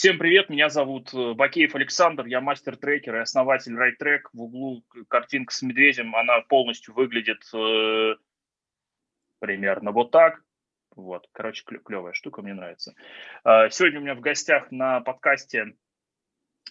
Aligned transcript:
Всем 0.00 0.16
привет, 0.16 0.48
меня 0.48 0.70
зовут 0.70 1.12
э, 1.12 1.34
Бакеев 1.34 1.74
Александр, 1.74 2.24
я 2.24 2.40
мастер-трекер 2.40 3.16
и 3.16 3.18
основатель 3.18 3.74
RideTrack. 3.74 4.30
В 4.32 4.44
углу 4.44 4.82
картинка 5.08 5.52
с 5.52 5.60
медведем, 5.60 6.16
она 6.16 6.40
полностью 6.40 6.94
выглядит 6.94 7.42
э, 7.52 8.14
примерно 9.40 9.92
вот 9.92 10.10
так. 10.10 10.42
Вот, 10.96 11.28
короче, 11.32 11.64
клевая 11.84 12.14
штука, 12.14 12.40
мне 12.40 12.54
нравится. 12.54 12.94
Э, 13.44 13.68
сегодня 13.68 14.00
у 14.00 14.02
меня 14.02 14.14
в 14.14 14.20
гостях 14.20 14.70
на 14.70 15.02
подкасте 15.02 15.74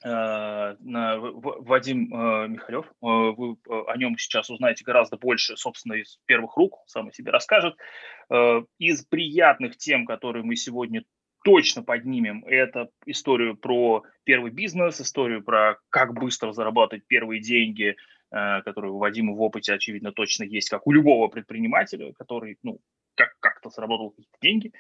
э, 0.04 0.76
Вадим 0.80 2.12
э, 2.12 2.48
Михалев. 2.48 2.92
Вы 3.00 3.58
о 3.68 3.96
нем 3.96 4.18
сейчас 4.18 4.50
узнаете 4.50 4.84
гораздо 4.84 5.18
больше, 5.18 5.56
собственно, 5.56 5.94
из 5.94 6.20
первых 6.26 6.58
рук, 6.58 6.80
сам 6.88 7.10
о 7.10 7.12
себе 7.12 7.32
расскажет. 7.32 7.78
Из 8.80 9.06
приятных 9.06 9.78
тем, 9.78 10.08
которые 10.08 10.44
мы 10.44 10.56
сегодня 10.56 11.04
точно 11.44 11.84
поднимем. 11.84 12.44
Это 12.46 12.90
историю 13.06 13.56
про 13.56 14.04
первый 14.24 14.52
бизнес, 14.52 15.02
историю 15.02 15.44
про 15.44 15.78
как 15.90 16.14
быстро 16.14 16.52
зарабатывать 16.52 17.06
первые 17.08 17.42
деньги, 17.42 17.96
э, 18.32 18.62
которые 18.64 18.92
у 18.92 18.98
Вадима 18.98 19.34
в 19.34 19.42
опыте, 19.42 19.74
очевидно, 19.74 20.12
точно 20.12 20.44
есть, 20.44 20.70
как 20.70 20.88
у 20.88 20.92
любого 20.92 21.28
предпринимателя, 21.28 22.14
который, 22.14 22.58
ну, 22.64 22.80
как- 23.16 23.36
как-то 23.40 23.70
заработал 23.70 24.12
какие-то 24.12 24.38
деньги. 24.42 24.72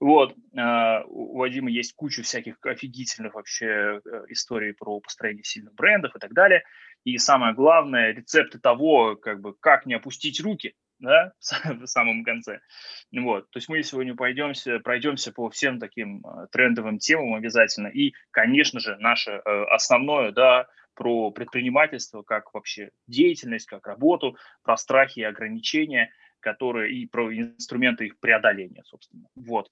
Вот. 0.00 0.34
Э, 0.56 1.02
у 1.06 1.38
Вадима 1.38 1.70
есть 1.70 1.94
куча 1.94 2.22
всяких 2.22 2.56
офигительных 2.62 3.34
вообще 3.34 4.00
э, 4.04 4.24
историй 4.28 4.74
про 4.74 5.00
построение 5.00 5.44
сильных 5.44 5.74
брендов 5.74 6.14
и 6.16 6.18
так 6.18 6.32
далее. 6.32 6.62
И 7.04 7.18
самое 7.18 7.54
главное, 7.54 8.12
рецепты 8.12 8.58
того, 8.58 9.16
как 9.16 9.40
бы, 9.40 9.54
как 9.54 9.86
не 9.86 9.94
опустить 9.94 10.40
руки– 10.40 10.74
да, 10.98 11.32
в 11.64 11.86
самом 11.86 12.24
конце. 12.24 12.60
Вот, 13.12 13.50
то 13.50 13.58
есть 13.58 13.68
мы 13.68 13.82
сегодня 13.82 14.14
пойдемся, 14.14 14.78
пройдемся 14.80 15.32
по 15.32 15.50
всем 15.50 15.78
таким 15.78 16.24
э, 16.26 16.46
трендовым 16.50 16.98
темам 16.98 17.34
обязательно. 17.34 17.88
И, 17.88 18.14
конечно 18.30 18.80
же, 18.80 18.96
наше 18.98 19.32
э, 19.32 19.64
основное, 19.70 20.32
да, 20.32 20.66
про 20.94 21.30
предпринимательство, 21.30 22.22
как 22.22 22.54
вообще 22.54 22.90
деятельность, 23.06 23.66
как 23.66 23.86
работу, 23.86 24.36
про 24.62 24.76
страхи 24.76 25.20
и 25.20 25.24
ограничения, 25.24 26.10
которые 26.40 26.94
и 26.94 27.06
про 27.06 27.32
инструменты 27.32 28.06
их 28.06 28.18
преодоления, 28.18 28.82
собственно. 28.84 29.28
Вот. 29.34 29.70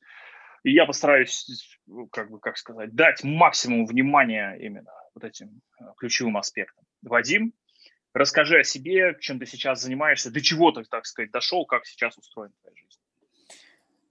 И 0.65 0.73
я 0.73 0.87
постараюсь, 0.87 1.79
как 2.11 2.31
бы, 2.31 2.41
как 2.41 2.57
сказать, 2.57 2.95
дать 2.95 3.23
максимум 3.25 3.87
внимания 3.87 4.57
именно 4.61 4.93
вот 5.15 5.25
этим 5.25 5.61
э, 5.81 5.85
ключевым 5.99 6.37
аспектам. 6.37 6.85
Вадим, 7.03 7.53
Расскажи 8.15 8.61
о 8.61 8.63
себе, 8.63 9.17
чем 9.21 9.41
ты 9.41 9.47
сейчас 9.47 9.83
занимаешься, 9.83 10.31
до 10.31 10.41
чего 10.41 10.71
ты, 10.71 10.85
так 10.85 11.05
сказать, 11.05 11.33
дошел, 11.33 11.67
как 11.67 11.85
сейчас 11.85 12.17
устроена 12.17 12.55
твоя 12.63 12.77
жизнь. 12.77 13.01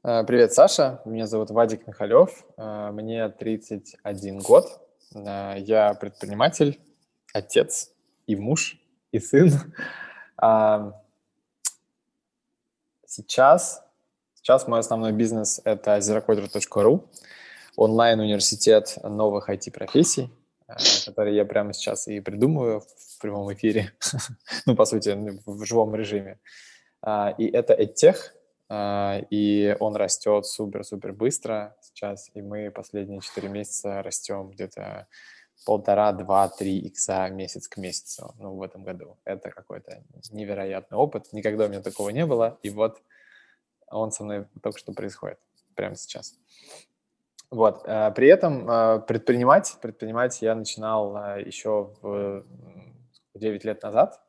Э, 0.03 0.25
привет, 0.27 0.51
Саша. 0.51 1.01
Меня 1.05 1.25
зовут 1.25 1.51
Вадик 1.51 1.87
Михалев. 1.87 2.45
Э, 2.57 2.91
мне 2.91 3.29
31 3.29 4.39
год. 4.39 4.65
Э, 5.15 5.53
я 5.57 5.93
предприниматель, 5.93 6.81
отец 7.33 7.93
и 8.27 8.35
муж, 8.35 8.77
и 9.13 9.19
сын. 9.19 9.51
Сейчас, 13.05 13.85
сейчас 14.33 14.67
мой 14.67 14.79
основной 14.79 15.13
бизнес– 15.13 15.61
это 15.63 15.97
zerocoder.ru, 15.99 17.07
онлайн-университет 17.77 18.97
новых 19.01 19.49
IT-профессий, 19.49 20.29
который 21.05 21.35
я 21.35 21.45
прямо 21.45 21.73
сейчас 21.73 22.07
и 22.07 22.19
придумываю 22.19 22.81
в 22.81 23.21
прямом 23.21 23.53
эфире, 23.53 23.93
ну, 24.65 24.75
по 24.75 24.85
сути, 24.85 25.17
в 25.45 25.65
живом 25.65 25.95
режиме. 25.95 26.39
А, 27.01 27.33
и 27.37 27.45
это 27.45 27.73
EdTech, 27.73 28.15
а, 28.69 29.19
и 29.29 29.75
он 29.79 29.95
растет 29.95 30.45
супер-супер 30.45 31.13
быстро 31.13 31.75
сейчас, 31.81 32.29
и 32.33 32.41
мы 32.41 32.71
последние 32.71 33.21
4 33.21 33.49
месяца 33.49 34.01
растем 34.01 34.49
где-то 34.49 35.07
полтора, 35.65 36.11
два, 36.13 36.49
три 36.49 36.79
икса 36.79 37.29
месяц 37.29 37.67
к 37.67 37.77
месяцу, 37.77 38.33
ну, 38.39 38.55
в 38.55 38.61
этом 38.61 38.83
году. 38.83 39.17
Это 39.25 39.49
какой-то 39.51 40.03
невероятный 40.31 40.97
опыт, 40.97 41.31
никогда 41.33 41.65
у 41.65 41.69
меня 41.69 41.81
такого 41.81 42.09
не 42.09 42.25
было, 42.25 42.57
и 42.63 42.69
вот 42.69 43.01
он 43.87 44.11
со 44.11 44.23
мной 44.23 44.47
только 44.61 44.79
что 44.79 44.93
происходит 44.93 45.39
прямо 45.75 45.95
сейчас. 45.95 46.35
Вот. 47.53 47.83
Э, 47.85 48.11
при 48.15 48.27
этом 48.29 48.67
э, 48.67 48.99
предпринимать, 49.01 49.77
предпринимать 49.79 50.41
я 50.41 50.55
начинал 50.55 51.15
э, 51.15 51.43
еще 51.45 51.93
в 52.01 52.43
9 53.35 53.63
лет 53.63 53.83
назад. 53.83 54.19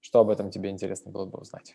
Что 0.00 0.20
об 0.20 0.30
этом 0.30 0.52
тебе 0.52 0.70
интересно 0.70 1.10
было 1.10 1.26
бы 1.26 1.38
узнать? 1.38 1.74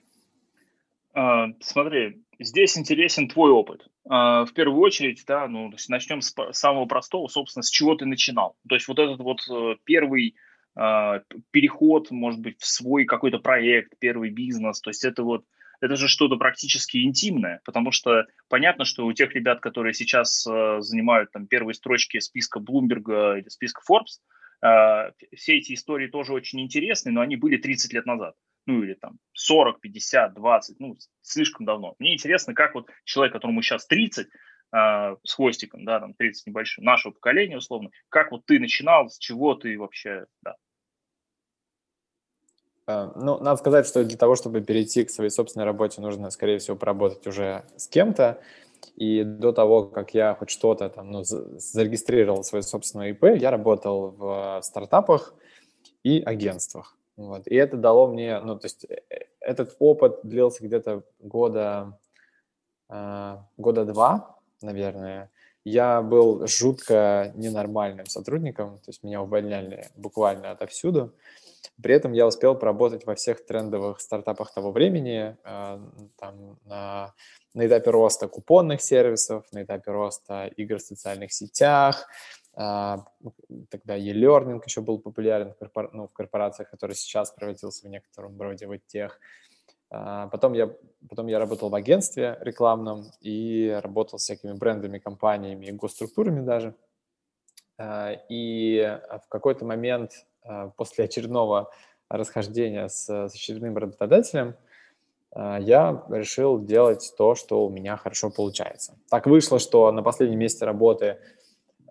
А, 1.14 1.48
смотри, 1.60 2.24
здесь 2.40 2.78
интересен 2.78 3.28
твой 3.28 3.52
опыт. 3.52 3.86
А, 4.10 4.46
в 4.46 4.54
первую 4.54 4.80
очередь, 4.80 5.26
да, 5.28 5.46
ну, 5.50 5.70
начнем 5.90 6.22
с 6.22 6.34
самого 6.52 6.86
простого, 6.86 7.28
собственно, 7.28 7.64
с 7.64 7.70
чего 7.70 7.96
ты 7.96 8.06
начинал. 8.06 8.56
То 8.70 8.76
есть 8.76 8.88
вот 8.88 9.00
этот 9.00 9.20
вот 9.20 9.42
первый 9.84 10.36
а, 10.76 11.20
переход, 11.52 12.10
может 12.10 12.40
быть, 12.40 12.58
в 12.58 12.66
свой 12.66 13.04
какой-то 13.04 13.40
проект, 13.40 14.00
первый 14.00 14.30
бизнес, 14.30 14.80
то 14.80 14.92
есть 14.92 15.04
это 15.04 15.24
вот 15.24 15.44
это 15.82 15.96
же 15.96 16.08
что-то 16.08 16.38
практически 16.38 17.04
интимное, 17.04 17.62
потому 17.66 17.92
что 17.92 18.26
понятно, 18.50 18.86
что 18.86 19.06
у 19.06 19.14
тех 19.14 19.34
ребят, 19.34 19.60
которые 19.60 19.94
сейчас 19.94 20.46
э, 20.48 20.78
занимают 20.80 21.32
там 21.32 21.48
первые 21.48 21.76
строчки 21.76 22.20
списка 22.20 22.60
Bloomberg 22.60 23.40
или 23.40 23.50
списка 23.50 23.82
Forbes, 23.90 24.20
э, 24.62 25.12
все 25.36 25.58
эти 25.58 25.74
истории 25.74 26.08
тоже 26.08 26.34
очень 26.34 26.62
интересны, 26.62 27.12
но 27.12 27.22
они 27.22 27.36
были 27.36 27.58
30 27.58 27.94
лет 27.94 28.06
назад. 28.06 28.36
Ну 28.68 28.82
или 28.82 28.96
там 28.96 29.20
40, 29.34 29.80
50, 29.80 30.34
20, 30.34 30.80
ну 30.80 30.98
слишком 31.22 31.66
давно. 31.66 31.96
Мне 32.00 32.14
интересно, 32.14 32.54
как 32.54 32.74
вот 32.74 32.90
человек, 33.04 33.34
которому 33.34 33.62
сейчас 33.62 33.86
30, 33.86 34.28
э, 34.28 35.16
с 35.24 35.34
хвостиком, 35.34 35.86
да, 35.86 36.00
там 36.00 36.14
30 36.14 36.48
небольшим, 36.48 36.84
нашего 36.84 37.12
поколения 37.12 37.58
условно, 37.58 37.90
как 38.10 38.32
вот 38.32 38.46
ты 38.46 38.60
начинал, 38.60 39.10
с 39.10 39.18
чего 39.20 39.54
ты 39.56 39.78
вообще, 39.78 40.26
да, 40.42 40.56
ну, 42.88 43.40
надо 43.40 43.58
сказать, 43.58 43.88
что 43.88 44.04
для 44.04 44.18
того, 44.18 44.36
чтобы 44.36 44.62
перейти 44.62 45.04
к 45.06 45.10
своей 45.10 45.30
собственной 45.30 45.66
работе, 45.66 46.02
нужно, 46.02 46.30
скорее 46.30 46.60
всего, 46.60 46.78
поработать 46.78 47.26
уже 47.28 47.64
с 47.78 47.88
кем-то. 47.88 48.40
И 48.96 49.24
до 49.24 49.52
того, 49.52 49.86
как 49.86 50.14
я 50.14 50.36
хоть 50.36 50.50
что-то 50.50 50.90
там, 50.90 51.12
ну, 51.12 51.24
зарегистрировал 51.24 52.44
свою 52.44 52.64
собственную 52.64 53.12
ИП, 53.12 53.24
я 53.42 53.52
работал 53.52 54.12
в 54.12 54.60
стартапах 54.64 55.34
и 56.04 56.22
агентствах. 56.22 56.96
Вот. 57.18 57.48
И 57.48 57.56
это 57.56 57.78
дало 57.78 58.08
мне, 58.08 58.40
ну, 58.42 58.60
то 58.60 58.66
есть 58.66 58.86
э, 58.86 59.02
э, 59.10 59.26
этот 59.40 59.76
опыт 59.80 60.20
длился 60.24 60.66
где-то 60.66 61.04
года, 61.20 61.98
э, 62.90 63.38
года 63.58 63.86
два, 63.86 64.38
наверное. 64.62 65.32
Я 65.64 66.02
был 66.02 66.46
жутко 66.46 67.32
ненормальным 67.36 68.06
сотрудником, 68.06 68.78
то 68.80 68.90
есть 68.90 69.02
меня 69.02 69.22
увольняли 69.22 69.90
буквально 69.96 70.52
отовсюду. 70.52 71.14
При 71.82 71.94
этом 71.94 72.14
я 72.14 72.28
успел 72.28 72.56
поработать 72.56 73.06
во 73.06 73.16
всех 73.16 73.46
трендовых 73.46 74.00
стартапах 74.00 74.54
того 74.54 74.72
времени, 74.72 75.38
э, 75.44 75.80
там, 76.18 76.60
на, 76.66 77.14
на 77.54 77.68
этапе 77.68 77.92
роста 77.92 78.28
купонных 78.28 78.82
сервисов, 78.82 79.46
на 79.52 79.64
этапе 79.64 79.92
роста 79.92 80.48
игр 80.58 80.78
в 80.78 80.82
социальных 80.82 81.34
сетях, 81.34 82.08
а, 82.58 83.06
тогда 83.70 83.96
e-learning 83.96 84.62
еще 84.66 84.82
был 84.82 85.00
популярен 85.00 85.52
в, 85.52 85.58
корпор... 85.58 85.90
ну, 85.94 86.08
в 86.08 86.14
корпорациях, 86.14 86.70
который 86.70 86.96
сейчас 86.96 87.32
превратился 87.32 87.86
в 87.86 87.90
некотором 87.90 88.40
роде 88.42 88.66
вот 88.68 88.80
тех. 88.88 89.20
А, 89.90 90.28
потом 90.28 90.54
я, 90.54 90.74
потом 91.10 91.28
я 91.28 91.38
работал 91.38 91.70
в 91.70 91.76
агентстве 91.76 92.38
рекламном 92.42 93.12
и 93.20 93.78
работал 93.84 94.20
с 94.20 94.24
всякими 94.24 94.54
брендами, 94.54 95.00
компаниями 95.00 95.66
и 95.66 95.72
госструктурами 95.72 96.46
даже. 96.46 96.76
А, 97.78 98.14
и 98.30 99.00
в 99.26 99.28
какой-то 99.28 99.66
момент 99.66 100.26
после 100.76 101.06
очередного 101.06 101.72
расхождения 102.10 102.88
с, 102.88 103.08
с 103.08 103.34
очередным 103.34 103.78
работодателем, 103.78 104.56
а, 105.36 105.60
я 105.60 106.04
решил 106.10 106.64
делать 106.64 107.14
то, 107.18 107.36
что 107.36 107.66
у 107.66 107.70
меня 107.70 107.98
хорошо 107.98 108.30
получается. 108.30 108.98
Так 109.10 109.28
вышло, 109.28 109.60
что 109.60 109.92
на 109.92 110.02
последнем 110.02 110.40
месте 110.40 110.66
работы 110.66 111.20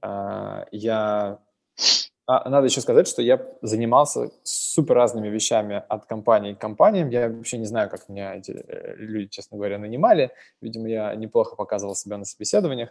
а, 0.03 0.67
я... 0.73 1.39
А, 2.27 2.49
надо 2.49 2.67
еще 2.67 2.81
сказать, 2.81 3.07
что 3.07 3.21
я 3.21 3.47
занимался 3.61 4.31
супер 4.45 4.95
разными 4.95 5.29
вещами 5.29 5.83
от 5.89 6.07
компании 6.07 6.55
к 6.55 6.59
компаниям. 6.59 7.11
Я 7.11 7.29
вообще 7.29 7.59
не 7.59 7.67
знаю, 7.67 7.91
как 7.91 8.09
меня 8.09 8.37
эти 8.37 8.53
э, 8.53 8.95
люди, 8.97 9.29
честно 9.29 9.59
говоря, 9.59 9.79
нанимали. 9.79 10.31
Видимо, 10.63 10.89
я 10.89 11.15
неплохо 11.15 11.55
показывал 11.55 11.95
себя 11.95 12.17
на 12.17 12.25
собеседованиях. 12.25 12.91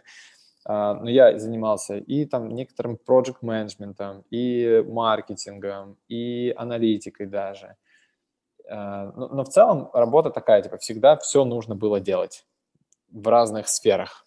А, 0.64 0.94
но 0.94 1.10
я 1.10 1.38
занимался 1.38 1.98
и 1.98 2.24
там 2.24 2.48
некоторым 2.48 2.98
project 3.06 3.38
менеджментом, 3.42 4.24
и 4.30 4.82
маркетингом, 4.86 5.98
и 6.08 6.54
аналитикой 6.56 7.26
даже. 7.26 7.76
А, 8.68 9.12
но, 9.12 9.28
но 9.28 9.44
в 9.44 9.48
целом 9.48 9.90
работа 9.92 10.30
такая, 10.30 10.62
типа, 10.62 10.78
всегда 10.78 11.16
все 11.18 11.44
нужно 11.44 11.74
было 11.74 12.00
делать 12.00 12.46
в 13.10 13.28
разных 13.28 13.68
сферах. 13.68 14.24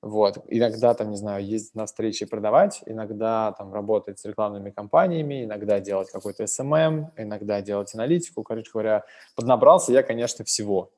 Вот. 0.00 0.38
Иногда 0.48 0.94
там, 0.94 1.10
не 1.10 1.16
знаю, 1.16 1.46
ездить 1.46 1.76
на 1.76 1.86
встречи 1.86 2.24
и 2.24 2.26
продавать, 2.26 2.82
иногда 2.86 3.52
там 3.52 3.72
работать 3.72 4.18
с 4.18 4.24
рекламными 4.24 4.70
кампаниями, 4.70 5.44
иногда 5.44 5.78
делать 5.78 6.10
какой-то 6.10 6.42
SMM, 6.42 7.12
иногда 7.16 7.62
делать 7.62 7.94
аналитику. 7.94 8.42
Короче 8.42 8.68
говоря, 8.72 9.04
поднабрался 9.36 9.92
я, 9.92 10.02
конечно, 10.02 10.44
всего. 10.44 10.90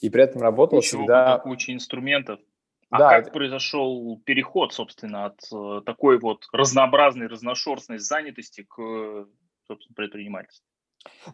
И 0.00 0.10
при 0.10 0.22
этом 0.22 0.42
работал 0.42 0.78
Ничего, 0.78 1.00
всегда... 1.00 1.38
Куча 1.38 1.72
инструментов 1.72 2.38
А 2.90 2.98
да, 2.98 3.10
как 3.10 3.22
это... 3.24 3.30
произошел 3.32 4.20
переход, 4.24 4.72
собственно, 4.72 5.26
от 5.26 5.40
э, 5.52 5.82
такой 5.84 6.18
вот 6.18 6.46
разнообразной, 6.52 7.26
разношерстной 7.26 7.98
занятости 7.98 8.62
к, 8.62 8.76
собственно, 9.66 9.94
предпринимательству? 9.94 10.64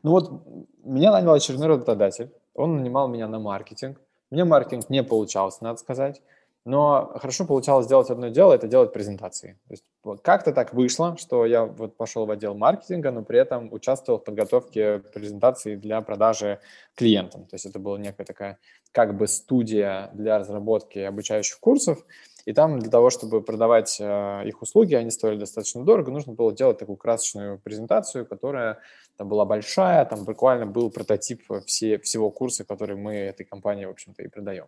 Ну 0.02 0.10
вот 0.12 0.46
меня 0.84 1.12
нанял 1.12 1.32
очередной 1.32 1.68
работодатель. 1.68 2.32
Он 2.54 2.76
нанимал 2.76 3.08
меня 3.08 3.28
на 3.28 3.38
маркетинг. 3.38 4.00
Мне 4.30 4.44
маркетинг 4.44 4.88
не 4.88 5.02
получался, 5.02 5.62
надо 5.64 5.78
сказать. 5.78 6.22
Но 6.64 7.12
хорошо 7.16 7.44
получалось 7.44 7.86
сделать 7.86 8.08
одно 8.10 8.28
дело, 8.28 8.52
это 8.52 8.68
делать 8.68 8.92
презентации. 8.92 9.58
То 9.66 9.72
есть 9.72 9.84
как-то 10.22 10.52
так 10.52 10.72
вышло, 10.72 11.16
что 11.16 11.44
я 11.44 11.64
вот 11.64 11.96
пошел 11.96 12.24
в 12.24 12.30
отдел 12.30 12.54
маркетинга, 12.54 13.10
но 13.10 13.24
при 13.24 13.40
этом 13.40 13.72
участвовал 13.72 14.20
в 14.20 14.24
подготовке 14.24 15.00
презентаций 15.12 15.76
для 15.76 16.00
продажи 16.02 16.60
клиентам. 16.94 17.46
То 17.46 17.54
есть 17.56 17.66
это 17.66 17.80
была 17.80 17.98
некая 17.98 18.24
такая 18.24 18.58
как 18.92 19.16
бы 19.16 19.26
студия 19.26 20.10
для 20.12 20.38
разработки 20.38 21.00
обучающих 21.00 21.58
курсов. 21.58 22.04
И 22.44 22.52
там 22.52 22.78
для 22.78 22.90
того, 22.90 23.10
чтобы 23.10 23.42
продавать 23.42 23.98
э, 24.00 24.42
их 24.46 24.62
услуги, 24.62 24.94
они 24.94 25.10
стоили 25.10 25.38
достаточно 25.38 25.84
дорого, 25.84 26.10
нужно 26.10 26.32
было 26.32 26.52
делать 26.52 26.78
такую 26.78 26.96
красочную 26.96 27.60
презентацию, 27.60 28.26
которая 28.26 28.78
там 29.16 29.28
была 29.28 29.44
большая, 29.44 30.04
там 30.04 30.24
буквально 30.24 30.66
был 30.66 30.90
прототип 30.90 31.42
все, 31.66 31.98
всего 31.98 32.30
курса, 32.30 32.64
который 32.64 32.96
мы 32.96 33.14
этой 33.14 33.44
компании, 33.44 33.84
в 33.84 33.90
общем-то, 33.90 34.22
и 34.22 34.28
продаем. 34.28 34.66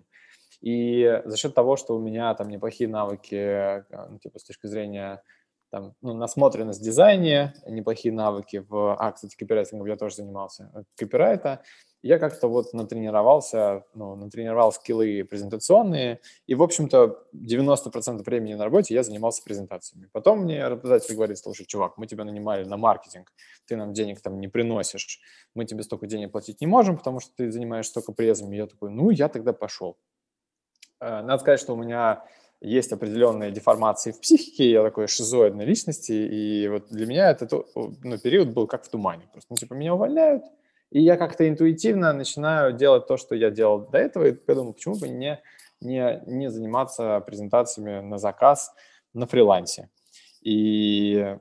И 0.61 1.23
за 1.25 1.37
счет 1.37 1.55
того, 1.55 1.77
что 1.77 1.97
у 1.97 2.01
меня 2.01 2.35
там 2.35 2.49
неплохие 2.49 2.89
навыки, 2.89 3.35
э, 3.35 3.85
ну, 4.11 4.19
типа 4.19 4.39
с 4.39 4.45
точки 4.45 4.67
зрения 4.67 5.23
там, 5.75 5.93
ну, 6.03 6.15
насмотренность 6.15 6.81
в 6.81 6.85
дизайне, 6.85 7.53
неплохие 7.67 8.15
навыки 8.15 8.65
в... 8.69 8.95
А, 8.95 9.11
кстати, 9.11 9.35
копирайтингом 9.37 9.89
я 9.89 9.97
тоже 9.97 10.15
занимался. 10.15 10.71
Э, 10.73 10.85
копирайта. 10.97 11.65
Я 12.01 12.21
как-то 12.21 12.47
вот 12.47 12.73
натренировался, 12.75 13.83
ну, 13.93 14.15
натренировал 14.15 14.71
скиллы 14.71 15.25
презентационные, 15.25 16.21
и, 16.47 16.55
в 16.55 16.63
общем-то, 16.63 17.25
90% 17.35 18.23
времени 18.23 18.55
на 18.55 18.65
работе 18.65 18.95
я 18.95 19.03
занимался 19.03 19.43
презентациями. 19.43 20.09
Потом 20.13 20.43
мне 20.43 20.69
работодатель 20.69 21.17
говорит, 21.17 21.39
слушай, 21.39 21.67
чувак, 21.67 21.97
мы 21.97 22.07
тебя 22.07 22.25
нанимали 22.25 22.63
на 22.63 22.77
маркетинг, 22.77 23.33
ты 23.67 23.75
нам 23.75 23.95
денег 23.95 24.21
там 24.21 24.39
не 24.39 24.47
приносишь, 24.47 25.19
мы 25.55 25.65
тебе 25.65 25.83
столько 25.83 26.07
денег 26.07 26.31
платить 26.31 26.61
не 26.61 26.69
можем, 26.69 26.99
потому 26.99 27.19
что 27.19 27.33
ты 27.35 27.51
занимаешься 27.51 27.91
столько 27.91 28.13
презами. 28.13 28.55
Я 28.55 28.67
такой, 28.69 28.91
ну, 28.91 29.11
я 29.11 29.29
тогда 29.29 29.53
пошел. 29.53 29.97
Э, 31.01 31.23
надо 31.23 31.39
сказать, 31.39 31.61
что 31.61 31.75
у 31.75 31.77
меня 31.77 32.25
есть 32.61 32.93
определенные 32.93 33.51
деформации 33.51 34.13
в 34.13 34.21
психике, 34.21 34.71
я 34.71 34.83
такой 34.83 35.07
шизоидной 35.07 35.65
личности, 35.65 36.13
и 36.13 36.69
вот 36.69 36.89
для 36.89 37.07
меня 37.07 37.31
этот 37.31 37.53
ну, 37.75 38.19
период 38.19 38.49
был 38.49 38.67
как 38.67 38.85
в 38.85 38.89
тумане. 38.89 39.29
Просто, 39.33 39.49
ну, 39.51 39.57
типа, 39.57 39.75
меня 39.75 39.95
увольняют, 39.95 40.45
и 40.91 41.03
я 41.03 41.17
как-то 41.17 41.49
интуитивно 41.49 42.13
начинаю 42.13 42.73
делать 42.73 43.07
то, 43.07 43.17
что 43.17 43.35
я 43.35 43.51
делал 43.51 43.89
до 43.89 43.99
этого, 43.99 44.25
и 44.25 44.37
я 44.47 44.55
думаю, 44.55 44.73
почему 44.73 44.97
бы 44.97 45.09
не, 45.09 45.41
не, 45.81 46.23
не 46.27 46.51
заниматься 46.51 47.21
презентациями 47.21 48.01
на 48.01 48.19
заказ 48.19 48.73
на 49.13 49.27
фрилансе. 49.27 49.91
И 50.43 51.37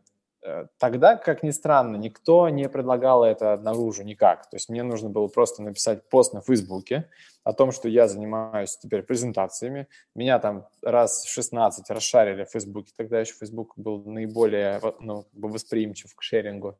тогда, 0.77 1.15
как 1.15 1.43
ни 1.43 1.51
странно, 1.51 1.95
никто 1.95 2.49
не 2.49 2.67
предлагал 2.69 3.23
это 3.23 3.57
наружу 3.57 4.03
никак. 4.03 4.49
То 4.49 4.55
есть 4.55 4.69
мне 4.69 4.83
нужно 4.83 5.09
было 5.09 5.27
просто 5.27 5.61
написать 5.61 6.07
пост 6.09 6.33
на 6.33 6.41
Фейсбуке 6.41 7.09
о 7.43 7.53
том, 7.53 7.71
что 7.71 7.89
я 7.89 8.07
занимаюсь 8.07 8.77
теперь 8.77 9.03
презентациями. 9.03 9.87
Меня 10.15 10.39
там 10.39 10.67
раз 10.81 11.25
16 11.25 11.89
расшарили 11.89 12.43
в 12.45 12.49
Фейсбуке. 12.51 12.93
Тогда 12.95 13.19
еще 13.19 13.33
Фейсбук 13.33 13.73
был 13.77 14.03
наиболее 14.05 14.81
ну, 14.99 15.25
восприимчив 15.33 16.13
к 16.15 16.21
шерингу. 16.21 16.77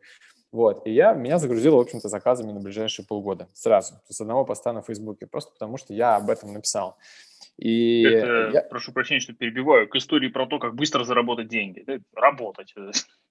Вот, 0.52 0.86
и 0.86 0.92
я, 0.92 1.14
меня 1.14 1.40
загрузило, 1.40 1.78
в 1.78 1.80
общем-то, 1.80 2.10
заказами 2.10 2.52
на 2.52 2.60
ближайшие 2.60 3.08
полгода 3.08 3.48
сразу, 3.54 3.96
с 4.08 4.22
одного 4.22 4.46
поста 4.46 4.72
на 4.72 4.84
Фейсбуке, 4.84 5.26
просто 5.26 5.52
потому 5.52 5.78
что 5.78 5.96
я 5.96 6.16
об 6.16 6.30
этом 6.30 6.54
написал. 6.54 6.96
И 7.58 8.04
это, 8.04 8.52
я... 8.54 8.62
прошу 8.62 8.94
прощения, 8.94 9.20
что 9.20 9.34
перебиваю, 9.34 9.90
к 9.90 9.96
истории 9.96 10.28
про 10.28 10.46
то, 10.46 10.60
как 10.60 10.76
быстро 10.76 11.04
заработать 11.06 11.48
деньги. 11.48 11.84
Работать. 12.16 12.74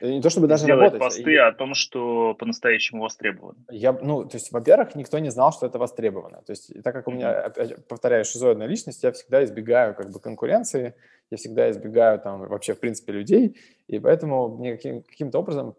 Э, 0.00 0.10
не 0.10 0.20
то 0.20 0.30
чтобы 0.30 0.46
даже 0.46 0.64
Сделать 0.64 0.92
работать. 0.92 1.00
посты 1.00 1.32
я... 1.32 1.48
о 1.48 1.52
том, 1.52 1.74
что 1.74 2.34
по-настоящему 2.34 3.02
востребовано. 3.02 3.58
Я, 3.70 3.92
ну, 3.92 4.24
то 4.24 4.36
есть, 4.36 4.52
во-первых, 4.52 4.94
никто 4.94 5.18
не 5.18 5.30
знал, 5.30 5.52
что 5.52 5.66
это 5.66 5.78
востребовано. 5.78 6.42
То 6.46 6.52
есть, 6.52 6.72
так 6.82 6.94
как 6.94 7.08
у 7.08 7.10
меня, 7.10 7.40
опять, 7.40 7.86
повторяю, 7.86 8.24
шизоидная 8.24 8.66
личность, 8.66 9.02
я 9.02 9.12
всегда 9.12 9.44
избегаю 9.44 9.94
как 9.94 10.10
бы 10.10 10.20
конкуренции, 10.20 10.94
я 11.30 11.36
всегда 11.36 11.70
избегаю 11.70 12.18
там 12.18 12.46
вообще, 12.46 12.74
в 12.74 12.80
принципе, 12.80 13.12
людей, 13.12 13.56
и 13.86 13.98
поэтому 13.98 14.56
мне 14.56 14.76
каким- 14.76 15.02
каким-то 15.02 15.38
образом 15.40 15.74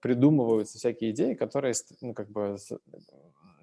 придумываются 0.00 0.78
всякие 0.78 1.10
идеи, 1.10 1.34
которые, 1.34 1.74
ну, 2.00 2.14
как 2.14 2.30
бы 2.30 2.56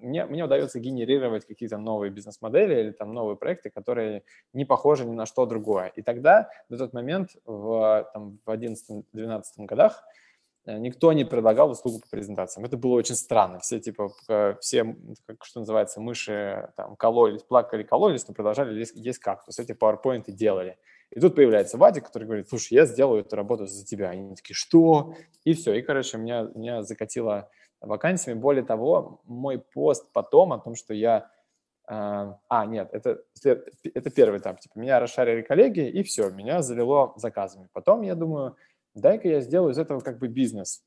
мне, 0.04 0.24
мне 0.26 0.44
удается 0.44 0.78
генерировать 0.78 1.46
какие-то 1.46 1.78
новые 1.78 2.10
бизнес-модели 2.10 2.80
или 2.80 2.90
там 2.92 3.12
новые 3.12 3.36
проекты, 3.36 3.70
которые 3.70 4.22
не 4.52 4.64
похожи 4.64 5.04
ни 5.04 5.14
на 5.14 5.26
что 5.26 5.46
другое. 5.46 5.88
И 5.96 6.02
тогда, 6.02 6.50
на 6.68 6.78
тот 6.78 6.92
момент, 6.92 7.30
в, 7.44 8.10
там, 8.12 8.38
в 8.44 8.50
11-12 8.50 9.42
годах, 9.58 10.04
э, 10.66 10.78
никто 10.78 11.12
не 11.12 11.24
предлагал 11.24 11.70
услугу 11.70 12.00
по 12.00 12.08
презентациям. 12.08 12.64
Это 12.64 12.76
было 12.76 12.92
очень 12.94 13.16
странно. 13.16 13.58
Все, 13.60 13.80
типа, 13.80 14.10
все, 14.60 14.96
как, 15.26 15.44
что 15.44 15.60
называется, 15.60 16.00
мыши 16.00 16.70
там 16.76 16.96
кололись, 16.96 17.42
плакали, 17.42 17.82
кололись, 17.82 18.26
но 18.28 18.34
продолжали 18.34 18.78
есть, 18.78 18.94
есть 18.94 19.18
кактус. 19.18 19.58
Эти 19.58 19.72
PowerPoint 19.72 20.24
делали. 20.28 20.76
И 21.10 21.20
тут 21.20 21.36
появляется 21.36 21.78
Вадик, 21.78 22.06
который 22.06 22.24
говорит, 22.24 22.48
слушай, 22.48 22.74
я 22.74 22.86
сделаю 22.86 23.20
эту 23.20 23.36
работу 23.36 23.66
за 23.66 23.84
тебя. 23.84 24.10
Они 24.10 24.34
такие, 24.34 24.54
что? 24.54 25.14
И 25.44 25.54
все. 25.54 25.74
И, 25.74 25.82
короче, 25.82 26.18
меня, 26.18 26.50
меня 26.54 26.82
закатило 26.82 27.50
вакансиями. 27.86 28.38
Более 28.38 28.64
того, 28.64 29.20
мой 29.24 29.58
пост 29.58 30.10
потом 30.12 30.52
о 30.52 30.58
том, 30.58 30.74
что 30.74 30.94
я... 30.94 31.30
Э, 31.88 32.34
а, 32.48 32.66
нет, 32.66 32.90
это, 32.92 33.22
это 33.42 34.10
первый 34.10 34.38
этап. 34.38 34.60
Типа, 34.60 34.78
меня 34.78 35.00
расшарили 35.00 35.42
коллеги, 35.42 35.88
и 35.88 36.02
все, 36.02 36.30
меня 36.30 36.62
залило 36.62 37.12
заказами. 37.16 37.68
Потом 37.72 38.02
я 38.02 38.14
думаю, 38.14 38.56
дай-ка 38.94 39.28
я 39.28 39.40
сделаю 39.40 39.72
из 39.72 39.78
этого 39.78 40.00
как 40.00 40.18
бы 40.18 40.28
бизнес. 40.28 40.84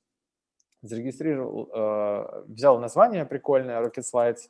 Зарегистрировал, 0.82 1.70
э, 1.74 2.44
взял 2.48 2.80
название 2.80 3.26
прикольное, 3.26 3.82
Rocket 3.82 4.04
Slides, 4.14 4.50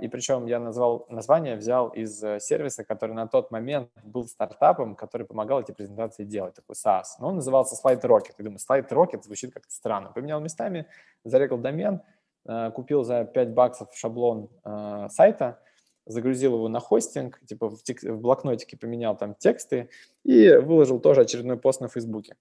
и 0.00 0.08
причем 0.08 0.46
я 0.46 0.60
назвал 0.60 1.06
название, 1.08 1.56
взял 1.56 1.88
из 1.88 2.22
э, 2.22 2.38
сервиса, 2.38 2.84
который 2.84 3.14
на 3.14 3.26
тот 3.26 3.50
момент 3.50 3.90
был 4.04 4.26
стартапом, 4.28 4.94
который 4.94 5.26
помогал 5.26 5.60
эти 5.60 5.72
презентации 5.72 6.24
делать, 6.24 6.54
такой 6.54 6.74
SaaS. 6.74 7.18
Но 7.18 7.28
он 7.28 7.36
назывался 7.36 7.74
Slide 7.74 8.00
Rocket. 8.02 8.34
Я 8.38 8.44
думаю, 8.44 8.58
Slide 8.58 8.88
Rocket 8.88 9.22
звучит 9.22 9.52
как-то 9.52 9.72
странно. 9.72 10.12
Поменял 10.12 10.40
местами, 10.40 10.86
зарегал 11.24 11.58
домен, 11.58 12.02
э, 12.46 12.70
купил 12.70 13.02
за 13.02 13.24
5 13.24 13.48
баксов 13.54 13.88
шаблон 13.94 14.48
э, 14.64 15.08
сайта, 15.10 15.58
загрузил 16.06 16.54
его 16.54 16.68
на 16.68 16.78
хостинг, 16.78 17.40
типа 17.44 17.68
в, 17.68 17.82
тек- 17.82 18.04
в 18.04 18.20
блокнотике 18.20 18.76
поменял 18.76 19.16
там 19.16 19.34
тексты 19.34 19.90
и 20.24 20.52
выложил 20.52 21.00
тоже 21.00 21.22
очередной 21.22 21.58
пост 21.58 21.80
на 21.80 21.88
Фейсбуке. 21.88 22.36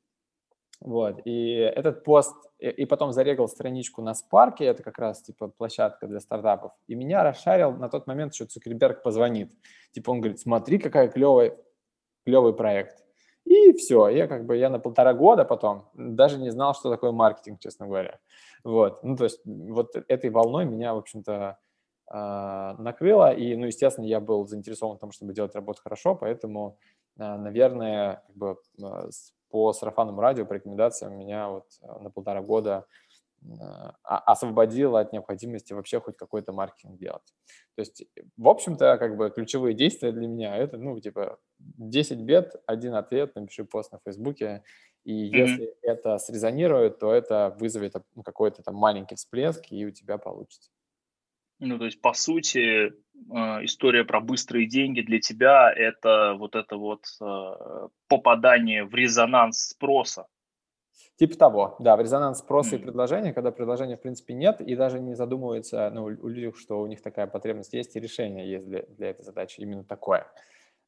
Вот, 0.80 1.22
и 1.26 1.54
этот 1.54 2.04
пост, 2.04 2.36
и 2.60 2.86
потом 2.86 3.12
зарегал 3.12 3.48
страничку 3.48 4.04
на 4.04 4.12
Spark, 4.12 4.58
это 4.60 4.84
как 4.84 5.00
раз, 5.00 5.24
типа, 5.24 5.48
площадка 5.48 6.08
для 6.08 6.20
стартапов, 6.20 6.72
и 6.88 6.94
меня 6.94 7.24
расшарил 7.24 7.72
на 7.72 7.90
тот 7.90 8.06
момент, 8.06 8.36
что 8.36 8.46
Цукерберг 8.46 9.02
позвонит. 9.02 9.52
Типа, 9.92 10.12
он 10.12 10.22
говорит, 10.22 10.40
смотри, 10.40 10.78
какая 10.78 11.08
клевый, 11.08 11.56
клевый 12.26 12.54
проект. 12.54 13.04
И 13.46 13.74
все, 13.74 14.10
я 14.10 14.28
как 14.28 14.46
бы, 14.46 14.58
я 14.58 14.70
на 14.70 14.78
полтора 14.78 15.14
года 15.14 15.46
потом 15.46 15.90
даже 15.94 16.38
не 16.38 16.52
знал, 16.52 16.76
что 16.76 16.92
такое 16.92 17.12
маркетинг, 17.12 17.60
честно 17.60 17.88
говоря. 17.88 18.20
Вот, 18.64 19.04
ну, 19.04 19.16
то 19.16 19.24
есть 19.24 19.40
вот 19.46 19.96
этой 19.96 20.30
волной 20.30 20.66
меня, 20.66 20.94
в 20.94 20.98
общем-то, 20.98 21.58
а, 22.10 22.76
накрыло, 22.78 23.34
и, 23.34 23.56
ну, 23.56 23.66
естественно, 23.66 24.06
я 24.06 24.20
был 24.20 24.46
заинтересован 24.46 24.98
в 24.98 25.00
том, 25.00 25.12
чтобы 25.12 25.34
делать 25.34 25.56
работу 25.56 25.82
хорошо, 25.82 26.16
поэтому, 26.16 26.78
а, 27.18 27.38
наверное, 27.38 28.24
как 28.28 28.36
бы 28.36 28.58
а, 28.84 29.10
по 29.50 29.74
сарафанному 29.74 30.22
радио, 30.22 30.46
по 30.46 30.54
рекомендациям 30.54 31.18
меня 31.18 31.50
вот 31.50 31.66
э, 31.82 32.02
на 32.02 32.10
полтора 32.10 32.42
года 32.42 32.86
э, 33.42 33.48
освободило 34.04 35.00
от 35.00 35.14
необходимости 35.14 35.74
вообще 35.74 36.00
хоть 36.00 36.18
какой-то 36.18 36.54
маркетинг 36.54 36.98
делать. 36.98 37.34
То 37.76 37.82
есть, 37.82 38.04
в 38.38 38.48
общем-то, 38.48 38.98
как 38.98 39.18
бы 39.18 39.30
ключевые 39.30 39.76
действия 39.76 40.12
для 40.12 40.28
меня 40.28 40.56
это, 40.56 40.78
ну, 40.78 41.00
типа, 41.00 41.40
10 41.60 42.20
бед, 42.20 42.56
один 42.66 42.96
ответ, 42.96 43.36
напиши 43.36 43.66
пост 43.66 43.92
на 43.92 44.00
Фейсбуке, 44.04 44.64
и 45.04 45.30
mm-hmm. 45.30 45.38
если 45.38 45.74
это 45.84 46.18
срезонирует, 46.18 47.00
то 47.00 47.14
это 47.14 47.56
вызовет 47.60 47.94
ну, 48.16 48.24
какой-то 48.24 48.62
там 48.64 48.76
маленький 48.76 49.16
всплеск, 49.16 49.72
и 49.72 49.86
у 49.86 49.92
тебя 49.92 50.18
получится. 50.18 50.70
Ну, 51.60 51.80
то 51.80 51.86
есть, 51.86 52.02
по 52.02 52.14
сути, 52.14 52.88
э, 52.88 52.92
история 53.64 54.04
про 54.04 54.20
быстрые 54.20 54.68
деньги 54.68 55.02
для 55.02 55.20
тебя– 55.20 55.72
это 55.76 56.36
вот 56.38 56.56
это 56.56 56.78
вот 56.78 57.04
э, 57.22 57.88
попадание 58.08 58.86
в 58.86 58.96
резонанс 58.96 59.70
спроса. 59.70 60.28
Типа 61.18 61.36
того, 61.36 61.76
да, 61.80 61.98
в 61.98 62.02
резонанс 62.02 62.40
спроса 62.40 62.76
mm. 62.76 62.80
и 62.80 62.82
предложения, 62.84 63.34
когда 63.34 63.52
предложения, 63.52 63.98
в 63.98 64.02
принципе, 64.02 64.36
нет, 64.36 64.62
и 64.62 64.76
даже 64.76 65.00
не 65.00 65.16
задумывается 65.16 65.90
ну, 65.92 66.04
у 66.04 66.28
людей, 66.28 66.54
что 66.56 66.80
у 66.80 66.86
них 66.86 67.02
такая 67.02 67.26
потребность 67.26 67.74
есть, 67.74 67.96
и 67.96 68.00
решение 68.00 68.50
есть 68.50 68.68
для, 68.68 68.84
для 68.84 69.10
этой 69.10 69.24
задачи 69.24 69.60
именно 69.60 69.84
такое. 69.84 70.28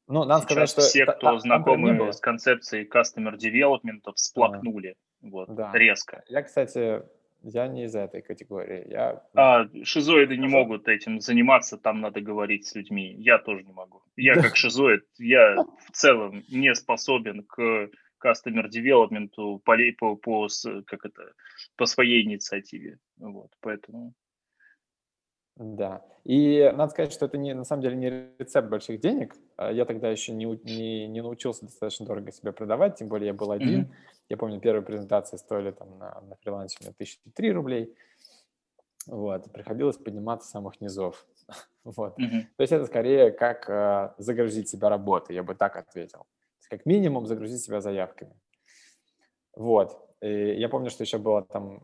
Ну, 0.06 0.24
надо 0.24 0.42
Сейчас 0.42 0.44
сказать, 0.44 0.70
что... 0.70 0.80
все, 0.82 1.04
кто 1.04 1.32
та, 1.32 1.38
знакомы 1.38 2.12
с 2.12 2.20
концепцией 2.20 2.88
customer 2.88 3.36
development, 3.36 4.12
всплакнули. 4.14 4.96
А, 5.22 5.26
вот, 5.26 5.54
да. 5.54 5.72
резко. 5.74 6.22
Я, 6.28 6.42
кстати, 6.42 7.02
я 7.42 7.68
не 7.68 7.84
из 7.84 7.94
этой 7.94 8.22
категории. 8.22 8.86
Я... 8.90 9.22
А, 9.34 9.66
шизоиды 9.84 10.36
не 10.36 10.48
могут 10.48 10.88
этим 10.88 11.20
заниматься, 11.20 11.78
там 11.78 12.00
надо 12.00 12.20
говорить 12.20 12.66
с 12.66 12.74
людьми. 12.74 13.14
Я 13.18 13.38
тоже 13.38 13.64
не 13.64 13.72
могу. 13.72 14.02
Я 14.16 14.34
как 14.34 14.56
шизоид, 14.56 15.04
я 15.18 15.56
в 15.56 15.92
целом 15.92 16.42
не 16.50 16.74
способен 16.74 17.44
к 17.44 17.90
customer 18.22 18.68
development 18.68 19.30
по, 19.64 19.76
по, 19.98 20.16
по, 20.16 20.48
как 20.86 21.04
это, 21.06 21.32
по 21.76 21.86
своей 21.86 22.24
инициативе. 22.24 22.98
Вот, 23.18 23.50
поэтому... 23.60 24.14
Да. 25.60 26.02
И 26.24 26.72
надо 26.74 26.90
сказать, 26.90 27.12
что 27.12 27.26
это 27.26 27.36
не, 27.36 27.52
на 27.52 27.64
самом 27.64 27.82
деле 27.82 27.96
не 27.96 28.08
рецепт 28.38 28.70
больших 28.70 28.98
денег. 28.98 29.36
А 29.56 29.70
я 29.70 29.84
тогда 29.84 30.08
еще 30.08 30.32
не, 30.32 30.46
не, 30.46 31.06
не 31.06 31.20
научился 31.20 31.66
достаточно 31.66 32.06
дорого 32.06 32.32
себя 32.32 32.52
продавать, 32.52 32.96
тем 32.96 33.08
более 33.08 33.28
я 33.28 33.34
был 33.34 33.50
один. 33.52 33.82
Mm-hmm. 33.82 33.94
Я 34.30 34.36
помню, 34.38 34.58
первые 34.58 34.82
презентации 34.82 35.36
стоили 35.36 35.72
там 35.72 35.98
на, 35.98 36.18
на 36.22 36.36
фрилансе 36.36 36.78
у 36.80 36.84
меня 36.84 36.94
тысячи 36.96 37.18
три 37.34 37.52
рублей. 37.52 37.94
Вот, 39.06 39.52
приходилось 39.52 39.98
подниматься 39.98 40.48
с 40.48 40.50
самых 40.50 40.80
низов. 40.80 41.26
вот. 41.84 42.18
Mm-hmm. 42.18 42.42
То 42.56 42.62
есть 42.62 42.72
это 42.72 42.86
скорее 42.86 43.30
как 43.30 43.68
э, 43.68 44.14
загрузить 44.16 44.70
себя 44.70 44.88
работой, 44.88 45.36
я 45.36 45.42
бы 45.42 45.54
так 45.54 45.76
ответил. 45.76 46.26
Как 46.70 46.86
минимум 46.86 47.26
загрузить 47.26 47.60
себя 47.60 47.82
заявками. 47.82 48.32
Вот. 49.54 49.98
И 50.22 50.54
я 50.54 50.70
помню, 50.70 50.88
что 50.88 51.04
еще 51.04 51.18
была 51.18 51.42
там 51.42 51.82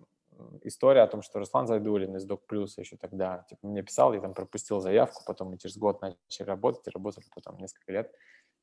история 0.63 1.03
о 1.03 1.07
том, 1.07 1.23
что 1.23 1.39
Руслан 1.39 1.67
Зайдулин 1.67 2.17
из 2.17 2.25
Док 2.25 2.47
Плюса 2.47 2.81
еще 2.81 2.97
тогда 2.97 3.45
типа, 3.49 3.67
мне 3.67 3.83
писал, 3.83 4.13
я 4.13 4.21
там 4.21 4.35
пропустил 4.35 4.81
заявку, 4.81 5.23
потом 5.27 5.51
мы 5.51 5.59
через 5.59 5.77
год 5.77 6.01
начали 6.01 6.47
работать 6.47 6.87
и 6.87 6.91
работали 6.91 7.25
потом 7.35 7.59
несколько 7.59 7.93
лет 7.93 8.13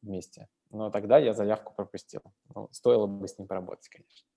вместе. 0.01 0.47
Но 0.71 0.89
тогда 0.89 1.17
я 1.17 1.33
заявку 1.33 1.73
пропустил. 1.75 2.21
Ну, 2.53 2.69
стоило 2.71 3.07
бы 3.07 3.27
с 3.27 3.37
ним 3.37 3.47
поработать, 3.47 3.89
конечно. 3.89 4.27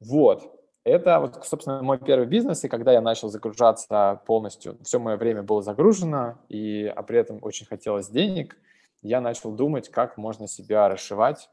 Вот. 0.00 0.58
Это, 0.84 1.20
вот, 1.20 1.44
собственно, 1.44 1.80
мой 1.82 1.98
первый 1.98 2.26
бизнес, 2.26 2.64
и 2.64 2.68
когда 2.68 2.92
я 2.92 3.00
начал 3.00 3.28
загружаться 3.28 4.20
полностью, 4.26 4.78
все 4.82 4.98
мое 4.98 5.16
время 5.16 5.44
было 5.44 5.62
загружено, 5.62 6.38
и, 6.48 6.86
а 6.86 7.02
при 7.04 7.18
этом 7.18 7.38
очень 7.42 7.66
хотелось 7.66 8.08
денег, 8.08 8.56
я 9.00 9.20
начал 9.20 9.52
думать, 9.52 9.88
как 9.90 10.16
можно 10.16 10.48
себя 10.48 10.88
расшивать, 10.88 11.50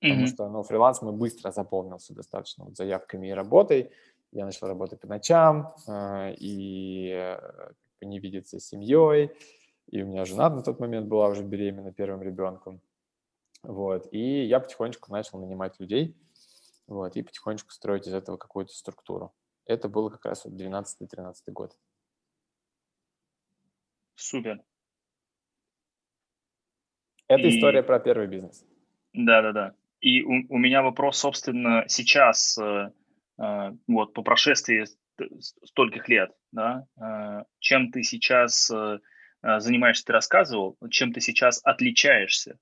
потому 0.00 0.22
mm-hmm. 0.22 0.26
что, 0.26 0.48
ну, 0.48 0.62
фриланс 0.64 1.00
мой 1.00 1.12
быстро 1.12 1.52
заполнился 1.52 2.12
достаточно 2.12 2.64
вот, 2.64 2.76
заявками 2.76 3.28
и 3.28 3.32
работой, 3.32 3.92
я 4.32 4.44
начал 4.44 4.66
работать 4.66 5.00
по 5.00 5.06
ночам 5.06 5.74
э, 5.86 6.34
и 6.38 7.10
э, 7.10 7.72
не 8.00 8.18
видеться 8.18 8.58
с 8.58 8.68
семьей, 8.68 9.30
и 9.88 10.02
у 10.02 10.06
меня 10.06 10.24
жена 10.24 10.50
на 10.50 10.62
тот 10.62 10.80
момент 10.80 11.08
была 11.08 11.28
уже 11.28 11.42
беременна 11.42 11.92
первым 11.92 12.22
ребенком. 12.22 12.80
Вот. 13.62 14.08
И 14.12 14.44
я 14.44 14.60
потихонечку 14.60 15.10
начал 15.12 15.38
нанимать 15.38 15.78
людей, 15.80 16.16
вот, 16.86 17.16
и 17.16 17.22
потихонечку 17.22 17.70
строить 17.70 18.06
из 18.06 18.14
этого 18.14 18.36
какую-то 18.36 18.72
структуру. 18.72 19.34
Это 19.64 19.88
было 19.88 20.10
как 20.10 20.24
раз 20.24 20.44
вот 20.44 20.54
12-13 20.54 21.34
год. 21.48 21.76
Супер. 24.14 24.62
Это 27.28 27.42
и... 27.42 27.56
история 27.56 27.82
про 27.82 27.98
первый 27.98 28.28
бизнес. 28.28 28.64
Да-да-да. 29.12 29.74
И 30.00 30.22
у, 30.22 30.46
у 30.48 30.58
меня 30.58 30.82
вопрос, 30.82 31.18
собственно, 31.18 31.84
сейчас, 31.88 32.58
э, 32.58 32.92
вот 33.38 34.14
по 34.14 34.22
прошествии 34.22 34.84
стольких 35.64 36.08
лет, 36.08 36.30
да, 36.52 36.86
э, 37.00 37.44
чем 37.58 37.90
ты 37.90 38.02
сейчас 38.02 38.70
э, 38.70 38.98
Э, 39.46 39.60
занимаешься, 39.60 40.04
ты 40.04 40.12
рассказывал, 40.12 40.76
чем 40.90 41.12
ты 41.12 41.20
сейчас 41.20 41.60
отличаешься 41.62 42.58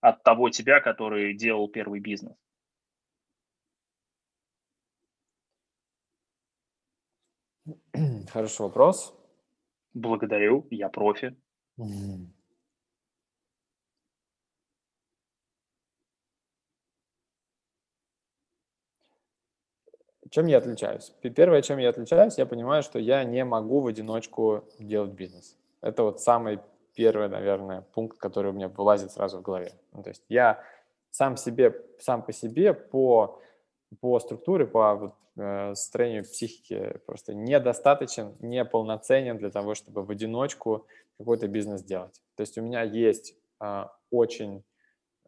от 0.00 0.22
того 0.22 0.50
тебя, 0.50 0.80
который 0.80 1.34
делал 1.34 1.68
первый 1.68 2.00
бизнес? 2.00 2.36
Хороший 8.28 8.62
вопрос. 8.62 9.14
Благодарю, 9.94 10.66
я 10.70 10.90
профи. 10.90 11.34
Чем 20.30 20.46
я 20.46 20.58
отличаюсь? 20.58 21.12
Первое, 21.20 21.62
чем 21.62 21.78
я 21.78 21.90
отличаюсь, 21.90 22.38
я 22.38 22.46
понимаю, 22.46 22.82
что 22.82 22.98
я 22.98 23.24
не 23.24 23.44
могу 23.44 23.80
в 23.80 23.86
одиночку 23.86 24.64
делать 24.78 25.12
бизнес. 25.12 25.56
Это 25.80 26.02
вот 26.02 26.20
самый 26.20 26.58
первый, 26.94 27.28
наверное, 27.28 27.82
пункт, 27.92 28.18
который 28.18 28.50
у 28.50 28.54
меня 28.54 28.68
вылазит 28.68 29.12
сразу 29.12 29.38
в 29.38 29.42
голове. 29.42 29.72
Ну, 29.92 30.02
то 30.02 30.08
есть 30.08 30.24
я 30.28 30.62
сам 31.10 31.36
себе, 31.36 31.74
сам 31.98 32.22
по 32.22 32.32
себе 32.32 32.72
по, 32.74 33.40
по 34.00 34.18
структуре, 34.18 34.66
по 34.66 34.94
вот, 34.94 35.14
э, 35.36 35.74
строению 35.74 36.24
психики 36.24 36.98
просто 37.06 37.34
недостаточен, 37.34 38.34
неполноценен 38.40 39.36
для 39.38 39.50
того, 39.50 39.74
чтобы 39.74 40.02
в 40.02 40.10
одиночку 40.10 40.86
какой-то 41.18 41.48
бизнес 41.48 41.82
делать. 41.82 42.20
То 42.34 42.42
есть 42.42 42.58
у 42.58 42.62
меня 42.62 42.82
есть 42.82 43.34
э, 43.60 43.84
очень 44.10 44.64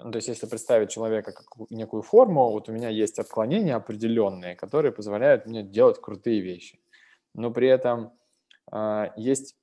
ну, 0.03 0.11
то 0.11 0.17
есть 0.17 0.29
если 0.29 0.47
представить 0.47 0.91
человека 0.91 1.33
как 1.33 1.47
некую 1.71 2.03
форму, 2.03 2.51
вот 2.51 2.69
у 2.69 2.73
меня 2.73 2.89
есть 2.89 3.19
отклонения 3.19 3.77
определенные, 3.77 4.57
которые 4.57 4.93
позволяют 4.93 5.47
мне 5.47 5.63
делать 5.63 6.01
крутые 6.01 6.41
вещи. 6.41 6.79
Но 7.35 7.51
при 7.51 7.69
этом 7.69 8.13
э, 8.73 9.11
есть 9.17 9.57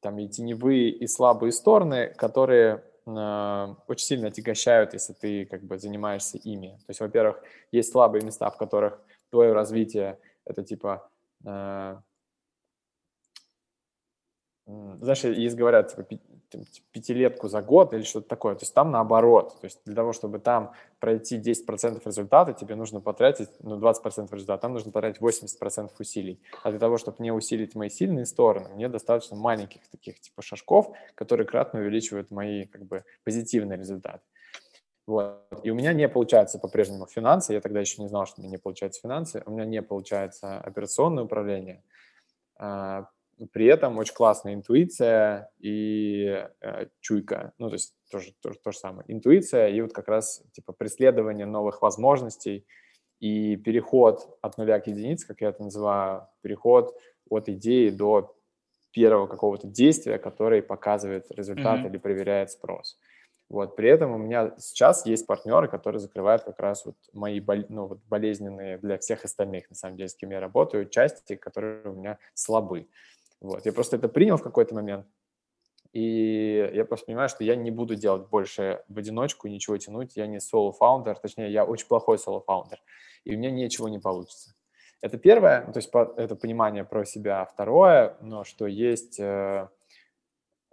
там 0.00 0.18
и 0.18 0.28
теневые, 0.28 0.90
и 0.90 1.06
слабые 1.06 1.52
стороны, 1.52 2.14
которые 2.16 2.84
э, 3.06 3.74
очень 3.86 4.06
сильно 4.06 4.28
отягощают, 4.28 4.94
если 4.94 5.12
ты 5.12 5.46
как 5.46 5.62
бы 5.62 5.78
занимаешься 5.78 6.38
ими. 6.38 6.78
То 6.86 6.90
есть, 6.90 7.00
во-первых, 7.00 7.42
есть 7.72 7.92
слабые 7.92 8.24
места, 8.24 8.50
в 8.50 8.56
которых 8.56 9.00
твое 9.30 9.52
развитие 9.52 10.18
это 10.44 10.62
типа 10.62 11.10
э, 11.44 11.96
знаешь, 14.68 15.24
есть 15.24 15.56
говорят, 15.56 15.94
типа, 15.94 16.22
пятилетку 16.92 17.48
за 17.48 17.62
год 17.62 17.92
или 17.92 18.02
что-то 18.02 18.28
такое. 18.28 18.54
То 18.54 18.62
есть 18.62 18.74
там 18.74 18.90
наоборот. 18.90 19.60
То 19.60 19.66
есть 19.66 19.80
для 19.84 19.94
того, 19.94 20.12
чтобы 20.12 20.38
там 20.38 20.72
пройти 21.00 21.38
10% 21.38 22.00
результата, 22.04 22.52
тебе 22.52 22.74
нужно 22.74 23.00
потратить, 23.00 23.48
ну, 23.60 23.78
20% 23.78 24.32
результата, 24.32 24.60
там 24.60 24.72
нужно 24.72 24.92
потратить 24.92 25.20
80% 25.20 25.90
усилий. 25.98 26.40
А 26.62 26.70
для 26.70 26.78
того, 26.78 26.98
чтобы 26.98 27.16
не 27.20 27.32
усилить 27.32 27.74
мои 27.74 27.88
сильные 27.88 28.26
стороны, 28.26 28.68
мне 28.70 28.88
достаточно 28.88 29.36
маленьких 29.36 29.86
таких 29.88 30.20
типа 30.20 30.42
шажков, 30.42 30.92
которые 31.14 31.46
кратно 31.46 31.80
увеличивают 31.80 32.30
мои 32.30 32.66
как 32.66 32.84
бы 32.84 33.04
позитивные 33.24 33.78
результаты. 33.78 34.20
Вот. 35.06 35.42
И 35.62 35.70
у 35.70 35.74
меня 35.74 35.94
не 35.94 36.06
получается 36.06 36.58
по-прежнему 36.58 37.06
финансы. 37.06 37.54
Я 37.54 37.62
тогда 37.62 37.80
еще 37.80 38.02
не 38.02 38.08
знал, 38.08 38.26
что 38.26 38.40
у 38.40 38.42
меня 38.42 38.50
не 38.50 38.58
получается 38.58 39.00
финансы. 39.00 39.42
У 39.46 39.52
меня 39.52 39.64
не 39.64 39.80
получается 39.80 40.58
операционное 40.60 41.24
управление 41.24 41.82
а, 42.58 43.08
при 43.52 43.66
этом 43.66 43.98
очень 43.98 44.14
классная 44.14 44.54
интуиция 44.54 45.50
и 45.58 46.46
э, 46.60 46.86
чуйка. 47.00 47.52
Ну, 47.58 47.68
то 47.68 47.74
есть 47.74 47.94
тоже, 48.10 48.32
тоже 48.40 48.58
то 48.62 48.72
же 48.72 48.78
самое. 48.78 49.04
Интуиция 49.08 49.68
и 49.68 49.80
вот 49.80 49.92
как 49.92 50.08
раз 50.08 50.42
типа 50.52 50.72
преследование 50.72 51.46
новых 51.46 51.82
возможностей 51.82 52.66
и 53.20 53.56
переход 53.56 54.38
от 54.42 54.58
нуля 54.58 54.80
к 54.80 54.86
единице, 54.86 55.26
как 55.26 55.40
я 55.40 55.48
это 55.48 55.62
называю, 55.62 56.28
переход 56.40 56.96
от 57.28 57.48
идеи 57.48 57.90
до 57.90 58.34
первого 58.92 59.26
какого-то 59.26 59.66
действия, 59.66 60.18
который 60.18 60.62
показывает 60.62 61.26
результат 61.30 61.80
mm-hmm. 61.80 61.88
или 61.88 61.98
проверяет 61.98 62.50
спрос. 62.50 62.98
Вот, 63.48 63.76
при 63.76 63.88
этом 63.88 64.12
у 64.12 64.18
меня 64.18 64.54
сейчас 64.58 65.06
есть 65.06 65.26
партнеры, 65.26 65.68
которые 65.68 66.00
закрывают 66.00 66.42
как 66.42 66.58
раз 66.60 66.84
вот 66.84 66.96
мои 67.14 67.40
ну, 67.70 67.86
вот 67.86 68.00
болезненные 68.06 68.76
для 68.78 68.98
всех 68.98 69.24
остальных, 69.24 69.70
на 69.70 69.76
самом 69.76 69.96
деле, 69.96 70.10
с 70.10 70.14
кем 70.14 70.30
я 70.30 70.40
работаю, 70.40 70.88
части, 70.88 71.34
которые 71.34 71.88
у 71.88 71.94
меня 71.94 72.18
слабы. 72.34 72.88
Вот. 73.40 73.66
Я 73.66 73.72
просто 73.72 73.96
это 73.96 74.08
принял 74.08 74.36
в 74.36 74.42
какой-то 74.42 74.74
момент, 74.74 75.06
и 75.92 76.70
я 76.74 76.84
просто 76.84 77.06
понимаю, 77.06 77.28
что 77.28 77.44
я 77.44 77.56
не 77.56 77.70
буду 77.70 77.94
делать 77.94 78.28
больше 78.28 78.82
в 78.88 78.98
одиночку, 78.98 79.48
ничего 79.48 79.76
тянуть. 79.78 80.16
Я 80.16 80.26
не 80.26 80.40
solo-founder, 80.40 81.18
точнее, 81.18 81.50
я 81.50 81.64
очень 81.64 81.86
плохой 81.86 82.18
solo-founder, 82.18 82.80
и 83.24 83.34
у 83.34 83.38
меня 83.38 83.50
ничего 83.50 83.88
не 83.88 83.98
получится. 83.98 84.54
Это 85.00 85.16
первое, 85.16 85.62
то 85.72 85.78
есть 85.78 85.90
это 86.16 86.34
понимание 86.34 86.84
про 86.84 87.04
себя. 87.04 87.44
Второе, 87.44 88.16
но 88.20 88.42
что 88.42 88.66
есть, 88.66 89.18
э, 89.20 89.68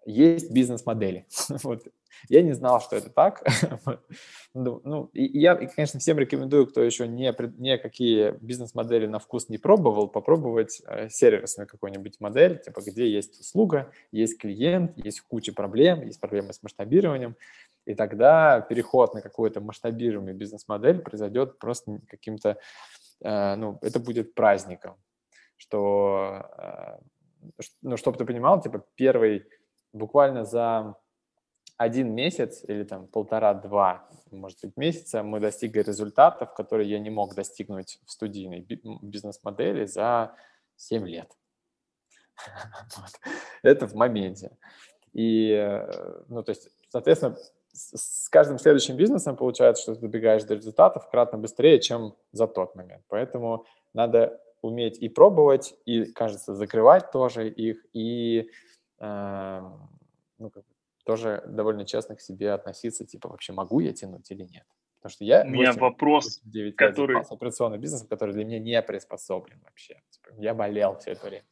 есть 0.06 0.52
бизнес-модели. 0.52 1.28
вот 1.64 1.84
я 2.30 2.42
не 2.42 2.54
знал, 2.54 2.82
что 2.82 2.96
это 2.96 3.10
так. 3.10 3.44
ну, 4.54 4.82
ну 4.84 5.10
и 5.14 5.40
я, 5.40 5.56
конечно, 5.56 6.00
всем 6.00 6.18
рекомендую, 6.18 6.68
кто 6.68 6.82
еще 6.82 7.08
не, 7.08 7.34
не 7.58 7.78
какие 7.78 8.32
бизнес-модели 8.42 9.08
на 9.08 9.20
вкус 9.20 9.50
не 9.50 9.58
пробовал, 9.58 10.08
попробовать 10.08 10.82
э, 10.88 11.10
сервисную 11.10 11.68
какую-нибудь 11.68 12.20
модель, 12.20 12.60
типа 12.60 12.82
где 12.82 13.10
есть 13.10 13.40
услуга, 13.40 13.92
есть 14.12 14.40
клиент, 14.40 14.98
есть 14.98 15.22
куча 15.22 15.54
проблем, 15.54 16.04
есть 16.04 16.20
проблемы 16.20 16.54
с 16.54 16.64
масштабированием, 16.64 17.36
и 17.86 17.94
тогда 17.94 18.62
переход 18.62 19.14
на 19.14 19.22
какую-то 19.22 19.62
масштабируемую 19.62 20.36
бизнес-модель 20.36 21.00
произойдет 21.00 21.60
просто 21.60 22.00
каким-то, 22.08 22.58
э, 23.22 23.56
ну, 23.56 23.78
это 23.82 24.00
будет 24.00 24.34
праздником, 24.34 24.96
что, 25.58 26.46
э, 26.58 27.62
ну, 27.82 27.98
чтобы 27.98 28.18
ты 28.18 28.26
понимал, 28.26 28.62
типа 28.62 28.86
первый, 28.96 29.46
буквально 29.94 30.46
за 30.46 30.96
один 31.78 32.14
месяц 32.14 32.64
или 32.68 32.84
там 32.84 33.08
полтора-два, 33.08 34.08
может 34.32 34.60
быть, 34.62 34.78
месяца 34.78 35.24
мы 35.24 35.40
достигли 35.40 35.82
результатов, 35.82 36.54
которые 36.54 36.90
я 36.90 37.00
не 37.00 37.10
мог 37.10 37.36
достигнуть 37.36 38.00
в 38.06 38.12
студийной 38.12 38.66
бизнес-модели 39.02 39.86
за 39.86 40.36
7 40.78 41.08
лет. 41.08 41.32
Это 43.64 43.88
в 43.88 43.96
моменте. 43.96 44.58
И, 45.14 45.52
э, 45.52 46.24
ну, 46.28 46.44
то 46.44 46.52
есть, 46.52 46.70
соответственно, 46.90 47.38
с 47.74 48.30
каждым 48.30 48.58
следующим 48.58 48.96
бизнесом 48.96 49.36
получается, 49.36 49.84
что 49.84 49.96
ты 49.96 50.02
добегаешь 50.02 50.44
до 50.44 50.56
результатов 50.56 51.10
кратно 51.10 51.38
быстрее, 51.38 51.80
чем 51.80 52.16
за 52.32 52.48
тот 52.48 52.76
момент. 52.76 53.04
Поэтому 53.10 53.66
надо 53.94 54.42
уметь 54.62 54.98
и 54.98 55.10
пробовать, 55.10 55.76
и, 55.86 56.06
кажется, 56.06 56.56
закрывать 56.56 57.12
тоже 57.12 57.50
их, 57.50 57.86
и 57.94 58.50
э, 59.00 59.62
ну, 60.38 60.50
как, 60.50 60.64
тоже 61.06 61.44
довольно 61.46 61.86
честно 61.86 62.16
к 62.16 62.22
себе 62.22 62.52
относиться, 62.52 63.06
типа, 63.06 63.30
вообще 63.30 63.54
могу 63.54 63.80
я 63.80 63.94
тянуть 63.94 64.30
или 64.32 64.44
нет. 64.44 64.66
Потому 64.98 65.12
что 65.12 65.24
я... 65.24 65.44
У 65.44 65.50
меня 65.50 65.68
8, 65.68 65.80
вопрос, 65.80 66.42
9 66.44 66.76
который... 66.76 67.22
операционным 67.22 67.80
бизнесом, 67.80 68.08
который 68.08 68.34
для 68.34 68.44
меня 68.44 68.60
не 68.60 68.82
приспособлен 68.82 69.62
вообще. 69.64 70.02
Типа, 70.10 70.30
я 70.40 70.56
болел 70.56 70.98
все 70.98 71.12
это 71.12 71.28
время. 71.28 71.46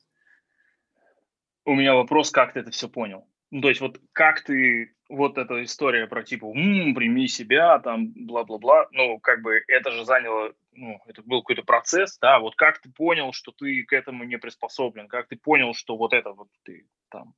У 1.66 1.76
меня 1.76 1.94
вопрос, 1.94 2.32
как 2.32 2.54
ты 2.54 2.62
это 2.62 2.72
все 2.72 2.90
понял? 2.90 3.28
Ну, 3.52 3.62
то 3.62 3.70
есть 3.70 3.80
вот 3.80 4.02
как 4.12 4.42
ты, 4.42 4.96
вот 5.08 5.38
эта 5.38 5.64
история 5.64 6.08
про 6.08 6.24
типа, 6.24 6.46
м-м, 6.46 6.96
прими 6.96 7.28
себя, 7.28 7.78
там, 7.78 8.08
бла-бла-бла, 8.16 8.88
ну, 8.92 9.20
как 9.20 9.44
бы 9.44 9.62
это 9.68 9.92
же 9.92 10.04
заняло, 10.04 10.54
ну, 10.72 11.00
это 11.06 11.22
был 11.22 11.42
какой-то 11.42 11.62
процесс, 11.62 12.18
да, 12.18 12.40
вот 12.40 12.56
как 12.56 12.82
ты 12.82 12.92
понял, 12.92 13.32
что 13.32 13.52
ты 13.52 13.84
к 13.84 13.94
этому 13.94 14.24
не 14.24 14.40
приспособлен, 14.40 15.08
как 15.08 15.28
ты 15.28 15.38
понял, 15.38 15.76
что 15.76 15.96
вот 15.96 16.14
это 16.14 16.32
вот 16.32 16.48
ты 16.64 16.88
там, 17.10 17.36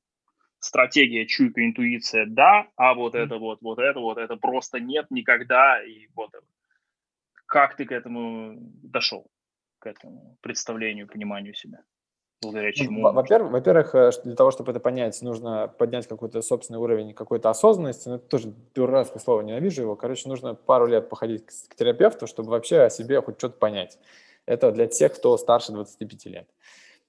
стратегия, 0.58 1.26
чуйка, 1.26 1.64
интуиция, 1.64 2.26
да, 2.26 2.68
а 2.76 2.94
вот 2.94 3.14
mm-hmm. 3.14 3.24
это 3.24 3.38
вот, 3.38 3.58
вот 3.62 3.78
это 3.78 4.00
вот, 4.00 4.18
это 4.18 4.36
просто 4.36 4.80
нет 4.80 5.06
никогда, 5.10 5.82
и 5.82 6.08
вот. 6.14 6.30
Как 7.48 7.76
ты 7.76 7.84
к 7.84 7.92
этому 7.92 8.56
дошел, 8.82 9.30
к 9.78 9.86
этому 9.86 10.36
представлению, 10.40 11.06
пониманию 11.06 11.54
себя? 11.54 11.84
благодаря 12.42 12.68
ну, 12.68 12.72
чему? 12.72 13.12
Во-первых, 13.12 13.52
во-первых, 13.52 13.94
э, 13.94 14.10
для 14.24 14.34
того, 14.34 14.50
чтобы 14.50 14.70
это 14.70 14.80
понять, 14.80 15.20
нужно 15.22 15.68
поднять 15.68 16.06
какой-то 16.06 16.42
собственный 16.42 16.78
уровень 16.78 17.14
какой-то 17.14 17.50
осознанности. 17.50 18.08
Ну, 18.08 18.16
это 18.16 18.26
тоже 18.26 18.52
дурацкое 18.74 19.20
слово, 19.20 19.42
ненавижу 19.42 19.82
его. 19.82 19.96
Короче, 19.96 20.28
нужно 20.28 20.54
пару 20.54 20.86
лет 20.86 21.08
походить 21.08 21.46
к, 21.46 21.50
к 21.68 21.74
терапевту, 21.74 22.26
чтобы 22.26 22.50
вообще 22.50 22.82
о 22.82 22.90
себе 22.90 23.20
хоть 23.20 23.38
что-то 23.38 23.58
понять. 23.58 23.98
Это 24.44 24.70
для 24.70 24.86
тех, 24.86 25.14
кто 25.14 25.36
старше 25.38 25.72
25 25.72 26.26
лет. 26.26 26.48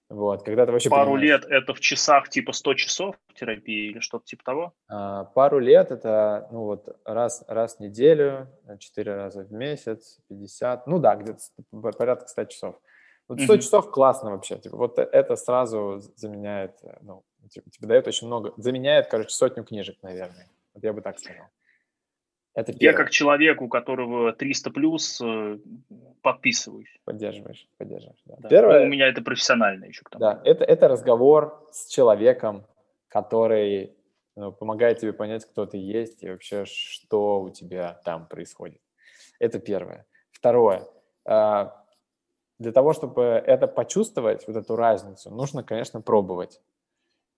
Вот, 0.09 0.43
когда 0.43 0.65
ты 0.65 0.71
вообще 0.71 0.89
пару 0.89 1.13
понимаешь, 1.13 1.43
лет 1.43 1.51
это 1.51 1.73
в 1.73 1.81
часах 1.81 2.29
типа 2.29 2.53
100 2.53 2.73
часов 2.75 3.15
терапии 3.35 3.89
или 3.89 3.99
что-то 3.99 4.25
типа 4.25 4.43
того? 4.43 4.73
А, 4.87 5.25
пару 5.25 5.59
лет 5.59 5.91
это 5.91 6.47
ну 6.51 6.63
вот 6.63 6.87
раз, 7.03 7.43
раз 7.47 7.75
в 7.75 7.79
неделю, 7.81 8.47
4 8.79 9.15
раза 9.15 9.43
в 9.43 9.51
месяц, 9.51 10.19
50, 10.29 10.87
ну 10.87 10.99
да, 10.99 11.15
где-то 11.15 11.39
порядка 11.97 12.27
100 12.27 12.45
часов. 12.45 12.75
Вот 13.27 13.41
100 13.41 13.53
mm-hmm. 13.53 13.59
часов 13.59 13.91
классно 13.91 14.31
вообще. 14.31 14.57
Типа, 14.57 14.77
вот 14.77 14.97
это 14.97 15.35
сразу 15.35 15.99
заменяет, 16.15 16.77
э, 16.83 16.97
ну, 17.01 17.23
типа, 17.49 17.69
тебе 17.69 17.87
дает 17.87 18.07
очень 18.07 18.27
много, 18.27 18.53
заменяет, 18.55 19.07
короче, 19.07 19.29
сотню 19.29 19.65
книжек, 19.65 19.97
наверное. 20.01 20.47
Вот 20.73 20.83
я 20.83 20.93
бы 20.93 21.01
так 21.01 21.19
сказал. 21.19 21.47
Это 22.57 22.73
первое. 22.73 22.91
Я 22.91 22.93
как 22.97 23.11
человек, 23.11 23.61
у 23.61 23.67
которого 23.67 24.33
300 24.33 24.71
плюс, 24.71 25.21
э, 25.21 25.59
подписываюсь. 26.23 26.89
Поддерживаешь, 27.05 27.67
поддерживаешь. 27.77 28.19
Да. 28.25 28.35
Да. 28.39 28.49
Первое, 28.49 28.83
у 28.83 28.87
меня 28.87 29.07
это 29.07 29.21
профессионально 29.21 29.85
еще 29.85 30.01
к 30.03 30.09
тому. 30.09 30.21
Да, 30.21 30.41
это, 30.43 30.63
это 30.63 30.87
разговор 30.87 31.63
с 31.71 31.87
человеком, 31.87 32.65
который 33.09 33.95
ну, 34.35 34.51
помогает 34.51 34.97
тебе 34.97 35.13
понять, 35.13 35.45
кто 35.45 35.67
ты 35.67 35.77
есть 35.77 36.23
и 36.23 36.29
вообще, 36.31 36.65
что 36.65 37.41
у 37.41 37.51
тебя 37.51 38.01
там 38.03 38.27
происходит. 38.27 38.81
Это 39.37 39.59
первое. 39.59 40.07
Второе. 40.31 40.87
А, 41.25 41.85
для 42.57 42.71
того, 42.71 42.93
чтобы 42.93 43.21
это 43.21 43.67
почувствовать, 43.67 44.47
вот 44.47 44.55
эту 44.55 44.75
разницу, 44.75 45.29
нужно, 45.29 45.61
конечно, 45.61 46.01
пробовать. 46.01 46.59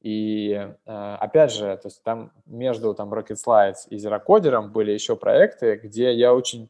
И 0.02 0.52
э, 0.54 1.16
опять 1.20 1.52
же, 1.52 1.76
то 1.78 1.88
есть 1.88 2.04
там 2.04 2.32
между 2.46 2.94
там 2.94 3.14
Rocket 3.14 3.36
Slides 3.46 3.88
и 3.90 3.98
Zerocodером 3.98 4.72
были 4.72 4.92
еще 4.92 5.16
проекты, 5.18 5.76
где 5.76 6.14
я 6.14 6.34
очень, 6.34 6.70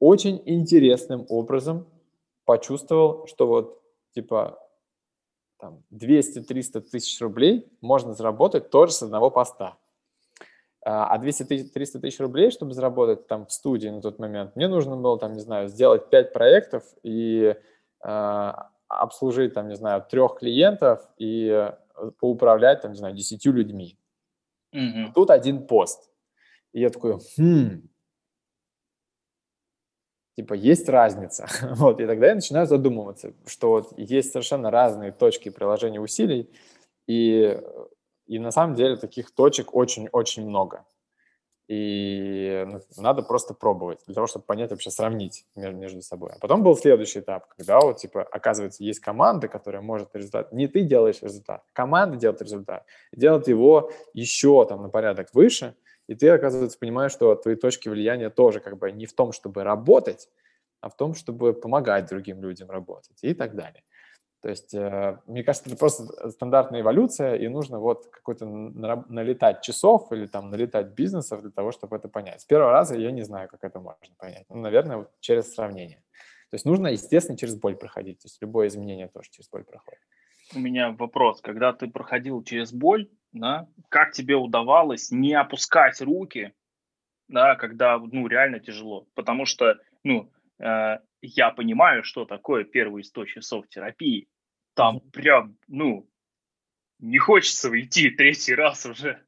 очень 0.00 0.42
интересным 0.46 1.26
образом 1.28 1.86
почувствовал, 2.46 3.26
что 3.26 3.46
вот 3.46 3.82
типа 4.14 4.58
там 5.58 5.82
200-300 5.92 6.80
тысяч 6.80 7.20
рублей 7.20 7.70
можно 7.82 8.14
заработать 8.14 8.70
тоже 8.70 8.92
с 8.92 9.02
одного 9.02 9.30
поста. 9.30 9.76
А 10.82 11.18
200-300 11.18 11.96
а 11.96 12.00
тысяч 12.00 12.20
рублей, 12.20 12.50
чтобы 12.50 12.72
заработать 12.72 13.26
там 13.26 13.46
в 13.46 13.52
студии 13.52 13.88
на 13.88 14.00
тот 14.00 14.18
момент, 14.18 14.54
мне 14.54 14.68
нужно 14.68 14.96
было 14.96 15.18
там, 15.18 15.32
не 15.32 15.40
знаю, 15.40 15.68
сделать 15.68 16.08
5 16.10 16.32
проектов 16.32 16.84
и 17.02 17.56
э, 18.04 18.52
обслужить 18.88 19.52
там, 19.52 19.68
не 19.68 19.74
знаю, 19.74 20.04
трех 20.08 20.38
клиентов 20.38 21.06
и 21.18 21.72
поуправлять 22.18 22.82
там, 22.82 22.92
не 22.92 22.98
знаю, 22.98 23.14
10 23.14 23.44
людьми. 23.46 23.98
Mm-hmm. 24.74 25.12
Тут 25.14 25.30
один 25.30 25.66
пост. 25.66 26.10
И 26.72 26.80
я 26.80 26.90
такой, 26.90 27.18
хм, 27.36 27.88
типа, 30.36 30.54
есть 30.54 30.88
разница. 30.88 31.46
вот, 31.76 32.00
и 32.00 32.06
тогда 32.06 32.28
я 32.28 32.34
начинаю 32.34 32.66
задумываться, 32.66 33.32
что 33.46 33.70
вот 33.70 33.98
есть 33.98 34.32
совершенно 34.32 34.70
разные 34.70 35.12
точки 35.12 35.48
приложения 35.48 36.00
усилий, 36.00 36.50
и 37.06 37.58
и 38.26 38.38
на 38.38 38.50
самом 38.50 38.74
деле 38.74 38.96
таких 38.96 39.30
точек 39.30 39.74
очень-очень 39.74 40.46
много. 40.46 40.84
И 41.68 42.64
ну, 42.64 42.80
надо 42.96 43.22
просто 43.22 43.52
пробовать 43.52 43.98
для 44.06 44.14
того, 44.14 44.28
чтобы 44.28 44.44
понять, 44.44 44.70
вообще 44.70 44.90
сравнить 44.90 45.46
между, 45.56 46.00
собой. 46.00 46.30
А 46.36 46.38
потом 46.38 46.62
был 46.62 46.76
следующий 46.76 47.20
этап, 47.20 47.48
когда 47.56 47.80
вот, 47.80 47.96
типа, 47.96 48.22
оказывается, 48.22 48.84
есть 48.84 49.00
команда, 49.00 49.48
которая 49.48 49.82
может 49.82 50.14
результат. 50.14 50.52
Не 50.52 50.68
ты 50.68 50.82
делаешь 50.82 51.22
результат, 51.22 51.64
команда 51.72 52.16
делает 52.16 52.40
результат. 52.40 52.86
Делает 53.12 53.48
его 53.48 53.90
еще 54.14 54.64
там 54.66 54.82
на 54.82 54.90
порядок 54.90 55.28
выше, 55.32 55.74
и 56.06 56.14
ты, 56.14 56.28
оказывается, 56.28 56.78
понимаешь, 56.78 57.10
что 57.10 57.34
твои 57.34 57.56
точки 57.56 57.88
влияния 57.88 58.30
тоже 58.30 58.60
как 58.60 58.78
бы 58.78 58.92
не 58.92 59.06
в 59.06 59.12
том, 59.12 59.32
чтобы 59.32 59.64
работать, 59.64 60.28
а 60.80 60.88
в 60.88 60.96
том, 60.96 61.14
чтобы 61.14 61.52
помогать 61.52 62.08
другим 62.08 62.40
людям 62.40 62.70
работать 62.70 63.18
и 63.22 63.34
так 63.34 63.56
далее. 63.56 63.82
То 64.42 64.50
есть, 64.50 64.74
э, 64.74 65.18
мне 65.26 65.42
кажется, 65.42 65.68
это 65.68 65.78
просто 65.78 66.30
стандартная 66.30 66.80
эволюция, 66.80 67.36
и 67.36 67.48
нужно 67.48 67.80
вот 67.80 68.06
какой-то 68.06 68.46
налетать 68.46 69.62
часов 69.62 70.12
или 70.12 70.26
там 70.26 70.50
налетать 70.50 70.88
бизнесов 70.94 71.42
для 71.42 71.50
того, 71.50 71.72
чтобы 71.72 71.96
это 71.96 72.08
понять. 72.08 72.42
С 72.42 72.44
первого 72.44 72.70
раза 72.70 72.96
я 72.96 73.10
не 73.10 73.22
знаю, 73.22 73.48
как 73.48 73.64
это 73.64 73.80
можно 73.80 74.14
понять. 74.18 74.44
Ну, 74.48 74.56
наверное, 74.56 74.98
вот 74.98 75.10
через 75.20 75.54
сравнение. 75.54 76.02
То 76.50 76.54
есть 76.54 76.64
нужно, 76.64 76.88
естественно, 76.88 77.36
через 77.36 77.56
боль 77.56 77.76
проходить. 77.76 78.18
То 78.20 78.26
есть 78.26 78.40
любое 78.40 78.68
изменение 78.68 79.08
тоже 79.08 79.30
через 79.30 79.48
боль 79.48 79.64
проходит. 79.64 80.00
У 80.54 80.60
меня 80.60 80.92
вопрос. 80.92 81.40
Когда 81.40 81.72
ты 81.72 81.88
проходил 81.88 82.42
через 82.44 82.72
боль, 82.72 83.08
да, 83.32 83.66
как 83.88 84.12
тебе 84.12 84.36
удавалось 84.36 85.10
не 85.10 85.34
опускать 85.34 86.00
руки, 86.00 86.52
да, 87.28 87.56
когда, 87.56 87.98
ну, 87.98 88.28
реально 88.28 88.60
тяжело? 88.60 89.06
Потому 89.14 89.44
что, 89.44 89.76
ну, 90.04 90.30
э, 90.60 90.98
я 91.26 91.50
понимаю, 91.50 92.04
что 92.04 92.24
такое 92.24 92.64
первые 92.64 93.04
100 93.04 93.24
часов 93.26 93.68
терапии, 93.68 94.28
там 94.74 95.00
прям, 95.12 95.56
ну, 95.68 96.08
не 96.98 97.18
хочется 97.18 97.70
уйти 97.70 98.10
третий 98.10 98.54
раз 98.54 98.86
уже. 98.86 99.20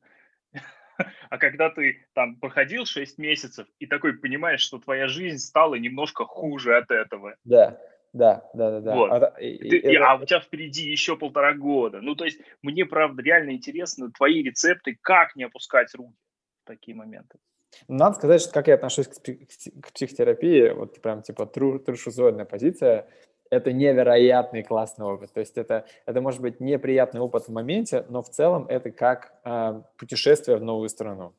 А 1.31 1.39
когда 1.39 1.71
ты 1.71 2.07
там 2.13 2.37
проходил 2.37 2.85
6 2.85 3.19
месяцев 3.19 3.69
и 3.79 3.87
такой 3.87 4.15
понимаешь, 4.15 4.61
что 4.61 4.79
твоя 4.79 5.07
жизнь 5.07 5.39
стала 5.39 5.77
немножко 5.77 6.25
хуже 6.25 6.77
от 6.77 6.91
этого. 6.91 7.37
Да, 7.45 7.79
да, 8.13 8.43
да, 8.53 8.71
да. 8.73 8.81
да. 8.81 8.95
Вот. 8.95 9.11
А, 9.11 9.41
и, 9.41 9.59
ты, 9.59 9.77
и, 9.77 9.97
а 9.97 10.17
у 10.17 10.25
тебя 10.25 10.41
впереди 10.41 10.91
еще 10.91 11.17
полтора 11.17 11.55
года. 11.55 12.01
Ну, 12.01 12.17
то 12.17 12.25
есть 12.25 12.41
мне, 12.63 12.85
правда, 12.85 13.23
реально 13.23 13.53
интересно 13.53 14.11
твои 14.11 14.43
рецепты, 14.43 14.99
как 15.01 15.37
не 15.37 15.45
опускать 15.45 15.95
руки 15.95 16.17
в 16.65 16.67
такие 16.67 16.97
моменты. 16.97 17.39
Надо 17.87 18.17
сказать, 18.17 18.41
что 18.41 18.53
как 18.53 18.69
я 18.69 18.75
отношусь 18.75 19.09
к, 19.09 19.93
психотерапии, 19.93 20.71
вот 20.71 21.01
прям 21.01 21.23
типа 21.23 21.47
тру, 21.47 21.79
трушизоидная 21.79 22.45
позиция 22.45 23.07
это 23.51 23.73
невероятный 23.73 24.63
классный 24.63 25.07
опыт. 25.07 25.33
То 25.33 25.41
есть 25.41 25.57
это, 25.57 25.87
это 26.07 26.21
может 26.21 26.41
быть 26.41 26.61
неприятный 26.61 27.21
опыт 27.21 27.45
в 27.45 27.53
моменте, 27.53 28.05
но 28.09 28.23
в 28.23 28.29
целом 28.29 28.67
это 28.69 28.91
как 28.91 29.33
э, 29.45 29.83
путешествие 29.97 30.59
в 30.59 30.63
новую 30.63 30.89
страну. 30.89 31.35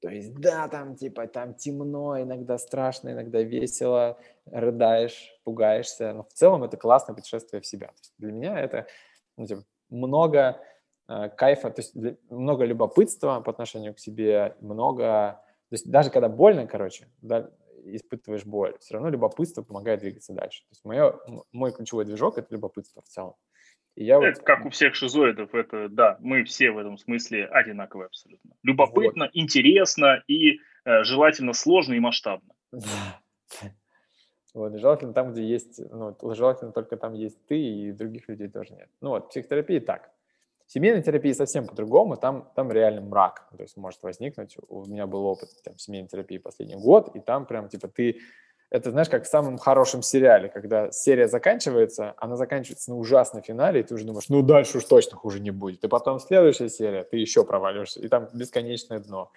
То 0.00 0.08
есть 0.08 0.34
да, 0.34 0.66
там 0.66 0.96
типа 0.96 1.28
там 1.28 1.54
темно, 1.54 2.20
иногда 2.20 2.58
страшно, 2.58 3.10
иногда 3.10 3.40
весело, 3.40 4.18
рыдаешь, 4.46 5.38
пугаешься, 5.44 6.12
но 6.12 6.24
в 6.24 6.32
целом 6.32 6.64
это 6.64 6.76
классное 6.76 7.14
путешествие 7.14 7.62
в 7.62 7.66
себя. 7.66 7.86
То 7.88 7.98
есть 7.98 8.12
для 8.18 8.32
меня 8.32 8.58
это 8.58 8.86
ну, 9.36 9.46
типа, 9.46 9.62
много 9.90 10.60
кайфа, 11.06 11.70
то 11.70 11.80
есть 11.80 11.94
много 12.30 12.64
любопытства 12.64 13.40
по 13.40 13.50
отношению 13.50 13.94
к 13.94 13.98
себе, 13.98 14.56
много, 14.60 15.40
то 15.68 15.74
есть 15.74 15.90
даже 15.90 16.10
когда 16.10 16.28
больно, 16.28 16.66
короче, 16.66 17.08
да, 17.20 17.50
испытываешь 17.84 18.44
боль, 18.44 18.76
все 18.78 18.94
равно 18.94 19.10
любопытство 19.10 19.62
помогает 19.62 20.00
двигаться 20.00 20.32
дальше. 20.32 20.62
То 20.62 20.68
есть 20.70 20.84
мое, 20.84 21.18
мой 21.52 21.72
ключевой 21.72 22.04
движок– 22.04 22.38
это 22.38 22.54
любопытство 22.54 23.02
в 23.02 23.08
целом. 23.08 23.34
И 23.94 24.04
я 24.04 24.16
это 24.16 24.40
вот... 24.40 24.46
как 24.46 24.64
у 24.64 24.70
всех 24.70 24.94
шизоидов, 24.94 25.54
это 25.54 25.88
да, 25.88 26.16
мы 26.20 26.44
все 26.44 26.70
в 26.70 26.78
этом 26.78 26.96
смысле 26.96 27.46
одинаковые 27.46 28.06
абсолютно. 28.06 28.52
Любопытно, 28.62 29.24
вот. 29.26 29.30
интересно 29.34 30.22
и 30.26 30.60
э, 30.84 31.02
желательно 31.04 31.52
сложно 31.52 31.94
и 31.94 32.00
масштабно. 32.00 32.54
Вот, 34.54 34.78
желательно 34.78 35.14
там, 35.14 35.32
где 35.32 35.42
есть, 35.42 35.80
ну, 35.90 36.14
желательно 36.34 36.72
только 36.72 36.98
там 36.98 37.14
есть 37.14 37.38
ты, 37.46 37.58
и 37.58 37.90
других 37.90 38.28
людей 38.28 38.48
тоже 38.48 38.74
нет. 38.74 38.90
Ну 39.00 39.08
вот, 39.08 39.30
психотерапия 39.30 39.80
так. 39.80 40.12
Семейной 40.72 41.02
терапии 41.02 41.32
совсем 41.32 41.66
по-другому, 41.66 42.16
там, 42.16 42.50
там 42.56 42.72
реально 42.72 43.02
мрак, 43.02 43.46
то 43.54 43.62
есть 43.62 43.76
может 43.76 44.02
возникнуть. 44.02 44.56
У 44.68 44.86
меня 44.86 45.06
был 45.06 45.26
опыт 45.26 45.50
там, 45.62 45.76
семейной 45.76 46.08
терапии 46.08 46.38
последний 46.38 46.76
год, 46.76 47.14
и 47.14 47.20
там 47.20 47.44
прям, 47.44 47.68
типа, 47.68 47.88
ты 47.88 48.20
это, 48.70 48.90
знаешь, 48.90 49.10
как 49.10 49.24
в 49.24 49.28
самом 49.28 49.58
хорошем 49.58 50.00
сериале, 50.00 50.48
когда 50.48 50.90
серия 50.90 51.28
заканчивается, 51.28 52.14
она 52.16 52.36
заканчивается 52.36 52.90
на 52.90 52.96
ужасном 52.96 53.42
финале, 53.42 53.80
и 53.80 53.82
ты 53.82 53.92
уже 53.92 54.06
думаешь, 54.06 54.30
ну 54.30 54.40
дальше 54.40 54.78
уж 54.78 54.84
точно 54.84 55.18
хуже 55.18 55.40
не 55.40 55.50
будет. 55.50 55.84
И 55.84 55.88
потом 55.88 56.18
следующая 56.18 56.70
серия, 56.70 57.04
ты 57.04 57.18
еще 57.18 57.44
проваливаешься, 57.44 58.00
и 58.00 58.08
там 58.08 58.30
бесконечное 58.32 58.98
дно. 58.98 59.30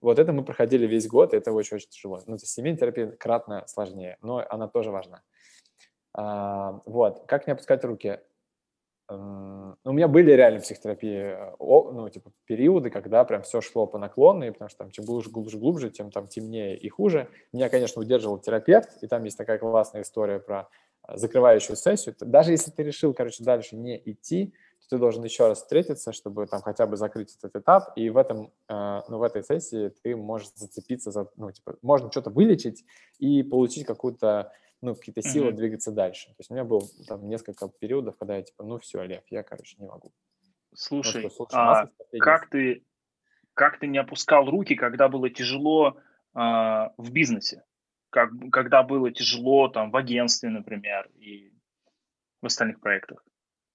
Вот 0.00 0.18
это 0.18 0.32
мы 0.32 0.44
проходили 0.44 0.88
весь 0.88 1.06
год, 1.06 1.32
и 1.32 1.36
это 1.36 1.52
очень-очень 1.52 1.90
тяжело. 1.90 2.16
Ну, 2.26 2.38
то 2.38 2.42
есть 2.42 2.52
семейная 2.54 2.80
терапия 2.80 3.06
кратно 3.12 3.62
сложнее, 3.68 4.18
но 4.20 4.44
она 4.50 4.66
тоже 4.66 4.90
важна. 4.90 5.22
А, 6.12 6.80
вот, 6.86 7.22
как 7.28 7.46
не 7.46 7.52
опускать 7.52 7.84
руки? 7.84 8.18
Ну, 9.16 9.76
у 9.84 9.92
меня 9.92 10.08
были 10.08 10.32
реально 10.32 10.60
психотерапии, 10.60 11.16
э, 11.16 11.54
ну, 11.58 12.08
типа, 12.08 12.32
периоды, 12.44 12.90
когда 12.90 13.24
прям 13.24 13.42
все 13.42 13.60
шло 13.60 13.86
по 13.86 13.98
наклонной, 13.98 14.52
потому 14.52 14.68
что 14.68 14.78
там 14.78 14.90
чем 14.90 15.04
глубже, 15.04 15.30
глубже, 15.30 15.58
глубже, 15.58 15.90
тем 15.90 16.10
там 16.10 16.28
темнее 16.28 16.76
и 16.76 16.88
хуже. 16.88 17.28
Меня, 17.52 17.68
конечно, 17.68 18.00
удерживал 18.00 18.38
терапевт, 18.38 19.02
и 19.02 19.06
там 19.06 19.24
есть 19.24 19.36
такая 19.36 19.58
классная 19.58 20.02
история 20.02 20.38
про 20.38 20.68
э, 21.08 21.16
закрывающую 21.16 21.76
сессию. 21.76 22.14
Даже 22.20 22.52
если 22.52 22.70
ты 22.70 22.82
решил, 22.82 23.14
короче, 23.14 23.42
дальше 23.44 23.76
не 23.76 24.00
идти, 24.04 24.54
то 24.82 24.96
ты 24.96 24.98
должен 24.98 25.24
еще 25.24 25.48
раз 25.48 25.58
встретиться, 25.58 26.12
чтобы 26.12 26.46
там 26.46 26.62
хотя 26.62 26.86
бы 26.86 26.96
закрыть 26.96 27.36
этот 27.36 27.56
этап, 27.56 27.92
и 27.96 28.10
в 28.10 28.16
этом, 28.16 28.52
э, 28.68 29.00
ну, 29.08 29.18
в 29.18 29.22
этой 29.22 29.42
сессии 29.42 29.92
ты 30.02 30.16
можешь 30.16 30.50
зацепиться 30.54 31.10
за, 31.10 31.28
ну, 31.36 31.50
типа, 31.50 31.76
можно 31.82 32.10
что-то 32.10 32.30
вылечить 32.30 32.84
и 33.18 33.42
получить 33.42 33.86
какую-то 33.86 34.52
ну, 34.82 34.94
какие-то 34.94 35.22
силы 35.22 35.50
mm-hmm. 35.50 35.56
двигаться 35.56 35.92
дальше. 35.92 36.28
То 36.28 36.34
есть 36.38 36.50
у 36.50 36.54
меня 36.54 36.64
было 36.64 36.82
там 37.06 37.28
несколько 37.28 37.68
периодов, 37.68 38.18
когда 38.18 38.36
я 38.36 38.42
типа, 38.42 38.64
ну 38.64 38.78
все, 38.78 39.00
Олег, 39.00 39.24
я, 39.30 39.42
короче, 39.42 39.76
не 39.78 39.86
могу. 39.86 40.12
Слушай, 40.74 41.20
что, 41.20 41.30
слушай 41.30 41.54
а 41.54 41.88
как 42.18 42.50
ты, 42.50 42.84
как 43.54 43.78
ты 43.78 43.86
не 43.86 43.98
опускал 43.98 44.50
руки, 44.50 44.74
когда 44.74 45.08
было 45.08 45.30
тяжело 45.30 45.96
а, 46.34 46.92
в 46.96 47.12
бизнесе? 47.12 47.64
Как, 48.10 48.30
когда 48.50 48.82
было 48.82 49.10
тяжело 49.10 49.68
там 49.68 49.90
в 49.90 49.96
агентстве, 49.96 50.50
например, 50.50 51.10
и 51.16 51.52
в 52.40 52.46
остальных 52.46 52.80
проектах? 52.80 53.24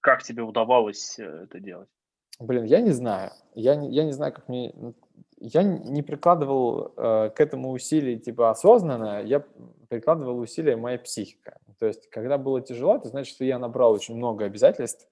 Как 0.00 0.22
тебе 0.22 0.42
удавалось 0.42 1.18
э, 1.18 1.24
это 1.24 1.58
делать? 1.58 1.88
Блин, 2.38 2.64
я 2.64 2.80
не 2.80 2.92
знаю. 2.92 3.32
Я 3.54 3.74
не, 3.74 3.90
я 3.90 4.04
не 4.04 4.12
знаю, 4.12 4.32
как 4.32 4.48
мне... 4.48 4.72
Я 5.40 5.62
не 5.62 6.02
прикладывал 6.02 6.92
э, 6.96 7.30
к 7.30 7.40
этому 7.40 7.70
усилий 7.70 8.18
типа 8.18 8.50
осознанно, 8.50 9.22
я 9.22 9.44
прикладывал 9.88 10.38
усилия 10.38 10.76
моя 10.76 10.98
психика. 10.98 11.58
То 11.78 11.86
есть, 11.86 12.10
когда 12.10 12.38
было 12.38 12.60
тяжело, 12.60 12.96
это 12.96 13.08
значит, 13.08 13.34
что 13.34 13.44
я 13.44 13.58
набрал 13.58 13.92
очень 13.92 14.16
много 14.16 14.44
обязательств, 14.44 15.08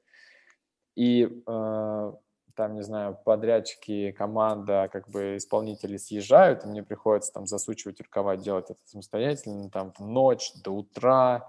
и 0.97 1.43
э, 1.47 2.13
там, 2.57 2.75
не 2.75 2.83
знаю, 2.83 3.19
подрядчики, 3.25 4.13
команда, 4.13 4.89
как 4.91 5.09
бы 5.09 5.37
исполнители 5.37 5.97
съезжают, 5.99 6.65
и 6.65 6.69
мне 6.69 6.83
приходится 6.83 7.33
там 7.33 7.47
засучивать 7.47 8.01
рукава, 8.01 8.37
делать 8.37 8.71
это 8.71 8.81
самостоятельно, 8.85 9.71
там 9.71 9.93
ночь 9.99 10.53
до 10.65 10.73
утра. 10.73 11.49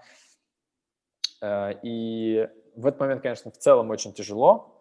Э, 1.42 1.72
и 1.82 2.48
в 2.76 2.86
этот 2.86 3.00
момент, 3.00 3.22
конечно, 3.22 3.50
в 3.50 3.58
целом 3.58 3.90
очень 3.90 4.14
тяжело, 4.14 4.77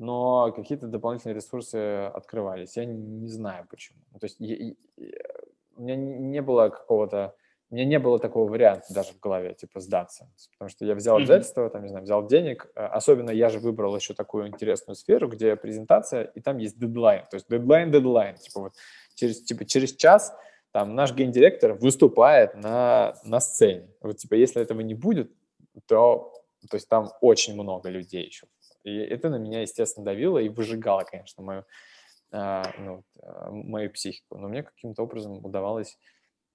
но 0.00 0.50
какие-то 0.52 0.86
дополнительные 0.86 1.36
ресурсы 1.36 1.76
открывались. 2.14 2.76
Я 2.76 2.86
не 2.86 3.28
знаю 3.28 3.66
почему. 3.68 3.98
То 4.18 4.24
есть 4.24 4.36
я, 4.38 4.56
я, 4.56 4.74
у 5.76 5.82
меня 5.82 5.94
не 5.94 6.40
было 6.40 6.70
какого-то, 6.70 7.34
у 7.70 7.74
меня 7.74 7.84
не 7.84 7.98
было 7.98 8.18
такого 8.18 8.50
варианта 8.50 8.94
даже 8.94 9.12
в 9.12 9.20
голове, 9.20 9.52
типа 9.52 9.78
сдаться. 9.80 10.32
Потому 10.52 10.70
что 10.70 10.86
я 10.86 10.94
взял 10.94 11.18
обязательства, 11.18 11.68
там, 11.68 11.82
не 11.82 11.88
знаю, 11.88 12.04
взял 12.04 12.26
денег. 12.26 12.70
Э, 12.74 12.86
особенно 12.86 13.30
я 13.30 13.50
же 13.50 13.58
выбрал 13.58 13.94
еще 13.94 14.14
такую 14.14 14.48
интересную 14.48 14.96
сферу, 14.96 15.28
где 15.28 15.54
презентация, 15.54 16.24
и 16.24 16.40
там 16.40 16.56
есть 16.56 16.78
дедлайн. 16.78 17.26
То 17.30 17.36
есть 17.36 17.46
дедлайн, 17.50 17.90
дедлайн. 17.90 18.36
Типа 18.36 18.60
вот 18.60 18.72
через, 19.16 19.42
типа, 19.42 19.66
через 19.66 19.94
час 19.94 20.34
там 20.72 20.94
наш 20.94 21.14
гендиректор 21.14 21.74
выступает 21.74 22.54
на, 22.54 23.16
на 23.22 23.38
сцене. 23.38 23.90
Вот 24.00 24.16
типа 24.16 24.32
если 24.32 24.62
этого 24.62 24.80
не 24.80 24.94
будет, 24.94 25.30
то, 25.86 26.32
то 26.70 26.76
есть 26.76 26.88
там 26.88 27.10
очень 27.20 27.52
много 27.52 27.90
людей 27.90 28.24
еще 28.24 28.46
и 28.84 28.96
это 28.96 29.28
на 29.28 29.36
меня, 29.36 29.62
естественно, 29.62 30.04
давило 30.04 30.38
и 30.38 30.48
выжигало, 30.48 31.04
конечно, 31.04 31.42
мою, 31.42 31.64
а, 32.32 32.62
ну, 32.78 33.04
а, 33.22 33.50
мою 33.50 33.90
психику. 33.90 34.38
Но 34.38 34.48
мне 34.48 34.62
каким-то 34.62 35.02
образом 35.02 35.44
удавалось 35.44 35.98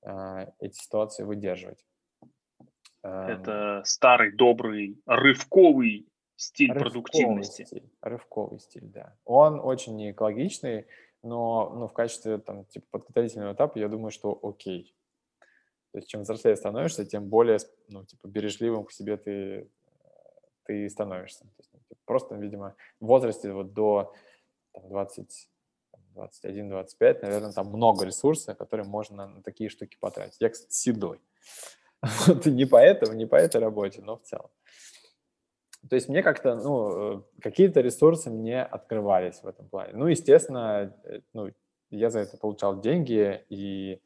а, 0.03 0.47
эти 0.59 0.75
ситуации 0.75 1.23
выдерживать. 1.23 1.85
Это 3.03 3.83
старый, 3.85 4.31
добрый, 4.31 4.99
рывковый 5.05 6.07
стиль 6.35 6.71
рывковый 6.71 6.91
продуктивности. 6.91 7.63
Стиль, 7.63 7.89
рывковый 8.01 8.59
стиль, 8.59 8.87
да. 8.87 9.15
Он 9.25 9.59
очень 9.59 9.95
не 9.95 10.11
экологичный, 10.11 10.87
но 11.21 11.69
ну, 11.69 11.87
в 11.87 11.93
качестве 11.93 12.39
там, 12.39 12.65
типа, 12.65 12.85
подготовительного 12.91 13.53
этапа 13.53 13.77
я 13.77 13.87
думаю, 13.87 14.11
что 14.11 14.39
окей. 14.41 14.95
То 15.91 15.99
есть 15.99 16.09
чем 16.09 16.21
взрослее 16.21 16.55
становишься, 16.55 17.05
тем 17.05 17.29
более 17.29 17.57
ну, 17.87 18.05
типа, 18.05 18.27
бережливым 18.27 18.85
к 18.85 18.91
себе 18.91 19.17
ты, 19.17 19.69
ты 20.63 20.89
становишься. 20.89 21.45
То 21.45 21.59
есть, 21.59 21.71
просто, 22.05 22.35
видимо, 22.35 22.75
в 22.99 23.05
возрасте 23.05 23.51
вот 23.51 23.73
до 23.73 24.13
там, 24.73 24.89
20, 24.89 25.49
21-25, 26.15 27.21
наверное, 27.21 27.51
там 27.51 27.67
много 27.67 28.05
ресурсов, 28.05 28.57
которые 28.57 28.87
можно 28.87 29.27
на 29.27 29.41
такие 29.41 29.69
штуки 29.69 29.97
потратить. 29.99 30.37
Я, 30.39 30.49
кстати, 30.49 30.73
седой. 30.73 31.19
Вот 32.27 32.45
не 32.45 32.65
поэтому, 32.65 33.13
не 33.13 33.25
по 33.25 33.35
этой 33.35 33.59
работе, 33.61 34.01
но 34.01 34.17
в 34.17 34.23
целом. 34.23 34.49
То 35.89 35.95
есть 35.95 36.09
мне 36.09 36.23
как-то, 36.23 36.55
ну, 36.55 37.19
э, 37.19 37.21
какие-то 37.41 37.81
ресурсы 37.81 38.29
мне 38.29 38.63
открывались 38.63 39.41
в 39.43 39.47
этом 39.47 39.67
плане. 39.69 39.93
Ну, 39.93 40.07
естественно, 40.07 40.95
э, 41.03 41.21
ну, 41.33 41.51
я 41.89 42.09
за 42.09 42.19
это 42.19 42.37
получал 42.37 42.81
деньги, 42.81 43.43
и 43.49 44.01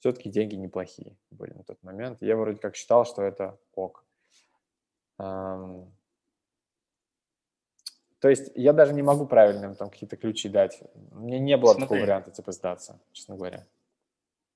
все-таки 0.00 0.28
деньги 0.30 0.54
неплохие 0.54 1.16
были 1.30 1.52
на 1.52 1.64
тот 1.64 1.82
момент. 1.82 2.18
Я 2.20 2.36
вроде 2.36 2.60
как 2.60 2.76
считал, 2.76 3.04
что 3.04 3.22
это 3.22 3.58
ок. 3.74 4.04
То 8.20 8.28
есть 8.28 8.50
я 8.54 8.72
даже 8.72 8.92
не 8.94 9.02
могу 9.02 9.26
правильно 9.26 9.74
там 9.74 9.90
какие-то 9.90 10.16
ключи 10.16 10.48
дать. 10.48 10.82
Мне 11.12 11.38
не 11.38 11.56
было 11.56 11.72
Смотри. 11.72 11.82
такого 11.82 12.00
варианта, 12.00 12.30
типа, 12.30 12.52
сдаться, 12.52 13.00
честно 13.12 13.36
говоря. 13.36 13.64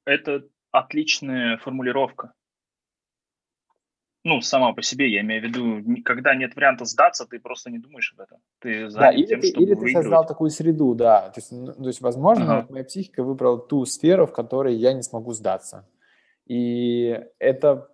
Это 0.04 0.42
отличная 0.72 1.58
формулировка. 1.58 2.32
Ну, 4.24 4.40
сама 4.40 4.72
по 4.72 4.82
себе, 4.82 5.10
я 5.10 5.20
имею 5.20 5.42
в 5.42 5.44
виду, 5.44 6.02
когда 6.04 6.34
нет 6.36 6.54
варианта 6.54 6.84
сдаться, 6.84 7.26
ты 7.26 7.40
просто 7.40 7.70
не 7.70 7.78
думаешь 7.78 8.14
об 8.14 8.20
этом. 8.20 8.38
Ты 8.60 8.88
да, 8.90 9.10
или 9.10 9.26
тем, 9.26 9.40
ты, 9.40 9.48
чтобы 9.48 9.64
Или 9.64 9.74
ты 9.74 9.92
создал 9.92 10.24
такую 10.26 10.50
среду, 10.50 10.94
да. 10.94 11.30
То 11.30 11.40
есть, 11.40 11.50
ну, 11.50 11.72
то 11.72 11.88
есть 11.88 12.00
возможно, 12.00 12.64
uh-huh. 12.68 12.72
моя 12.72 12.84
психика 12.84 13.24
выбрала 13.24 13.58
ту 13.58 13.84
сферу, 13.84 14.26
в 14.26 14.32
которой 14.32 14.76
я 14.76 14.92
не 14.92 15.02
смогу 15.02 15.32
сдаться. 15.32 15.88
И 16.46 17.20
это, 17.40 17.88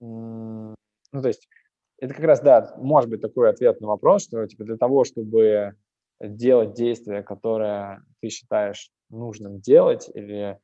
ну, 0.00 0.74
то 1.12 1.28
есть 1.28 1.48
это 1.98 2.14
как 2.14 2.24
раз, 2.24 2.40
да, 2.40 2.74
может 2.78 3.10
быть 3.10 3.20
такой 3.20 3.50
ответ 3.50 3.80
на 3.80 3.88
вопрос, 3.88 4.24
что 4.24 4.46
типа 4.46 4.64
для 4.64 4.76
того, 4.76 5.04
чтобы 5.04 5.74
делать 6.20 6.74
действие, 6.74 7.22
которое 7.22 8.02
ты 8.20 8.28
считаешь 8.28 8.90
нужным 9.10 9.60
делать 9.60 10.10
или 10.14 10.58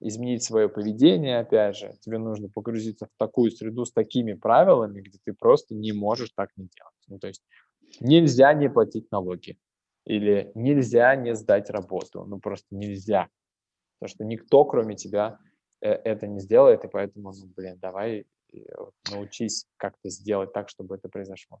изменить 0.00 0.42
свое 0.42 0.68
поведение, 0.68 1.40
опять 1.40 1.76
же, 1.76 1.92
тебе 2.00 2.18
нужно 2.18 2.48
погрузиться 2.48 3.06
в 3.06 3.10
такую 3.18 3.50
среду 3.50 3.84
с 3.84 3.92
такими 3.92 4.32
правилами, 4.32 5.00
где 5.00 5.18
ты 5.22 5.34
просто 5.34 5.74
не 5.74 5.92
можешь 5.92 6.30
так 6.34 6.50
не 6.56 6.68
делать. 6.74 6.94
Ну, 7.08 7.18
то 7.18 7.28
есть 7.28 7.42
нельзя 8.00 8.52
не 8.54 8.70
платить 8.70 9.10
налоги 9.10 9.58
или 10.06 10.50
нельзя 10.54 11.14
не 11.16 11.34
сдать 11.34 11.68
работу, 11.70 12.24
ну 12.24 12.40
просто 12.40 12.66
нельзя. 12.70 13.28
Потому 13.98 14.14
что 14.14 14.24
никто, 14.24 14.64
кроме 14.64 14.96
тебя, 14.96 15.38
э, 15.82 15.90
это 15.90 16.26
не 16.26 16.40
сделает, 16.40 16.84
и 16.84 16.88
поэтому, 16.88 17.32
ну, 17.32 17.52
блин, 17.54 17.78
давай 17.78 18.26
научись 19.10 19.66
как-то 19.76 20.08
сделать 20.08 20.52
так, 20.52 20.68
чтобы 20.68 20.96
это 20.96 21.08
произошло? 21.08 21.60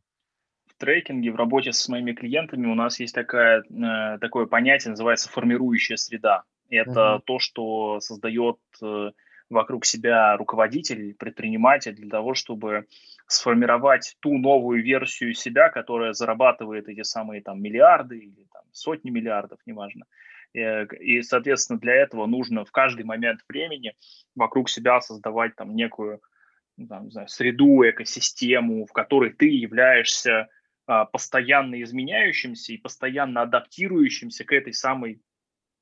В 0.66 0.74
трекинге, 0.76 1.32
в 1.32 1.36
работе 1.36 1.72
с 1.72 1.88
моими 1.88 2.12
клиентами 2.12 2.66
у 2.66 2.74
нас 2.74 3.00
есть 3.00 3.14
такая, 3.14 3.62
э, 3.62 4.18
такое 4.18 4.46
понятие, 4.46 4.90
называется 4.90 5.28
формирующая 5.28 5.96
среда. 5.96 6.44
Это 6.68 7.16
uh-huh. 7.16 7.22
то, 7.26 7.38
что 7.38 8.00
создает 8.00 8.58
э, 8.82 9.10
вокруг 9.50 9.84
себя 9.84 10.36
руководитель, 10.36 11.14
предприниматель 11.14 11.94
для 11.94 12.08
того, 12.08 12.34
чтобы 12.34 12.86
сформировать 13.26 14.16
ту 14.20 14.38
новую 14.38 14.82
версию 14.82 15.34
себя, 15.34 15.68
которая 15.68 16.12
зарабатывает 16.12 16.88
эти 16.88 17.02
самые 17.02 17.42
там 17.42 17.60
миллиарды 17.60 18.18
или 18.18 18.46
там, 18.52 18.62
сотни 18.72 19.10
миллиардов, 19.10 19.58
неважно. 19.66 20.06
Э, 20.54 20.86
и, 20.86 21.22
соответственно, 21.22 21.78
для 21.78 21.94
этого 21.94 22.26
нужно 22.26 22.64
в 22.64 22.70
каждый 22.70 23.04
момент 23.04 23.40
времени 23.48 23.94
вокруг 24.34 24.68
себя 24.68 25.00
создавать 25.00 25.56
там 25.56 25.74
некую 25.74 26.20
там, 26.88 27.04
не 27.04 27.10
знаю, 27.10 27.28
среду, 27.28 27.82
экосистему, 27.88 28.86
в 28.86 28.92
которой 28.92 29.30
ты 29.30 29.46
являешься 29.46 30.48
а, 30.86 31.04
постоянно 31.04 31.80
изменяющимся 31.82 32.72
и 32.72 32.78
постоянно 32.78 33.42
адаптирующимся 33.42 34.44
к 34.44 34.52
этой 34.52 34.72
самой 34.72 35.20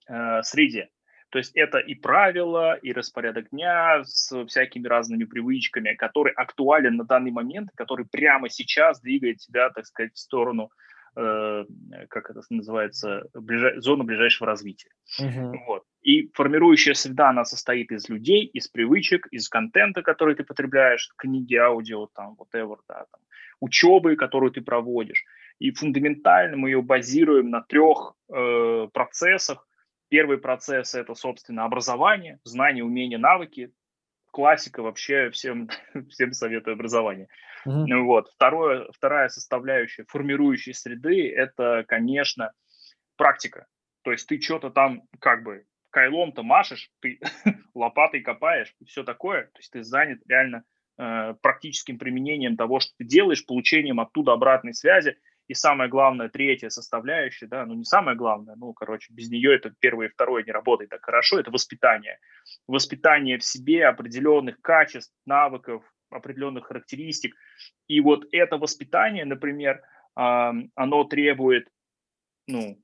э, 0.06 0.42
среде. 0.42 0.90
То 1.30 1.38
есть 1.38 1.54
это 1.54 1.78
и 1.78 1.94
правила, 1.94 2.74
и 2.74 2.92
распорядок 2.92 3.50
дня 3.50 4.02
с 4.04 4.46
всякими 4.46 4.86
разными 4.86 5.24
привычками, 5.24 5.94
который 5.94 6.32
актуален 6.32 6.96
на 6.96 7.04
данный 7.04 7.30
момент, 7.30 7.70
который 7.74 8.06
прямо 8.06 8.48
сейчас 8.48 9.00
двигает 9.00 9.38
тебя, 9.38 9.68
так 9.70 9.84
сказать, 9.86 10.14
в 10.14 10.18
сторону 10.18 10.70
как 11.18 12.30
это 12.30 12.42
называется, 12.50 13.24
ближай, 13.34 13.80
зона 13.80 14.04
ближайшего 14.04 14.46
развития. 14.46 14.90
Uh-huh. 15.20 15.52
Вот. 15.66 15.84
И 16.02 16.30
формирующая 16.32 16.94
среда, 16.94 17.30
она 17.30 17.44
состоит 17.44 17.90
из 17.90 18.08
людей, 18.08 18.44
из 18.46 18.68
привычек, 18.68 19.26
из 19.32 19.48
контента, 19.48 20.02
который 20.02 20.36
ты 20.36 20.44
потребляешь, 20.44 21.10
книги, 21.16 21.56
аудио, 21.56 22.06
там, 22.14 22.36
whatever, 22.38 22.76
да, 22.88 23.06
там, 23.10 23.20
учебы, 23.60 24.16
которую 24.16 24.52
ты 24.52 24.60
проводишь. 24.60 25.24
И 25.58 25.72
фундаментально 25.72 26.56
мы 26.56 26.70
ее 26.70 26.82
базируем 26.82 27.50
на 27.50 27.62
трех 27.62 28.14
э, 28.32 28.88
процессах. 28.92 29.66
Первый 30.08 30.38
процесс– 30.38 30.94
это, 30.96 31.14
собственно, 31.14 31.64
образование, 31.64 32.38
знания, 32.44 32.84
умения, 32.84 33.18
навыки 33.18 33.72
классика 34.30 34.82
вообще 34.82 35.30
всем, 35.30 35.68
всем 36.10 36.32
советую 36.32 36.74
образование. 36.74 37.28
Mm-hmm. 37.66 38.02
Вот. 38.02 38.28
Второе, 38.34 38.86
вторая 38.92 39.28
составляющая 39.28 40.04
формирующей 40.08 40.74
среды– 40.74 41.30
это, 41.36 41.84
конечно, 41.86 42.52
практика. 43.16 43.66
То 44.02 44.12
есть 44.12 44.28
ты 44.28 44.40
что-то 44.40 44.70
там 44.70 45.02
как 45.20 45.42
бы 45.42 45.64
кайлом-то 45.90 46.42
машешь, 46.42 46.90
ты 47.00 47.20
лопатой 47.74 48.20
копаешь 48.20 48.74
и 48.80 48.84
все 48.84 49.04
такое. 49.04 49.44
То 49.44 49.58
есть 49.58 49.72
ты 49.72 49.82
занят 49.82 50.20
реально 50.28 50.64
э, 50.98 51.34
практическим 51.42 51.98
применением 51.98 52.56
того, 52.56 52.80
что 52.80 52.92
ты 52.98 53.04
делаешь, 53.04 53.44
получением 53.44 54.00
оттуда 54.00 54.32
обратной 54.32 54.74
связи– 54.74 55.16
и 55.48 55.54
самое 55.54 55.88
главное, 55.88 56.28
третья 56.28 56.68
составляющая, 56.68 57.46
да, 57.46 57.64
ну 57.64 57.74
не 57.74 57.84
самое 57.84 58.16
главное, 58.16 58.54
ну, 58.56 58.74
короче, 58.74 59.12
без 59.12 59.30
нее 59.30 59.54
это 59.54 59.72
первое 59.80 60.06
и 60.08 60.10
второе 60.10 60.44
не 60.44 60.52
работает 60.52 60.90
так 60.90 61.04
хорошо, 61.04 61.40
это 61.40 61.50
воспитание. 61.50 62.18
Воспитание 62.66 63.38
в 63.38 63.44
себе 63.44 63.86
определенных 63.86 64.60
качеств, 64.60 65.14
навыков, 65.24 65.82
определенных 66.10 66.66
характеристик. 66.66 67.34
И 67.86 68.00
вот 68.00 68.26
это 68.30 68.58
воспитание, 68.58 69.24
например, 69.24 69.82
оно 70.14 71.04
требует, 71.04 71.68
ну, 72.46 72.78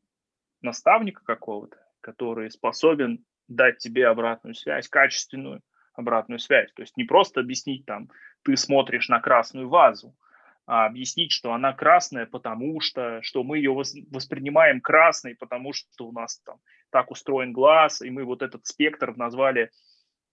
наставника 0.62 1.22
какого-то, 1.24 1.76
который 2.00 2.50
способен 2.50 3.24
дать 3.48 3.78
тебе 3.78 4.06
обратную 4.08 4.54
связь, 4.54 4.88
качественную 4.88 5.62
обратную 5.92 6.38
связь. 6.38 6.72
То 6.72 6.82
есть 6.82 6.96
не 6.96 7.04
просто 7.04 7.40
объяснить 7.40 7.86
там, 7.86 8.10
ты 8.42 8.56
смотришь 8.56 9.08
на 9.08 9.20
красную 9.20 9.68
вазу, 9.68 10.08
а, 10.08 10.23
объяснить, 10.66 11.32
что 11.32 11.52
она 11.52 11.72
красная, 11.72 12.26
потому 12.26 12.80
что, 12.80 13.20
что 13.22 13.42
мы 13.42 13.58
ее 13.58 13.72
воспринимаем 13.72 14.80
красной, 14.80 15.34
потому 15.34 15.72
что 15.72 16.06
у 16.06 16.12
нас 16.12 16.40
там 16.44 16.58
так 16.90 17.10
устроен 17.10 17.52
глаз, 17.52 18.00
и 18.00 18.10
мы 18.10 18.24
вот 18.24 18.42
этот 18.42 18.66
спектр 18.66 19.14
назвали 19.16 19.70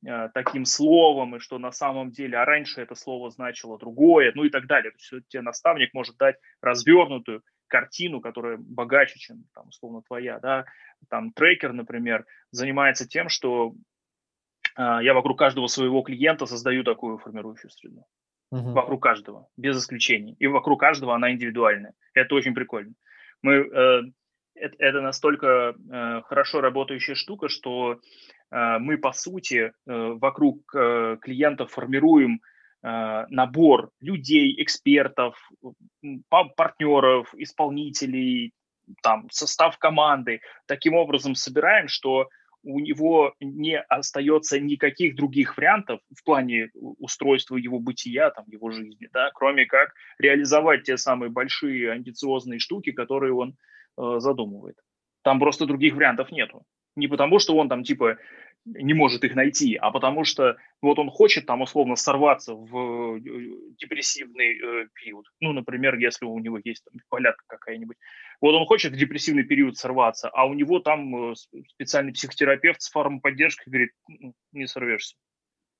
э, 0.06 0.30
таким 0.34 0.66
словом, 0.66 1.36
и 1.36 1.40
что 1.40 1.58
на 1.60 1.72
самом 1.72 2.12
деле, 2.12 2.38
а 2.38 2.46
раньше 2.46 2.82
это 2.82 2.96
слово 2.96 3.30
значило 3.30 3.78
другое, 3.78 4.32
ну 4.36 4.46
и 4.46 4.50
так 4.50 4.68
далее. 4.68 4.92
То 4.92 4.98
есть 4.98 5.28
тебе 5.28 5.42
наставник 5.42 5.94
может 5.94 6.16
дать 6.18 6.38
развернутую 6.62 7.44
картину, 7.68 8.22
которая 8.22 8.58
богаче, 8.58 9.20
чем, 9.20 9.44
там, 9.54 9.68
условно, 9.70 10.02
твоя, 10.02 10.40
да, 10.40 10.66
там, 11.10 11.32
трекер, 11.32 11.74
например, 11.74 12.26
занимается 12.52 13.08
тем, 13.08 13.28
что 13.28 13.74
э, 14.78 15.00
я 15.02 15.14
вокруг 15.14 15.38
каждого 15.38 15.68
своего 15.68 16.02
клиента 16.04 16.46
создаю 16.46 16.84
такую 16.84 17.18
формирующую 17.18 17.72
среду 17.72 18.06
угу. 18.52 18.72
вокруг 18.72 19.02
каждого, 19.02 19.48
без 19.58 19.78
исключений. 19.78 20.36
И 20.40 20.48
вокруг 20.48 20.80
каждого 20.80 21.16
она 21.16 21.32
индивидуальная. 21.32 21.94
Это 22.14 22.36
очень 22.36 22.54
прикольно. 22.54 22.94
Мы, 23.42 23.54
э, 23.54 24.02
это, 24.56 24.76
это 24.78 25.02
настолько 25.02 25.74
э, 25.74 26.22
хорошо 26.26 26.62
работающая 26.62 27.16
штука, 27.16 27.50
что 27.50 28.00
э, 28.52 28.78
мы, 28.80 28.98
по 28.98 29.14
сути, 29.14 29.56
э, 29.56 29.72
вокруг 29.86 30.76
э, 30.76 31.18
клиентов 31.22 31.72
формируем 31.72 32.42
э, 32.84 33.26
набор 33.30 33.90
людей, 34.00 34.62
экспертов, 34.62 35.36
партнеров, 36.30 37.34
исполнителей, 37.36 38.54
там, 39.02 39.28
состав 39.32 39.78
команды. 39.78 40.42
Таким 40.68 40.96
образом 40.96 41.36
собираем, 41.36 41.88
что 41.88 42.28
у 42.64 42.80
него 42.80 43.34
не 43.40 43.80
остается 43.80 44.60
никаких 44.60 45.16
других 45.16 45.58
вариантов 45.58 46.00
в 46.16 46.24
плане 46.24 46.70
устройства 46.74 47.56
его 47.58 47.80
бытия, 47.80 48.30
там, 48.30 48.46
его 48.48 48.72
жизни, 48.72 49.10
да, 49.12 49.32
кроме 49.34 49.66
как 49.66 49.94
реализовать 50.20 50.84
те 50.84 50.98
самые 50.98 51.30
большие 51.30 51.92
амбициозные 51.92 52.60
штуки, 52.60 52.92
которые 52.92 53.34
он 53.34 53.56
э, 53.98 54.20
задумывает. 54.20 54.78
Там 55.24 55.40
просто 55.40 55.66
других 55.66 55.96
вариантов 55.96 56.32
нету. 56.32 56.64
Не 56.96 57.08
потому, 57.08 57.40
что 57.40 57.56
он 57.56 57.70
там 57.70 57.84
типа 57.84 58.18
не 58.66 58.94
может 58.94 59.24
их 59.24 59.36
найти, 59.36 59.76
а 59.76 59.92
потому 59.92 60.24
что 60.24 60.58
вот 60.82 61.00
он 61.00 61.10
хочет 61.10 61.46
там 61.46 61.62
условно 61.62 61.96
сорваться 61.96 62.54
в 62.54 63.18
э, 63.18 63.20
депрессивный 63.78 64.58
э, 64.58 64.88
период. 64.94 65.26
Ну, 65.40 65.52
например, 65.54 65.98
если 65.98 66.26
у 66.26 66.38
него 66.40 66.60
есть 66.64 66.84
там 66.84 67.02
полятка 67.10 67.44
какая-нибудь. 67.48 67.98
Вот 68.40 68.54
он 68.54 68.66
хочет 68.66 68.94
в 68.94 68.98
депрессивный 68.98 69.44
период 69.44 69.78
сорваться, 69.78 70.30
а 70.30 70.46
у 70.46 70.54
него 70.54 70.80
там 70.80 71.32
э, 71.32 71.36
специальный 71.70 72.14
психотерапевт 72.14 72.82
с 72.82 72.90
фармподдержкой 72.90 73.72
говорит, 73.72 73.92
не 74.52 74.68
сорвешься 74.68 75.16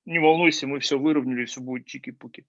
не 0.04 0.18
волнуйся, 0.18 0.66
мы 0.66 0.80
все 0.80 0.98
выровняли, 0.98 1.44
все 1.44 1.60
будет 1.60 1.86
чики-пуки. 1.86 2.44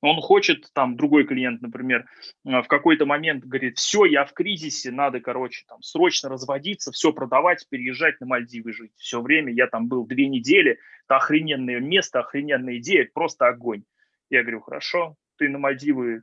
Он 0.00 0.20
хочет, 0.20 0.72
там, 0.72 0.96
другой 0.96 1.26
клиент, 1.26 1.60
например, 1.60 2.06
э, 2.44 2.62
в 2.62 2.66
какой-то 2.68 3.06
момент 3.06 3.44
говорит, 3.44 3.78
все, 3.78 4.04
я 4.04 4.24
в 4.24 4.32
кризисе, 4.32 4.90
надо, 4.90 5.20
короче, 5.20 5.64
там, 5.68 5.82
срочно 5.82 6.28
разводиться, 6.28 6.92
все 6.92 7.12
продавать, 7.12 7.66
переезжать 7.68 8.20
на 8.20 8.26
Мальдивы 8.26 8.72
жить. 8.72 8.92
Все 8.96 9.20
время 9.20 9.52
я 9.52 9.66
там 9.66 9.88
был 9.88 10.06
две 10.06 10.28
недели, 10.28 10.78
это 11.04 11.16
охрененное 11.16 11.80
место, 11.80 12.20
охрененная 12.20 12.78
идея, 12.78 13.08
просто 13.12 13.46
огонь. 13.46 13.84
Я 14.30 14.42
говорю, 14.42 14.60
хорошо, 14.60 15.16
ты 15.36 15.48
на 15.48 15.58
Мальдивы, 15.58 16.22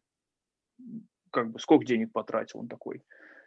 как 1.31 1.51
бы, 1.51 1.59
сколько 1.59 1.85
денег 1.85 2.11
потратил? 2.11 2.59
Он 2.59 2.67
такой, 2.67 3.03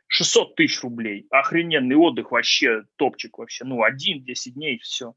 600 0.08 0.54
тысяч 0.54 0.82
рублей, 0.82 1.26
охрененный 1.30 1.96
отдых, 1.96 2.30
вообще 2.30 2.84
топчик 2.96 3.38
вообще, 3.38 3.64
ну, 3.64 3.82
один, 3.82 4.22
10 4.22 4.54
дней, 4.54 4.78
все. 4.78 5.14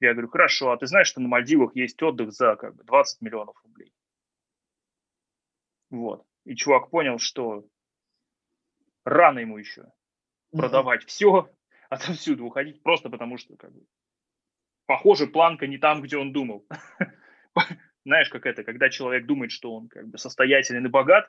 Я 0.00 0.12
говорю, 0.12 0.28
хорошо, 0.28 0.70
а 0.70 0.76
ты 0.76 0.86
знаешь, 0.86 1.08
что 1.08 1.20
на 1.20 1.28
Мальдивах 1.28 1.74
есть 1.74 2.00
отдых 2.02 2.32
за 2.32 2.56
как 2.56 2.76
бы 2.76 2.84
20 2.84 3.20
миллионов 3.20 3.56
рублей? 3.64 3.92
Вот. 5.90 6.24
И 6.44 6.54
чувак 6.54 6.90
понял, 6.90 7.18
что 7.18 7.66
рано 9.04 9.40
ему 9.40 9.58
еще 9.58 9.90
продавать 10.52 11.02
mm-hmm. 11.02 11.08
все, 11.08 11.50
отовсюду 11.90 12.44
уходить, 12.44 12.82
просто 12.82 13.10
потому 13.10 13.38
что, 13.38 13.56
как 13.56 13.72
бы, 13.72 13.84
похоже, 14.86 15.26
планка 15.26 15.66
не 15.66 15.78
там, 15.78 16.02
где 16.02 16.16
он 16.16 16.32
думал. 16.32 16.66
Знаешь, 18.04 18.30
как 18.30 18.46
это, 18.46 18.64
когда 18.64 18.88
человек 18.88 19.26
думает, 19.26 19.50
что 19.50 19.74
он 19.74 19.88
как 19.88 20.08
бы 20.08 20.16
состоятелен 20.16 20.86
и 20.86 20.88
богат, 20.88 21.28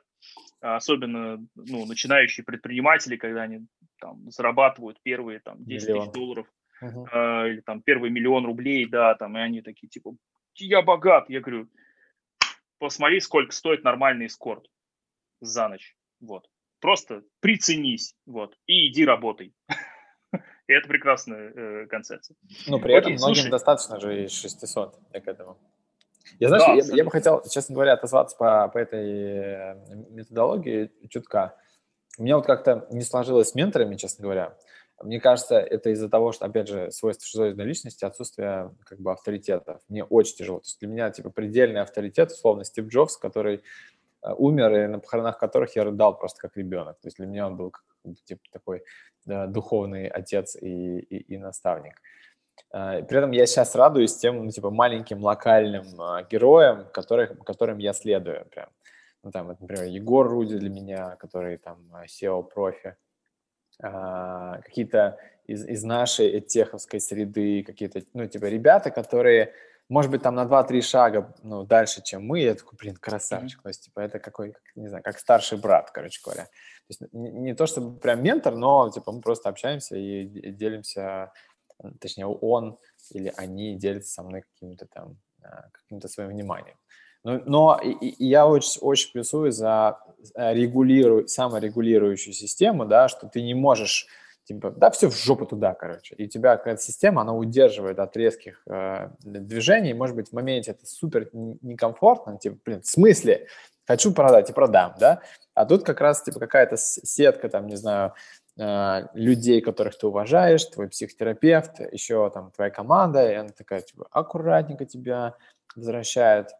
а 0.62 0.76
особенно 0.76 1.44
ну, 1.54 1.84
начинающие 1.84 2.44
предприниматели, 2.44 3.16
когда 3.16 3.42
они 3.42 3.66
там 3.98 4.30
зарабатывают 4.30 4.98
первые 5.02 5.40
там 5.40 5.62
10 5.64 5.88
Миллион. 5.88 6.04
тысяч 6.04 6.14
долларов 6.14 6.46
uh-huh. 6.82 7.06
э, 7.12 7.48
или 7.50 7.60
там 7.60 7.82
первый 7.82 8.10
миллион 8.10 8.46
рублей, 8.46 8.86
да, 8.86 9.14
там, 9.14 9.36
и 9.36 9.40
они 9.40 9.62
такие, 9.62 9.88
типа, 9.88 10.14
я 10.56 10.82
богат. 10.82 11.28
Я 11.28 11.40
говорю, 11.40 11.68
посмотри, 12.78 13.20
сколько 13.20 13.52
стоит 13.52 13.84
нормальный 13.84 14.26
эскорт 14.26 14.66
за 15.40 15.68
ночь, 15.68 15.96
вот. 16.20 16.48
Просто 16.80 17.22
приценись, 17.40 18.14
вот, 18.26 18.56
и 18.66 18.88
иди 18.88 19.04
работай. 19.04 19.52
И 20.66 20.72
это 20.72 20.86
прекрасная 20.86 21.50
э, 21.50 21.86
концепция. 21.86 22.36
Но 22.68 22.78
при 22.78 22.92
Окей, 22.92 22.98
этом 23.00 23.12
многим 23.14 23.34
слушай. 23.34 23.50
достаточно 23.50 23.98
же 23.98 24.24
и 24.24 24.28
600, 24.28 25.00
я 25.12 25.20
к 25.20 25.26
этому. 25.26 25.58
Я, 26.38 26.46
знаешь, 26.48 26.64
да, 26.64 26.74
я, 26.74 26.96
я 26.98 27.04
бы 27.04 27.10
хотел, 27.10 27.42
честно 27.42 27.74
говоря, 27.74 27.94
отозваться 27.94 28.36
по, 28.36 28.68
по 28.68 28.78
этой 28.78 29.10
э, 29.10 29.74
методологии 30.10 30.92
чутка. 31.08 31.56
У 32.18 32.22
меня 32.22 32.36
вот 32.36 32.46
как-то 32.46 32.86
не 32.92 33.02
сложилось 33.02 33.48
с 33.48 33.54
менторами, 33.56 33.96
честно 33.96 34.22
говоря. 34.22 34.56
Мне 35.02 35.20
кажется, 35.20 35.58
это 35.58 35.90
из-за 35.90 36.08
того, 36.08 36.32
что, 36.32 36.46
опять 36.46 36.68
же, 36.68 36.90
свойство 36.90 37.26
шизоидной 37.26 37.64
личности, 37.64 38.04
отсутствие 38.04 38.74
как 38.84 39.00
бы 39.00 39.12
авторитета. 39.12 39.80
Мне 39.88 40.04
очень 40.04 40.36
тяжело. 40.36 40.58
То 40.58 40.66
есть 40.66 40.80
для 40.80 40.88
меня, 40.88 41.10
типа, 41.10 41.30
предельный 41.30 41.80
авторитет, 41.80 42.30
условно, 42.30 42.64
Стив 42.64 42.86
Джобс, 42.86 43.16
который 43.16 43.62
э, 44.22 44.32
умер, 44.36 44.74
и 44.74 44.86
на 44.88 44.98
похоронах 44.98 45.38
которых 45.38 45.74
я 45.76 45.84
рыдал 45.84 46.18
просто 46.18 46.40
как 46.40 46.56
ребенок. 46.56 46.98
То 47.00 47.06
есть 47.06 47.16
для 47.16 47.26
меня 47.26 47.46
он 47.46 47.56
был 47.56 47.70
как, 47.70 47.84
типа, 48.24 48.42
такой 48.52 48.82
да, 49.24 49.46
духовный 49.46 50.06
отец 50.06 50.56
и, 50.56 50.98
и, 50.98 51.34
и 51.34 51.38
наставник. 51.38 52.00
Uh, 52.74 53.02
при 53.04 53.18
этом 53.18 53.30
я 53.30 53.46
сейчас 53.46 53.74
радуюсь 53.74 54.16
тем, 54.16 54.44
ну, 54.44 54.50
типа, 54.50 54.70
маленьким 54.70 55.24
локальным 55.24 55.86
uh, 55.98 56.26
героям, 56.28 56.86
которых, 56.92 57.38
которым 57.44 57.78
я 57.78 57.94
следую 57.94 58.44
прям. 58.50 58.68
Ну, 59.22 59.30
там, 59.30 59.48
например, 59.48 59.84
Егор 59.84 60.28
Руди 60.28 60.56
для 60.56 60.70
меня, 60.70 61.16
который 61.16 61.56
там 61.56 61.90
SEO-профи. 62.06 62.96
А, 63.82 64.60
какие-то 64.62 65.18
из, 65.46 65.66
из 65.66 65.82
нашей 65.82 66.40
теховской 66.40 67.00
среды, 67.00 67.62
какие-то, 67.62 68.02
ну, 68.14 68.26
типа, 68.26 68.46
ребята, 68.46 68.90
которые 68.90 69.52
может 69.90 70.12
быть, 70.12 70.22
там 70.22 70.36
на 70.36 70.44
2-3 70.44 70.82
шага 70.82 71.34
ну, 71.42 71.64
дальше, 71.64 72.00
чем 72.00 72.24
мы, 72.24 72.38
я 72.38 72.54
такой, 72.54 72.78
блин, 72.78 72.96
красавчик. 72.96 73.58
Mm-hmm. 73.58 73.62
То 73.62 73.68
есть, 73.68 73.84
типа, 73.84 74.00
это 74.00 74.20
какой, 74.20 74.54
не 74.76 74.86
знаю, 74.86 75.02
как 75.02 75.18
старший 75.18 75.58
брат, 75.58 75.90
короче 75.90 76.20
говоря. 76.24 76.44
То 76.44 76.50
есть 76.88 77.00
не, 77.12 77.32
не 77.32 77.54
то, 77.54 77.66
чтобы 77.66 77.98
прям 77.98 78.22
ментор, 78.22 78.54
но, 78.54 78.88
типа, 78.88 79.10
мы 79.10 79.20
просто 79.20 79.48
общаемся 79.48 79.96
и 79.96 80.26
делимся, 80.52 81.32
точнее, 81.98 82.26
он 82.26 82.78
или 83.10 83.32
они 83.36 83.74
делятся 83.74 84.12
со 84.12 84.22
мной 84.22 84.44
каким-то 84.54 84.86
там, 84.86 85.16
а, 85.42 85.68
каким-то 85.72 86.06
своим 86.06 86.30
вниманием. 86.30 86.76
Но, 87.24 87.40
но 87.44 87.80
и 87.82 88.24
я 88.24 88.46
очень, 88.46 88.80
очень 88.80 89.12
плюсую 89.12 89.52
за 89.52 89.98
регулирую, 90.34 91.28
саморегулирующую 91.28 92.34
систему, 92.34 92.86
да, 92.86 93.08
что 93.08 93.26
ты 93.28 93.42
не 93.42 93.54
можешь 93.54 94.06
типа, 94.44 94.70
да, 94.70 94.90
все 94.90 95.08
в 95.08 95.16
жопу 95.16 95.46
туда, 95.46 95.74
короче. 95.74 96.14
И 96.16 96.24
у 96.24 96.28
тебя 96.28 96.56
какая-то 96.56 96.82
система, 96.82 97.22
она 97.22 97.34
удерживает 97.34 97.98
от 98.00 98.16
резких 98.16 98.62
э, 98.68 99.10
движений. 99.20 99.94
Может 99.94 100.16
быть, 100.16 100.30
в 100.30 100.32
моменте 100.32 100.72
это 100.72 100.86
супер 100.86 101.30
некомфортно, 101.32 102.36
типа, 102.36 102.58
блин, 102.64 102.82
в 102.82 102.86
смысле? 102.86 103.46
Хочу 103.86 104.12
продать 104.12 104.50
и 104.50 104.52
продам, 104.52 104.94
да? 104.98 105.20
А 105.54 105.66
тут 105.66 105.84
как 105.84 106.00
раз, 106.00 106.22
типа, 106.22 106.40
какая-то 106.40 106.76
сетка, 106.76 107.48
там, 107.48 107.68
не 107.68 107.76
знаю, 107.76 108.14
э, 108.58 109.06
людей, 109.14 109.60
которых 109.60 109.96
ты 109.96 110.08
уважаешь, 110.08 110.64
твой 110.64 110.88
психотерапевт, 110.88 111.80
еще 111.92 112.28
там 112.30 112.50
твоя 112.50 112.70
команда, 112.70 113.30
и 113.30 113.34
она 113.34 113.50
такая, 113.50 113.82
типа, 113.82 114.08
аккуратненько 114.10 114.84
тебя 114.84 115.34
возвращает 115.76 116.48
Э, 116.48 116.59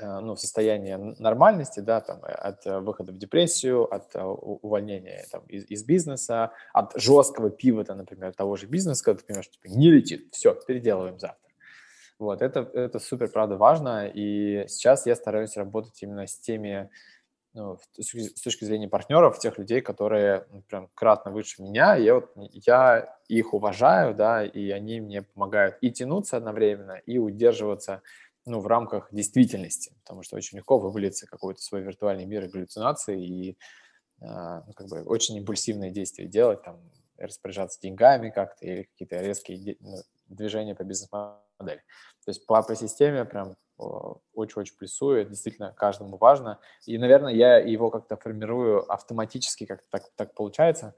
ну, 0.00 0.34
в 0.34 0.40
состоянии 0.40 0.94
нормальности, 1.20 1.80
да, 1.80 2.00
там, 2.00 2.24
э, 2.24 2.28
от 2.28 2.66
э, 2.66 2.78
выхода 2.80 3.12
в 3.12 3.18
депрессию, 3.18 3.84
от 3.92 4.10
увольнения 4.14 5.24
там, 5.30 5.44
из, 5.46 5.64
из 5.70 5.84
бизнеса, 5.84 6.52
от 6.72 6.92
жесткого 6.96 7.50
пивота, 7.50 7.94
например, 7.94 8.34
того 8.34 8.56
же 8.56 8.66
бизнеса, 8.66 9.04
когда 9.04 9.20
ты 9.20 9.26
понимаешь, 9.26 9.50
типа, 9.50 9.68
не 9.68 9.90
летит, 9.90 10.28
все, 10.32 10.54
переделываем 10.66 11.18
завтра. 11.18 11.46
Вот, 12.18 12.40
это, 12.40 12.60
это 12.60 12.98
супер, 12.98 13.28
правда, 13.28 13.56
важно, 13.56 14.06
и 14.06 14.66
сейчас 14.68 15.06
я 15.06 15.14
стараюсь 15.16 15.56
работать 15.56 16.02
именно 16.02 16.26
с 16.26 16.38
теми, 16.38 16.88
ну, 17.52 17.78
с 17.98 18.40
точки 18.42 18.64
зрения 18.64 18.88
партнеров, 18.88 19.38
тех 19.38 19.58
людей, 19.58 19.82
которые 19.82 20.46
ну, 20.50 20.62
прям 20.62 20.88
кратно 20.94 21.30
выше 21.30 21.62
меня, 21.62 21.94
я, 21.94 22.14
вот, 22.14 22.30
я 22.36 23.18
их 23.28 23.52
уважаю, 23.52 24.14
да, 24.14 24.44
и 24.44 24.70
они 24.70 25.00
мне 25.00 25.22
помогают 25.22 25.76
и 25.82 25.90
тянуться 25.90 26.38
одновременно, 26.38 26.92
и 27.04 27.18
удерживаться 27.18 28.02
ну, 28.46 28.60
в 28.60 28.66
рамках 28.66 29.12
действительности, 29.12 29.92
потому 30.04 30.22
что 30.22 30.36
очень 30.36 30.58
легко 30.58 30.78
вывалиться 30.78 31.26
какой-то 31.26 31.60
свой 31.60 31.82
виртуальный 31.82 32.24
мир 32.24 32.44
и 32.44 32.48
галлюцинации 32.48 33.24
и 33.24 33.58
а, 34.22 34.62
ну, 34.66 34.72
как 34.72 34.88
бы 34.88 35.02
очень 35.02 35.36
импульсивные 35.36 35.90
действия 35.90 36.26
делать, 36.26 36.62
там, 36.62 36.80
распоряжаться 37.18 37.80
деньгами 37.80 38.30
как-то 38.30 38.64
или 38.64 38.84
какие-то 38.84 39.20
резкие 39.20 39.76
ну, 39.80 39.96
движения 40.28 40.74
по 40.74 40.84
бизнес-модели. 40.84 41.82
То 42.24 42.28
есть 42.28 42.46
по, 42.46 42.62
по 42.62 42.74
системе 42.74 43.24
прям 43.24 43.56
очень-очень 44.32 44.76
плюсую, 44.76 45.26
действительно 45.26 45.72
каждому 45.72 46.16
важно. 46.16 46.60
И, 46.86 46.96
наверное, 46.96 47.34
я 47.34 47.58
его 47.58 47.90
как-то 47.90 48.16
формирую 48.16 48.90
автоматически, 48.90 49.66
как-то 49.66 49.86
так, 49.90 50.10
так 50.16 50.34
получается, 50.34 50.94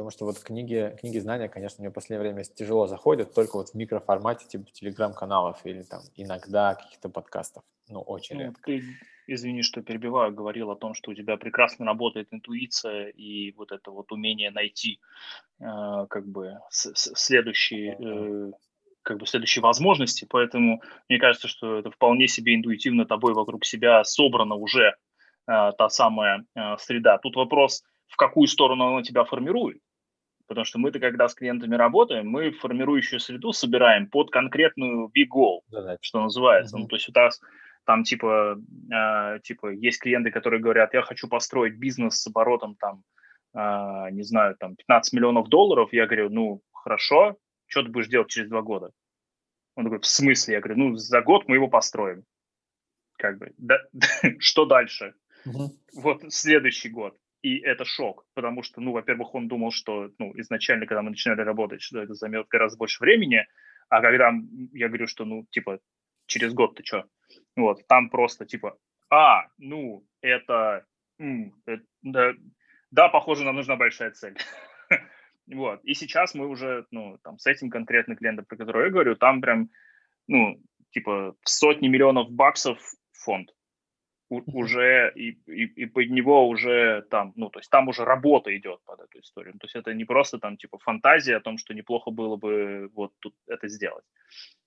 Потому 0.00 0.12
что 0.12 0.24
вот 0.24 0.38
книги, 0.38 0.96
книги 0.98 1.18
знания, 1.18 1.50
конечно, 1.50 1.82
мне 1.82 1.90
в 1.90 1.92
последнее 1.92 2.30
время 2.30 2.42
тяжело 2.42 2.86
заходят, 2.86 3.34
только 3.34 3.56
вот 3.56 3.68
в 3.68 3.74
микроформате, 3.74 4.46
типа 4.48 4.64
телеграм-каналов 4.72 5.58
или 5.64 5.82
там 5.82 6.00
иногда 6.16 6.74
каких-то 6.74 7.10
подкастов. 7.10 7.64
Ну, 7.90 8.00
очень 8.00 8.36
ну, 8.36 8.42
редко. 8.44 8.62
Ты, 8.62 8.82
извини, 9.26 9.60
что 9.60 9.82
перебиваю, 9.82 10.32
говорил 10.32 10.70
о 10.70 10.76
том, 10.76 10.94
что 10.94 11.10
у 11.10 11.14
тебя 11.14 11.36
прекрасно 11.36 11.84
работает 11.84 12.28
интуиция 12.30 13.08
и 13.08 13.52
вот 13.52 13.72
это 13.72 13.90
вот 13.90 14.10
умение 14.10 14.50
найти 14.50 15.00
э, 15.60 16.06
как 16.08 16.26
бы 16.26 16.54
с, 16.70 16.94
с, 16.94 17.12
следующие, 17.14 17.98
э, 18.00 18.52
как 19.02 19.18
бы 19.18 19.26
следующие 19.26 19.62
возможности, 19.62 20.26
поэтому 20.30 20.80
мне 21.10 21.18
кажется, 21.18 21.46
что 21.46 21.78
это 21.78 21.90
вполне 21.90 22.26
себе 22.26 22.54
интуитивно 22.54 23.04
тобой 23.04 23.34
вокруг 23.34 23.66
себя 23.66 24.02
собрана 24.04 24.54
уже 24.54 24.94
э, 25.46 25.72
та 25.76 25.90
самая 25.90 26.46
э, 26.56 26.78
среда. 26.78 27.18
Тут 27.18 27.36
вопрос, 27.36 27.82
в 28.06 28.16
какую 28.16 28.46
сторону 28.46 28.86
она 28.86 29.02
тебя 29.02 29.24
формирует. 29.24 29.82
Потому 30.50 30.64
что 30.64 30.80
мы-то, 30.80 30.98
когда 30.98 31.28
с 31.28 31.34
клиентами 31.36 31.76
работаем, 31.76 32.28
мы 32.28 32.50
формирующую 32.50 33.20
среду 33.20 33.52
собираем 33.52 34.10
под 34.10 34.32
конкретную 34.32 35.06
big 35.06 35.28
goal, 35.32 35.60
да, 35.68 35.96
что 36.00 36.22
называется. 36.22 36.76
Mm-hmm. 36.76 36.80
Ну, 36.80 36.88
то 36.88 36.96
есть 36.96 37.08
у 37.08 37.12
нас 37.14 37.40
там 37.84 38.02
типа, 38.02 38.58
э, 38.92 39.38
типа 39.44 39.68
есть 39.68 40.00
клиенты, 40.00 40.32
которые 40.32 40.60
говорят, 40.60 40.92
я 40.92 41.02
хочу 41.02 41.28
построить 41.28 41.76
бизнес 41.76 42.20
с 42.20 42.26
оборотом 42.26 42.74
там, 42.74 43.04
э, 43.54 44.10
не 44.10 44.24
знаю, 44.24 44.56
там 44.58 44.74
15 44.74 45.12
миллионов 45.12 45.48
долларов. 45.48 45.92
Я 45.92 46.06
говорю, 46.06 46.30
ну, 46.30 46.62
хорошо, 46.72 47.36
что 47.66 47.84
ты 47.84 47.88
будешь 47.88 48.08
делать 48.08 48.28
через 48.28 48.48
два 48.48 48.62
года? 48.62 48.90
Он 49.76 49.84
такой, 49.84 50.00
в 50.00 50.06
смысле? 50.06 50.54
Я 50.54 50.60
говорю, 50.60 50.80
ну, 50.80 50.96
за 50.96 51.22
год 51.22 51.46
мы 51.46 51.54
его 51.54 51.68
построим. 51.68 52.24
Как 53.18 53.38
бы, 53.38 53.52
да, 53.56 53.78
что 54.40 54.66
дальше? 54.66 55.14
Угу. 55.46 55.70
Вот 55.94 56.24
следующий 56.32 56.88
год 56.88 57.16
и 57.42 57.58
это 57.58 57.84
шок, 57.84 58.26
потому 58.34 58.62
что, 58.62 58.80
ну, 58.80 58.92
во-первых, 58.92 59.34
он 59.34 59.48
думал, 59.48 59.70
что, 59.70 60.10
ну, 60.18 60.32
изначально, 60.40 60.86
когда 60.86 61.02
мы 61.02 61.10
начинали 61.10 61.40
работать, 61.40 61.82
что 61.82 62.00
это 62.00 62.14
займет 62.14 62.48
гораздо 62.48 62.78
больше 62.78 63.02
времени, 63.02 63.46
а 63.88 64.00
когда 64.00 64.32
я 64.72 64.88
говорю, 64.88 65.06
что, 65.06 65.24
ну, 65.24 65.46
типа, 65.50 65.80
через 66.26 66.52
год 66.52 66.76
ты 66.76 66.84
что? 66.84 67.06
Вот, 67.56 67.86
там 67.86 68.10
просто, 68.10 68.44
типа, 68.44 68.76
а, 69.10 69.46
ну, 69.58 70.06
это, 70.20 70.84
это 71.18 71.82
да, 72.02 72.32
да, 72.90 73.08
похоже, 73.08 73.44
нам 73.44 73.56
нужна 73.56 73.76
большая 73.76 74.10
цель. 74.10 74.36
вот, 75.46 75.82
и 75.84 75.94
сейчас 75.94 76.34
мы 76.34 76.46
уже, 76.46 76.86
ну, 76.90 77.18
там, 77.22 77.38
с 77.38 77.46
этим 77.46 77.70
конкретным 77.70 78.16
клиентом, 78.16 78.44
про 78.44 78.56
который 78.56 78.86
я 78.86 78.90
говорю, 78.90 79.16
там 79.16 79.40
прям, 79.40 79.70
ну, 80.28 80.60
типа, 80.90 81.36
сотни 81.44 81.88
миллионов 81.88 82.30
баксов 82.30 82.78
фонд, 83.12 83.50
уже 84.30 85.12
и, 85.16 85.30
и, 85.46 85.82
и 85.82 85.86
под 85.86 86.10
него 86.10 86.48
уже 86.48 87.02
там, 87.10 87.32
ну, 87.36 87.50
то 87.50 87.58
есть 87.58 87.70
там 87.70 87.88
уже 87.88 88.04
работа 88.04 88.56
идет 88.56 88.80
под 88.84 89.00
эту 89.00 89.20
историю. 89.20 89.54
То 89.54 89.64
есть 89.64 89.74
это 89.74 89.92
не 89.92 90.04
просто 90.04 90.38
там 90.38 90.56
типа 90.56 90.78
фантазия 90.78 91.36
о 91.36 91.40
том, 91.40 91.58
что 91.58 91.74
неплохо 91.74 92.10
было 92.10 92.36
бы 92.36 92.90
вот 92.94 93.12
тут 93.18 93.34
это 93.46 93.68
сделать. 93.68 94.04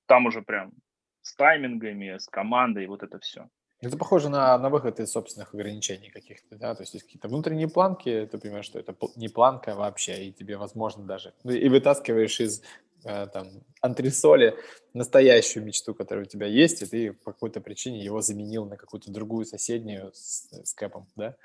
Там 0.05 0.25
уже 0.25 0.41
прям 0.41 0.73
с 1.21 1.35
таймингами, 1.35 2.17
с 2.17 2.27
командой, 2.27 2.85
вот 2.87 3.03
это 3.03 3.17
все. 3.19 3.49
Это 3.81 3.97
похоже 3.97 4.29
на, 4.29 4.57
на 4.57 4.69
выход 4.69 4.99
из 4.99 5.11
собственных 5.11 5.53
ограничений 5.53 6.09
каких-то, 6.09 6.55
да, 6.55 6.73
то 6.73 6.83
есть 6.83 6.93
есть 6.93 7.05
какие-то 7.05 7.27
внутренние 7.27 7.67
планки, 7.67 8.29
ты 8.31 8.37
понимаешь, 8.37 8.65
что 8.65 8.79
это 8.79 8.95
не 9.17 9.27
планка 9.27 9.75
вообще, 9.75 10.25
и 10.25 10.31
тебе, 10.31 10.55
возможно, 10.55 11.03
даже, 11.03 11.33
ну, 11.43 11.51
и 11.51 11.67
вытаскиваешь 11.67 12.39
из 12.39 12.63
там, 13.03 13.47
антресоли 13.81 14.55
настоящую 14.93 15.65
мечту, 15.65 15.93
которая 15.93 16.25
у 16.25 16.27
тебя 16.27 16.47
есть, 16.47 16.81
и 16.81 16.85
ты 16.85 17.13
по 17.13 17.31
какой-то 17.31 17.61
причине 17.61 18.03
его 18.03 18.21
заменил 18.21 18.65
на 18.65 18.77
какую-то 18.77 19.11
другую 19.11 19.45
соседнюю 19.45 20.11
с, 20.13 20.49
с 20.51 20.73
кэпом, 20.73 21.07
да? 21.15 21.35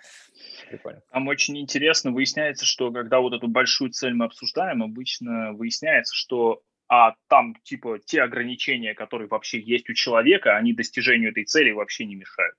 Прикольно. 0.69 1.03
Там 1.11 1.29
очень 1.29 1.59
интересно 1.59 2.13
выясняется, 2.13 2.65
что 2.65 2.93
когда 2.93 3.21
вот 3.21 3.33
эту 3.33 3.49
большую 3.49 3.91
цель 3.91 4.15
мы 4.15 4.27
обсуждаем, 4.27 4.83
обычно 4.83 5.53
выясняется, 5.53 6.15
что 6.15 6.63
а 6.89 7.15
там 7.29 7.55
типа 7.65 7.99
те 7.99 8.23
ограничения, 8.23 8.95
которые 8.95 9.29
вообще 9.29 9.61
есть 9.61 9.91
у 9.91 9.95
человека, 9.95 10.57
они 10.57 10.73
достижению 10.73 11.33
этой 11.33 11.45
цели 11.45 11.71
вообще 11.71 12.07
не 12.07 12.15
мешают, 12.15 12.55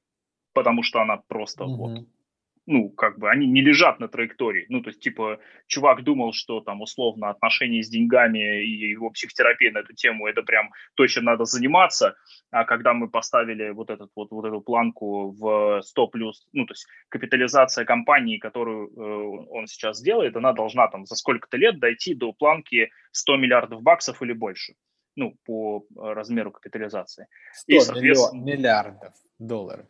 потому 0.54 0.84
что 0.84 1.02
она 1.02 1.18
просто 1.18 1.64
mm-hmm. 1.64 1.76
вот 1.76 2.08
ну, 2.70 2.90
как 2.90 3.18
бы, 3.18 3.32
они 3.32 3.48
не 3.48 3.62
лежат 3.62 4.00
на 4.00 4.08
траектории. 4.08 4.68
Ну, 4.70 4.82
то 4.82 4.90
есть, 4.90 5.00
типа, 5.00 5.40
чувак 5.66 6.04
думал, 6.04 6.34
что 6.34 6.62
там, 6.62 6.82
условно, 6.82 7.32
отношения 7.32 7.82
с 7.82 7.90
деньгами 7.90 8.64
и 8.64 8.92
его 8.92 9.10
психотерапия 9.10 9.72
на 9.72 9.80
эту 9.80 9.94
тему, 9.94 10.28
это 10.28 10.44
прям 10.44 10.70
то, 10.94 11.08
чем 11.08 11.24
надо 11.24 11.46
заниматься. 11.46 12.16
А 12.52 12.66
когда 12.66 12.94
мы 12.94 13.10
поставили 13.10 13.72
вот, 13.72 13.90
этот, 13.90 14.12
вот, 14.16 14.30
вот 14.30 14.46
эту 14.46 14.62
планку 14.62 15.32
в 15.32 15.82
100 15.82 16.08
плюс, 16.10 16.48
ну, 16.54 16.68
то 16.68 16.74
есть, 16.74 16.86
капитализация 17.10 17.86
компании, 17.86 18.38
которую 18.38 18.90
э, 18.90 19.48
он 19.50 19.66
сейчас 19.66 20.00
делает, 20.00 20.36
она 20.36 20.54
должна 20.54 20.88
там 20.90 21.08
за 21.08 21.16
сколько-то 21.16 21.58
лет 21.58 21.80
дойти 21.80 22.14
до 22.14 22.34
планки 22.34 22.92
100 23.14 23.38
миллиардов 23.38 23.82
баксов 23.82 24.22
или 24.22 24.34
больше 24.34 24.76
ну, 25.16 25.36
по 25.44 25.86
размеру 25.96 26.52
капитализации. 26.52 27.26
100 27.54 27.74
и, 27.74 27.80
соответственно, 27.80 28.44
миллиардов 28.44 29.14
долларов. 29.40 29.88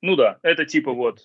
Ну 0.00 0.14
да, 0.16 0.38
это 0.42 0.64
типа 0.64 0.92
вот 0.92 1.18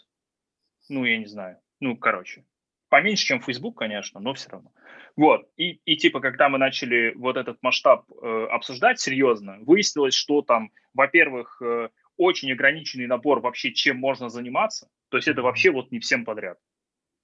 ну, 0.90 1.06
я 1.06 1.18
не 1.18 1.26
знаю, 1.26 1.58
ну, 1.80 1.96
короче, 1.98 2.46
поменьше, 2.90 3.26
чем 3.26 3.42
Facebook, 3.42 3.78
конечно, 3.78 4.20
но 4.20 4.34
все 4.34 4.50
равно. 4.50 4.72
Вот, 5.16 5.50
и, 5.58 5.82
и 5.86 5.98
типа, 5.98 6.20
когда 6.20 6.50
мы 6.50 6.58
начали 6.58 7.14
вот 7.16 7.38
этот 7.38 7.58
масштаб 7.62 8.06
э, 8.12 8.48
обсуждать 8.52 9.00
серьезно, 9.00 9.58
выяснилось, 9.62 10.14
что 10.14 10.42
там, 10.42 10.72
во-первых, 10.94 11.62
э, 11.62 11.90
очень 12.18 12.52
ограниченный 12.52 13.08
набор 13.08 13.40
вообще, 13.40 13.74
чем 13.74 13.98
можно 13.98 14.30
заниматься, 14.30 14.90
то 15.10 15.18
есть 15.18 15.28
это 15.28 15.42
вообще 15.42 15.72
вот 15.72 15.92
не 15.92 16.00
всем 16.00 16.26
подряд. 16.26 16.58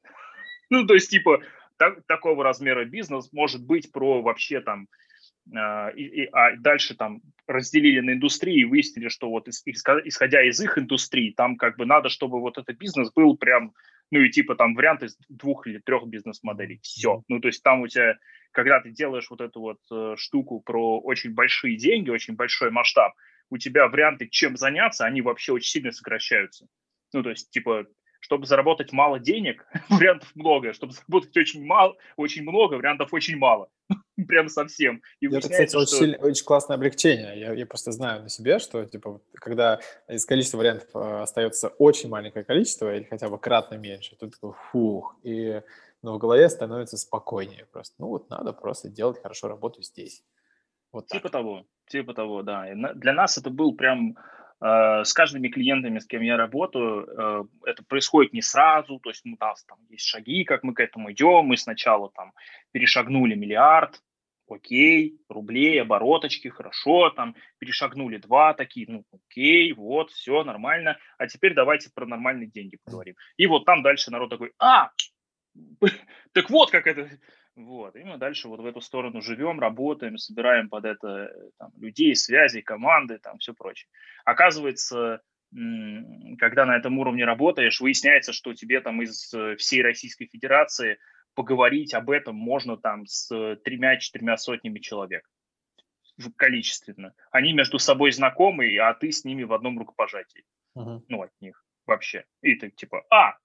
Ну, 0.69 0.87
то 0.87 0.95
есть, 0.95 1.11
типа, 1.11 1.41
так, 1.77 2.03
такого 2.07 2.43
размера 2.43 2.85
бизнес 2.85 3.31
может 3.31 3.63
быть 3.63 3.91
про 3.91 4.21
вообще 4.21 4.59
там 4.61 4.87
и, 5.51 6.23
и, 6.23 6.25
а 6.31 6.55
дальше 6.55 6.95
там 6.95 7.21
разделили 7.47 7.99
на 7.99 8.11
индустрии 8.11 8.61
и 8.61 8.65
выяснили, 8.65 9.09
что 9.09 9.29
вот 9.29 9.47
исходя 9.47 10.41
из 10.43 10.59
их 10.61 10.77
индустрии, 10.77 11.31
там 11.31 11.57
как 11.57 11.77
бы 11.77 11.85
надо, 11.85 12.09
чтобы 12.09 12.39
вот 12.39 12.57
этот 12.57 12.77
бизнес 12.77 13.11
был 13.11 13.37
прям, 13.37 13.73
Ну 14.11 14.21
и 14.21 14.29
типа 14.29 14.55
там 14.55 14.73
вариант 14.73 15.03
из 15.03 15.17
двух 15.29 15.67
или 15.67 15.79
трех 15.79 16.07
бизнес-моделей. 16.07 16.79
Все. 16.81 17.23
Ну 17.27 17.39
то 17.39 17.47
есть 17.47 17.61
там 17.61 17.81
у 17.81 17.87
тебя, 17.87 18.17
когда 18.51 18.79
ты 18.79 18.91
делаешь 18.91 19.29
вот 19.29 19.41
эту 19.41 19.59
вот 19.59 19.79
э, 19.91 20.15
штуку 20.17 20.61
про 20.61 20.99
очень 21.01 21.33
большие 21.33 21.77
деньги, 21.77 22.09
очень 22.09 22.35
большой 22.35 22.71
масштаб, 22.71 23.13
у 23.49 23.57
тебя 23.57 23.87
варианты, 23.87 24.29
чем 24.29 24.55
заняться, 24.55 25.05
они 25.05 25.21
вообще 25.21 25.51
очень 25.51 25.69
сильно 25.69 25.91
сокращаются. 25.91 26.67
Ну 27.11 27.21
то 27.21 27.31
есть 27.31 27.51
типа 27.51 27.85
чтобы 28.23 28.45
заработать 28.45 28.93
мало 28.93 29.19
денег, 29.19 29.65
вариантов 29.89 30.31
много. 30.33 30.71
Чтобы 30.71 30.93
заработать 30.93 31.35
очень 31.35 31.65
мало, 31.65 31.95
очень 32.15 32.43
много, 32.43 32.75
вариантов 32.75 33.13
очень 33.13 33.37
мало. 33.37 33.67
Прям 34.27 34.47
совсем. 34.47 35.01
И 35.19 35.27
Это, 35.27 35.41
кстати, 35.41 35.69
что... 35.69 35.79
очень, 35.79 36.15
очень 36.15 36.45
классное 36.45 36.77
облегчение. 36.77 37.37
Я, 37.37 37.51
я 37.51 37.65
просто 37.65 37.91
знаю 37.91 38.23
на 38.23 38.29
себе, 38.29 38.59
что 38.59 38.85
типа, 38.85 39.19
когда 39.33 39.81
из 40.07 40.25
количества 40.25 40.57
вариантов 40.59 40.87
э, 40.95 41.21
остается 41.21 41.67
очень 41.67 42.07
маленькое 42.07 42.45
количество, 42.45 42.95
или 42.95 43.03
хотя 43.03 43.27
бы 43.27 43.37
кратно 43.37 43.75
меньше, 43.75 44.15
то 44.15 44.29
такой 44.29 44.53
фух, 44.71 45.17
и 45.23 45.61
ну, 46.01 46.15
в 46.15 46.17
голове 46.17 46.47
становится 46.47 46.97
спокойнее 46.97 47.65
просто. 47.73 47.95
Ну 47.97 48.07
вот 48.07 48.29
надо 48.29 48.53
просто 48.53 48.87
делать 48.87 49.21
хорошо 49.21 49.49
работу 49.49 49.81
здесь. 49.81 50.23
Вот 50.93 51.07
типа 51.07 51.23
так. 51.23 51.31
того, 51.33 51.65
типа 51.87 52.13
того, 52.13 52.41
да. 52.41 52.71
И 52.71 52.75
для 52.95 53.11
нас 53.11 53.37
это 53.37 53.49
был 53.49 53.75
прям 53.75 54.15
с 54.65 55.13
каждыми 55.13 55.49
клиентами, 55.49 55.99
с 55.99 56.07
кем 56.07 56.21
я 56.21 56.37
работаю, 56.37 57.05
э, 57.05 57.43
это 57.65 57.83
происходит 57.83 58.31
не 58.31 58.41
сразу, 58.41 58.99
то 58.99 59.09
есть 59.09 59.25
ну, 59.25 59.35
да, 59.37 59.53
там 59.67 59.77
есть 59.89 60.05
шаги, 60.05 60.45
как 60.45 60.63
мы 60.63 60.73
к 60.73 60.79
этому 60.79 61.11
идем. 61.11 61.45
Мы 61.45 61.57
сначала 61.57 62.09
там 62.11 62.31
перешагнули 62.71 63.35
миллиард, 63.35 64.01
окей, 64.47 65.19
рублей, 65.27 65.81
обороточки, 65.81 66.47
хорошо, 66.47 67.09
там 67.09 67.35
перешагнули 67.57 68.17
два 68.17 68.53
такие, 68.53 68.85
ну 68.89 69.03
окей, 69.11 69.73
вот, 69.73 70.11
все 70.11 70.43
нормально, 70.43 70.97
а 71.17 71.27
теперь 71.27 71.53
давайте 71.53 71.89
про 71.93 72.05
нормальные 72.05 72.47
деньги 72.47 72.77
поговорим. 72.85 73.15
И 73.37 73.47
вот 73.47 73.65
там 73.65 73.83
дальше 73.83 74.11
народ 74.11 74.29
такой, 74.29 74.53
а, 74.59 74.91
так 76.33 76.49
вот 76.49 76.71
как 76.71 76.87
это, 76.87 77.09
вот, 77.55 77.95
и 77.95 78.03
мы 78.03 78.17
дальше 78.17 78.47
вот 78.47 78.59
в 78.59 78.65
эту 78.65 78.81
сторону 78.81 79.21
живем, 79.21 79.59
работаем, 79.59 80.17
собираем 80.17 80.69
под 80.69 80.85
это 80.85 81.07
э, 81.07 81.49
там, 81.59 81.71
людей, 81.77 82.15
связи, 82.15 82.61
команды, 82.61 83.19
там 83.19 83.37
все 83.37 83.53
прочее. 83.53 83.89
Оказывается, 84.25 85.21
когда 85.51 86.65
на 86.65 86.75
этом 86.75 86.97
уровне 86.97 87.25
работаешь, 87.25 87.79
выясняется, 87.79 88.33
что 88.33 88.55
тебе 88.55 88.81
там 88.81 89.03
из 89.03 89.31
э, 89.33 89.55
всей 89.57 89.83
Российской 89.83 90.25
Федерации 90.25 90.97
поговорить 91.35 91.93
об 91.93 92.09
этом 92.09 92.35
можно 92.35 92.75
там 92.75 93.05
с 93.05 93.27
тремя-четырьмя 93.63 94.37
сотнями 94.37 94.79
человек 94.79 95.29
количественно. 96.37 97.13
Они 97.31 97.53
между 97.53 97.79
собой 97.79 98.11
знакомы, 98.11 98.77
а 98.77 98.93
ты 98.93 99.11
с 99.11 99.25
ними 99.25 99.43
в 99.43 99.53
одном 99.53 99.79
рукопожатии. 99.79 100.45
Uh-huh. 100.77 101.01
Ну, 101.07 101.23
от 101.23 101.31
них 101.41 101.65
вообще. 101.85 102.25
И 102.41 102.55
ты 102.55 102.69
типа, 102.69 103.03
а, 103.09 103.37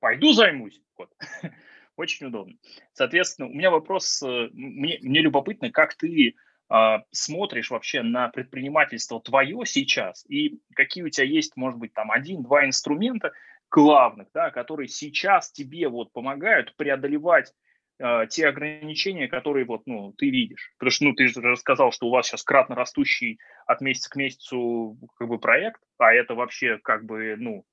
пойду 0.00 0.32
займусь. 0.32 0.80
Вот. 0.96 1.12
Очень 1.96 2.26
удобно. 2.26 2.54
Соответственно, 2.92 3.48
у 3.48 3.54
меня 3.54 3.70
вопрос, 3.70 4.22
э, 4.22 4.48
мне, 4.52 4.98
мне 5.00 5.20
любопытно, 5.20 5.70
как 5.70 5.94
ты 5.94 6.34
э, 6.68 6.96
смотришь 7.10 7.70
вообще 7.70 8.02
на 8.02 8.28
предпринимательство 8.28 9.20
твое 9.20 9.64
сейчас 9.64 10.24
и 10.28 10.60
какие 10.74 11.04
у 11.04 11.08
тебя 11.08 11.26
есть, 11.26 11.56
может 11.56 11.80
быть, 11.80 11.94
там 11.94 12.10
один-два 12.10 12.66
инструмента 12.66 13.32
главных, 13.70 14.28
да, 14.34 14.50
которые 14.50 14.88
сейчас 14.88 15.50
тебе 15.50 15.88
вот 15.88 16.12
помогают 16.12 16.76
преодолевать 16.76 17.54
э, 17.98 18.26
те 18.28 18.46
ограничения, 18.46 19.26
которые 19.26 19.64
вот, 19.64 19.86
ну, 19.86 20.12
ты 20.12 20.28
видишь. 20.28 20.74
Потому 20.78 20.90
что, 20.90 21.04
ну, 21.06 21.14
ты 21.14 21.28
же 21.28 21.40
рассказал, 21.40 21.92
что 21.92 22.08
у 22.08 22.10
вас 22.10 22.26
сейчас 22.26 22.42
кратно 22.42 22.74
растущий 22.74 23.38
от 23.66 23.80
месяца 23.80 24.10
к 24.10 24.16
месяцу 24.16 24.98
как 25.16 25.28
бы 25.28 25.38
проект, 25.38 25.80
а 25.96 26.12
это 26.12 26.34
вообще 26.34 26.78
как 26.78 27.06
бы, 27.06 27.36
ну, 27.38 27.64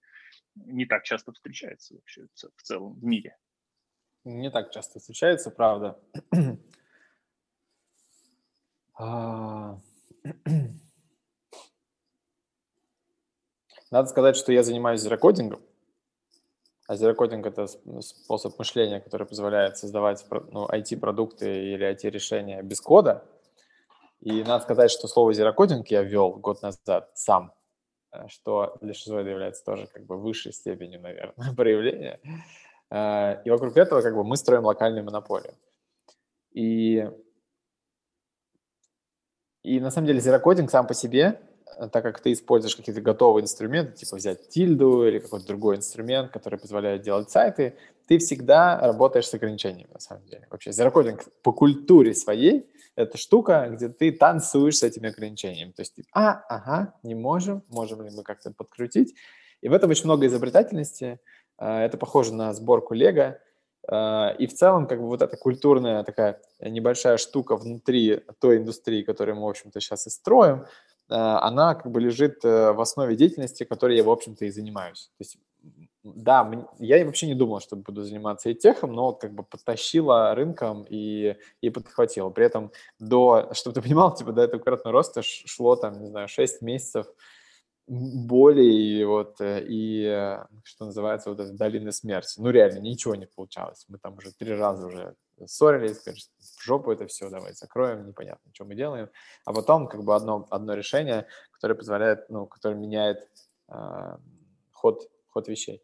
не 0.56 0.86
так 0.86 1.04
часто 1.04 1.34
встречается 1.34 1.96
вообще 1.96 2.28
в 2.56 2.62
целом 2.62 2.94
в 2.94 3.04
мире. 3.04 3.36
Не 4.26 4.50
так 4.50 4.72
часто 4.72 5.00
встречается, 5.00 5.52
правда. 5.52 6.00
А, 8.96 9.80
надо 13.90 14.08
сказать, 14.08 14.36
что 14.36 14.52
я 14.54 14.62
занимаюсь 14.62 15.02
зерокодингом. 15.02 15.64
А 16.88 16.96
зерокодинг– 16.96 17.46
это 17.48 17.66
способ 18.02 18.60
мышления, 18.60 19.00
который 19.00 19.26
позволяет 19.26 19.78
создавать 19.80 20.24
ну, 20.52 20.68
IT-продукты 20.68 21.74
или 21.74 21.92
IT-решения 21.92 22.62
без 22.62 22.82
кода. 22.82 23.26
И 24.20 24.44
надо 24.44 24.64
сказать, 24.64 24.92
что 24.92 25.08
слово 25.08 25.34
зерокодинг 25.34 25.88
я 25.88 26.04
ввел 26.04 26.34
год 26.34 26.62
назад 26.62 27.10
сам, 27.16 27.52
э, 28.12 28.28
что 28.28 28.78
для 28.80 28.94
шизоида 28.94 29.30
является 29.30 29.66
тоже 29.66 29.88
как 29.88 30.06
бы 30.06 30.18
высшей 30.18 30.54
степенью, 30.54 31.02
наверное, 31.02 31.54
проявления. 31.58 32.20
Э, 32.94 33.42
и 33.44 33.50
вокруг 33.50 33.76
этого 33.76 34.02
как 34.02 34.16
бы 34.16 34.24
мы 34.24 34.38
строим 34.38 34.66
локальную 34.66 35.04
монополию. 35.04 35.56
И, 36.52 37.10
и 39.64 39.80
на 39.80 39.90
самом 39.90 40.08
деле 40.08 40.20
зерокодинг 40.20 40.70
сам 40.70 40.86
по 40.86 40.94
себе, 40.94 41.42
э, 41.78 41.90
так 41.90 42.04
как 42.04 42.20
ты 42.20 42.32
используешь 42.32 42.76
какие-то 42.76 43.02
готовые 43.02 43.44
инструменты, 43.44 43.94
типа 43.94 44.18
взять 44.18 44.48
тильду 44.50 45.08
или 45.08 45.18
какой-то 45.18 45.48
другой 45.48 45.78
инструмент, 45.78 46.32
который 46.32 46.60
позволяет 46.60 47.02
делать 47.02 47.32
сайты, 47.32 47.76
ты 48.08 48.20
всегда 48.20 48.80
работаешь 48.80 49.28
с 49.28 49.34
ограничениями, 49.34 49.90
на 49.92 50.00
самом 50.00 50.28
деле. 50.28 50.48
Вообще, 50.52 50.72
зерокодинг 50.72 51.24
по 51.42 51.52
культуре 51.52 52.14
своей– 52.14 52.70
это 52.96 53.18
штука, 53.18 53.70
где 53.72 53.90
ты 53.90 54.12
танцуешь 54.12 54.78
с 54.78 54.84
этими 54.84 55.10
ограничениями. 55.10 55.72
То 55.72 55.82
есть, 55.82 55.96
а, 56.14 56.44
ага, 56.48 56.94
не 57.02 57.16
можем, 57.16 57.64
можем 57.70 58.04
ли 58.04 58.12
мы 58.16 58.22
как-то 58.22 58.52
подкрутить. 58.52 59.16
И 59.62 59.70
в 59.70 59.74
этом 59.74 59.90
очень 59.90 60.06
много 60.06 60.28
изобретательности– 60.28 61.20
это 61.58 61.98
похоже 61.98 62.34
на 62.34 62.54
сборку 62.54 62.94
Лего. 62.94 63.40
А, 63.88 64.36
и 64.38 64.48
в 64.48 64.54
целом, 64.54 64.88
как 64.88 65.00
бы 65.00 65.08
вот 65.08 65.22
эта 65.22 65.36
культурная 65.38 66.04
такая 66.04 66.42
небольшая 66.60 67.18
штука 67.18 67.56
внутри 67.56 68.22
той 68.40 68.58
индустрии, 68.58 69.04
которую 69.04 69.36
мы, 69.36 69.46
в 69.46 69.50
общем-то, 69.50 69.80
сейчас 69.80 70.08
и 70.08 70.10
строим, 70.10 70.66
а, 71.10 71.46
она 71.46 71.76
как 71.76 71.92
бы 71.92 72.00
лежит 72.00 72.44
э, 72.46 72.72
в 72.72 72.80
основе 72.80 73.16
деятельности, 73.16 73.66
которой 73.66 73.98
я, 73.98 74.04
в 74.04 74.10
общем-то, 74.10 74.46
и 74.46 74.52
занимаюсь. 74.52 75.12
То 75.18 75.22
есть, 75.22 75.38
да, 76.04 76.50
я 76.80 77.06
вообще 77.06 77.28
не 77.28 77.36
думал, 77.36 77.60
что 77.60 77.76
буду 77.76 78.04
заниматься 78.04 78.50
и 78.50 78.56
техом, 78.56 78.94
но 78.94 79.12
как 79.12 79.34
бы 79.34 79.44
подтащила 79.44 80.34
рынком 80.34 80.86
и, 80.90 81.36
и 81.62 81.70
подхватила. 81.70 82.30
При 82.30 82.46
этом 82.46 82.72
до, 83.00 83.50
чтобы 83.54 83.76
ты 83.76 83.82
понимал, 83.82 84.14
типа 84.14 84.32
до 84.32 84.44
этого 84.44 84.62
кратного 84.62 84.94
роста 84.94 85.22
шло 85.24 85.76
там, 85.76 86.00
не 86.02 86.08
знаю, 86.08 86.28
6 86.28 86.62
месяцев 86.62 87.08
боли 87.88 88.64
и 88.64 89.04
вот 89.04 89.42
э, 89.42 89.66
и 89.68 90.06
э, 90.06 90.46
что 90.64 90.86
называется 90.86 91.30
вот 91.30 91.40
эта 91.40 91.52
долина 91.54 91.92
смерти. 91.92 92.40
Ну 92.40 92.50
реально 92.50 92.80
ничего 92.80 93.16
не 93.16 93.26
получалось. 93.26 93.86
Мы 93.90 93.98
там 93.98 94.18
уже 94.18 94.32
три 94.32 94.54
раза 94.54 94.88
уже 94.88 95.16
ссорились, 95.46 96.04
говоришь, 96.04 96.30
в 96.40 96.64
жопу 96.64 96.92
это 96.92 97.08
все, 97.08 97.30
давай 97.30 97.54
закроем, 97.54 98.08
непонятно, 98.08 98.52
что 98.54 98.66
мы 98.66 98.76
делаем. 98.76 99.10
А 99.46 99.54
потом 99.54 99.88
как 99.88 100.04
бы 100.04 100.16
одно, 100.16 100.48
одно 100.50 100.76
решение, 100.76 101.28
которое 101.52 101.76
позволяет, 101.76 102.30
ну, 102.30 102.46
которое 102.46 102.76
меняет 102.76 103.30
э, 103.70 104.18
ход, 104.72 105.10
ход 105.28 105.48
вещей. 105.48 105.84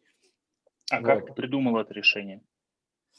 А 0.91 0.97
вот. 0.97 1.05
как 1.05 1.25
ты 1.25 1.33
придумал 1.33 1.77
это 1.77 1.93
решение? 1.93 2.41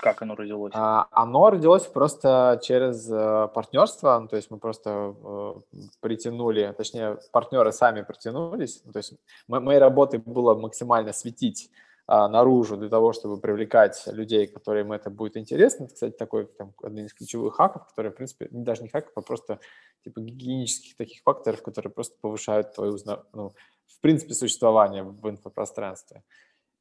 Как 0.01 0.23
оно 0.23 0.35
родилось? 0.35 0.73
А, 0.75 1.09
оно 1.11 1.51
родилось 1.51 1.87
просто 1.87 2.59
через 2.63 3.11
э, 3.11 3.49
партнерство, 3.55 4.19
ну, 4.19 4.29
то 4.29 4.37
есть 4.37 4.51
мы 4.51 4.59
просто 4.59 5.15
э, 5.23 5.55
притянули, 6.01 6.75
точнее, 6.77 7.19
партнеры 7.33 7.73
сами 7.73 8.03
притянулись, 8.03 8.83
ну, 8.85 8.93
то 8.93 8.99
есть 8.99 9.15
моей 9.47 9.79
работой 9.79 10.19
было 10.19 10.55
максимально 10.55 11.13
светить 11.13 11.71
а, 12.13 12.29
наружу 12.29 12.77
для 12.77 12.89
того, 12.89 13.13
чтобы 13.13 13.41
привлекать 13.41 14.03
людей, 14.07 14.49
которым 14.49 14.91
это 14.91 15.11
будет 15.11 15.37
интересно. 15.37 15.85
Это, 15.85 15.95
кстати, 15.95 16.17
такой 16.17 16.47
там, 16.47 16.75
один 16.83 17.07
из 17.07 17.15
ключевых 17.15 17.55
хаков, 17.55 17.87
который, 17.87 18.11
в 18.11 18.17
принципе, 18.17 18.49
даже 18.51 18.83
не 18.83 18.89
хаков, 18.89 19.13
а 19.15 19.21
просто 19.21 19.61
типа 20.03 20.21
гигиенических 20.21 20.97
таких 20.97 21.23
факторов, 21.23 21.63
которые 21.63 21.93
просто 21.93 22.17
повышают 22.21 22.75
твою, 22.75 22.99
ну, 23.33 23.53
в 23.87 24.01
принципе, 24.01 24.35
существование 24.35 25.05
в 25.05 25.31
инфопространстве. 25.31 26.25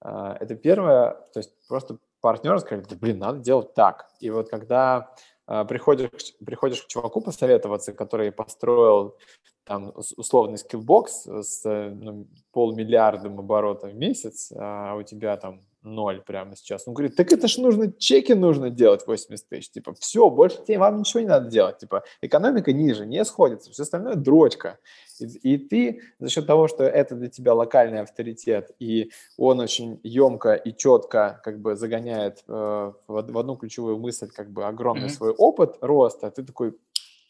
А, 0.02 0.36
это 0.40 0.56
первое, 0.56 1.12
то 1.32 1.40
есть 1.40 1.52
просто 1.68 2.00
партнеры 2.22 2.60
сказали, 2.60 2.86
да, 2.90 2.96
блин, 2.96 3.20
надо 3.20 3.40
делать 3.40 3.74
так. 3.74 4.10
И 4.20 4.30
вот 4.30 4.50
когда 4.50 5.14
э, 5.48 5.66
приходишь, 5.66 6.36
приходишь 6.46 6.84
к 6.84 6.88
чуваку 6.88 7.22
посоветоваться, 7.22 7.94
который 7.94 8.32
построил 8.32 9.18
там 9.64 9.94
условный 9.96 10.58
Skillbox 10.58 11.26
с 11.26 11.64
ну, 11.66 12.28
полмиллиардом 12.52 13.40
оборотов 13.40 13.92
в 13.92 13.96
месяц, 13.96 14.52
а 14.56 14.96
у 14.96 15.04
тебя 15.04 15.38
там 15.38 15.62
ноль 15.82 16.22
прямо 16.22 16.56
сейчас. 16.56 16.88
Он 16.88 16.94
говорит, 16.94 17.16
так 17.16 17.32
это 17.32 17.48
ж 17.48 17.58
нужно, 17.58 17.92
чеки 17.92 18.34
нужно 18.34 18.70
делать 18.70 19.06
80 19.08 19.48
тысяч. 19.48 19.72
Типа, 19.72 19.94
все, 20.00 20.30
больше 20.30 20.64
тебе, 20.64 20.78
вам 20.78 21.00
ничего 21.00 21.22
не 21.22 21.28
надо 21.28 21.50
делать. 21.50 21.78
Типа, 21.78 22.04
экономика 22.22 22.74
ниже, 22.74 23.06
не 23.06 23.24
сходится, 23.26 23.72
все 23.72 23.84
остальное 23.84 24.16
дрочка. 24.16 24.80
И, 25.20 25.54
и 25.54 25.58
ты 25.58 26.02
за 26.20 26.30
счет 26.30 26.48
того, 26.48 26.68
что 26.68 26.84
это 26.84 27.16
для 27.16 27.30
тебя 27.30 27.54
локальный 27.54 28.02
авторитет, 28.02 28.72
и 28.80 29.12
он 29.38 29.60
очень 29.60 30.00
емко 30.04 30.54
и 30.54 30.76
четко 30.76 31.42
как 31.44 31.60
бы 31.60 31.76
загоняет 31.76 32.44
э, 32.48 32.52
в, 32.52 32.94
в 33.08 33.38
одну 33.38 33.56
ключевую 33.56 33.98
мысль 33.98 34.30
как 34.34 34.52
бы 34.52 34.66
огромный 34.66 35.08
mm-hmm. 35.08 35.10
свой 35.10 35.32
опыт 35.32 35.78
роста, 35.82 36.32
ты 36.32 36.44
такой, 36.44 36.78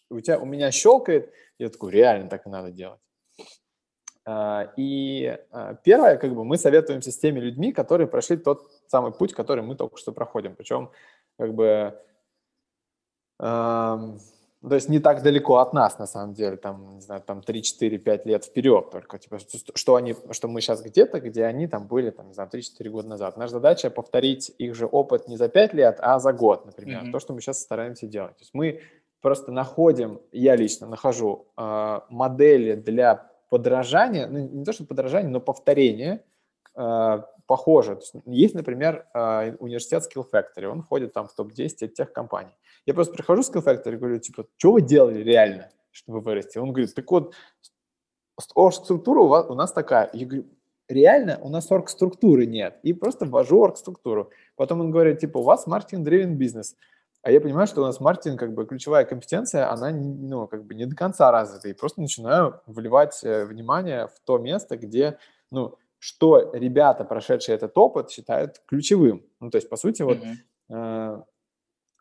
у 0.10 0.20
тебя, 0.20 0.39
у 0.39 0.45
меня 0.45 0.72
щелкает, 0.72 1.32
я 1.58 1.70
такой, 1.70 1.91
реально 1.91 2.30
так 2.30 2.45
и 2.45 2.50
надо 2.50 2.72
делать. 2.72 3.00
А, 4.32 4.72
и 4.78 5.40
а, 5.52 5.74
первое, 5.74 6.18
как 6.18 6.36
бы 6.36 6.46
мы 6.46 6.58
советуемся 6.58 7.12
с 7.12 7.18
теми 7.18 7.40
людьми, 7.40 7.72
которые 7.72 8.06
прошли 8.06 8.38
тот 8.38 8.70
самый 8.86 9.12
путь, 9.12 9.34
который 9.34 9.64
мы 9.64 9.76
только 9.76 9.98
что 9.98 10.12
проходим. 10.12 10.56
Причем, 10.56 10.92
как 11.36 11.56
бы, 11.56 12.00
э, 13.40 13.42
то 13.42 14.76
есть 14.76 14.88
не 14.88 15.00
так 15.00 15.24
далеко 15.24 15.58
от 15.58 15.74
нас, 15.74 15.98
на 15.98 16.06
самом 16.06 16.36
деле, 16.36 16.58
там, 16.58 16.94
не 16.94 17.02
знаю, 17.02 17.24
там 17.26 17.42
3, 17.42 17.64
4, 17.64 17.98
5 17.98 18.26
лет 18.28 18.46
вперед 18.46 18.92
только, 18.92 19.18
типа, 19.18 19.40
что, 19.74 19.96
они, 19.96 20.16
что 20.30 20.48
мы 20.48 20.62
сейчас 20.62 20.84
где-то, 20.84 21.22
где 21.22 21.46
они 21.46 21.66
там 21.66 21.88
были, 21.88 22.12
там, 22.12 22.28
не 22.28 22.34
знаю, 22.36 22.52
3-4 22.54 22.88
года 22.90 23.08
назад. 23.08 23.36
Наша 23.36 23.54
задача 23.54 23.90
повторить 23.90 24.52
их 24.60 24.76
же 24.76 24.86
опыт 24.86 25.28
не 25.28 25.38
за 25.38 25.50
5 25.50 25.74
лет, 25.74 25.98
а 26.02 26.20
за 26.20 26.34
год, 26.34 26.68
например, 26.68 27.06
mm-hmm. 27.06 27.12
то, 27.12 27.20
что 27.20 27.34
мы 27.34 27.42
сейчас 27.42 27.62
стараемся 27.62 28.06
делать. 28.06 28.38
То 28.38 28.44
есть 28.44 28.54
мы 28.54 28.82
просто 29.22 29.52
находим, 29.52 30.22
я 30.32 30.56
лично 30.56 30.86
нахожу 30.86 31.48
э, 31.58 32.00
модели 32.10 32.76
для 32.76 33.29
подражания, 33.50 34.28
ну, 34.28 34.47
не 34.47 34.64
то, 34.64 34.74
что 34.74 34.86
подражания, 34.86 35.30
но 35.30 35.39
повторения 35.39 36.24
э, 36.76 37.22
похоже. 37.47 37.95
есть, 37.95 38.14
есть, 38.26 38.56
например, 38.56 39.08
э, 39.14 39.56
университет 39.60 40.04
Skill 40.04 40.26
Factory, 40.32 40.66
он 40.66 40.82
входит 40.82 41.14
там 41.14 41.28
в 41.28 41.34
топ-10 41.34 41.86
от 41.86 41.93
тех 41.93 42.14
компаний. 42.14 42.52
Я 42.86 42.93
просто 42.93 43.14
прихожу 43.14 43.41
в 43.41 43.50
Skill 43.50 43.66
Factory 43.66 43.93
и 43.93 43.97
говорю, 43.97 44.20
типа, 44.20 44.45
что 44.58 44.74
вы 44.74 44.82
делали 44.82 45.22
реально, 45.24 45.70
чтобы 45.91 46.22
вырасти? 46.22 46.58
Он 46.58 46.72
говорит, 46.72 46.93
так 46.93 47.10
вот, 47.10 47.34
орг-структура 48.56 49.20
у, 49.22 49.28
вас, 49.28 49.50
у 49.50 49.56
нас 49.56 49.72
такая. 49.72 50.10
Я 50.14 50.26
говорю, 50.26 50.45
реально 50.88 51.39
у 51.41 51.50
нас 51.50 51.72
орг-структуры 51.72 52.45
нет. 52.45 52.80
И 52.84 52.93
просто 52.93 53.26
ввожу 53.26 53.60
орг-структуру. 53.60 54.32
Потом 54.56 54.82
он 54.82 54.91
говорит, 54.91 55.20
типа, 55.20 55.39
у 55.39 55.43
вас 55.43 55.68
marketing-driven 55.68 56.36
бизнес. 56.36 56.76
А 57.22 57.32
я 57.32 57.41
понимаю, 57.41 57.67
что 57.67 57.82
у 57.82 57.86
нас 57.86 57.99
маркетинг, 57.99 58.39
как 58.39 58.53
бы, 58.53 58.65
ключевая 58.65 59.03
компетенция, 59.03 59.70
она, 59.72 59.91
ну, 59.91 60.47
как 60.47 60.63
бы 60.63 60.74
не 60.74 60.86
до 60.86 60.95
конца 60.95 61.32
развита. 61.32 61.67
И 61.67 61.74
просто 61.74 61.99
начинаю 62.01 62.61
вливать 62.65 63.20
э, 63.24 63.45
внимание 63.45 64.07
в 64.07 64.20
то 64.26 64.38
место, 64.38 64.78
где, 64.78 65.17
ну, 65.51 65.76
что 65.97 66.51
ребята, 66.53 67.03
прошедшие 67.03 67.55
этот 67.55 67.78
опыт, 67.78 68.09
считают 68.09 68.61
ключевым. 68.65 69.26
Ну, 69.41 69.49
то 69.49 69.57
есть, 69.57 69.70
по 69.70 69.76
сути, 69.76 70.01
вот 70.01 70.17
mm-hmm. 70.17 71.20
э, 71.20 71.24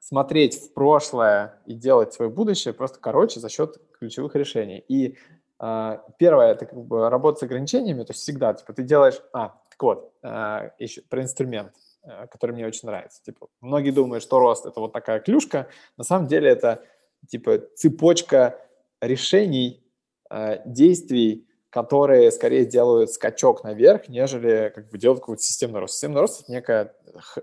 смотреть 0.01 0.55
в 0.55 0.73
прошлое 0.73 1.61
и 1.67 1.75
делать 1.75 2.13
свое 2.13 2.31
будущее 2.31 2.73
просто 2.73 3.01
короче 3.01 3.41
за 3.41 3.49
счет 3.49 3.77
ключевых 3.99 4.37
решений. 4.37 4.85
И 4.87 5.17
э, 5.59 5.99
первое, 6.19 6.53
это 6.53 6.67
как 6.67 6.79
бы 6.79 7.11
работа 7.11 7.41
с 7.41 7.43
ограничениями, 7.43 8.05
то 8.05 8.13
есть 8.13 8.23
всегда, 8.23 8.55
типа, 8.55 8.73
ты 8.73 8.85
делаешь... 8.85 9.21
А, 9.33 9.61
так 9.69 9.83
вот, 9.83 10.13
э, 10.23 10.71
еще 10.79 11.03
про 11.03 11.23
инструмент. 11.23 11.73
Э, 11.73 11.88
который 12.31 12.53
мне 12.53 12.67
очень 12.67 12.87
нравится. 12.87 13.23
Типа, 13.23 13.49
многие 13.61 13.91
думают, 13.91 14.23
что 14.23 14.39
рост– 14.39 14.67
это 14.67 14.81
вот 14.81 14.93
такая 14.93 15.21
клюшка. 15.21 15.69
На 15.97 16.05
самом 16.05 16.27
деле 16.27 16.51
это 16.51 16.83
типа 17.29 17.59
цепочка 17.77 18.61
решений, 19.01 19.83
э, 20.31 20.61
действий, 20.65 21.47
которые 21.71 22.31
скорее 22.31 22.65
делают 22.65 23.11
скачок 23.11 23.63
наверх, 23.65 24.09
нежели 24.09 24.73
как 24.75 24.91
бы 24.91 24.99
делают 24.99 25.21
какой-то 25.21 25.43
системный 25.43 25.81
рост. 25.81 25.95
Системный 25.95 26.21
рост– 26.21 26.41
это 26.43 26.53
некая 26.53 26.95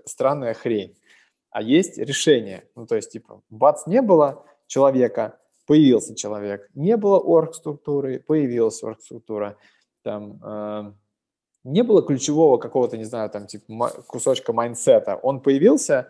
странная 0.04 0.54
хрень. 0.54 0.96
А 1.50 1.62
есть 1.62 1.96
решение. 1.96 2.68
Ну, 2.74 2.86
то 2.86 2.96
есть, 2.96 3.12
типа, 3.12 3.42
бац, 3.48 3.86
не 3.86 4.02
было 4.02 4.44
человека, 4.66 5.38
появился 5.66 6.14
человек. 6.14 6.68
Не 6.74 6.96
было 6.96 7.18
орг-структуры, 7.18 8.20
появилась 8.20 8.82
орг-структура. 8.82 9.56
Там, 10.02 10.40
э, 10.44 10.92
не 11.66 11.82
было 11.82 12.02
ключевого 12.02 12.58
какого-то, 12.58 12.96
не 12.96 13.04
знаю, 13.04 13.28
там, 13.28 13.46
типа, 13.46 13.90
кусочка 14.06 14.52
майнсета. 14.52 15.16
Он 15.16 15.40
появился, 15.40 16.08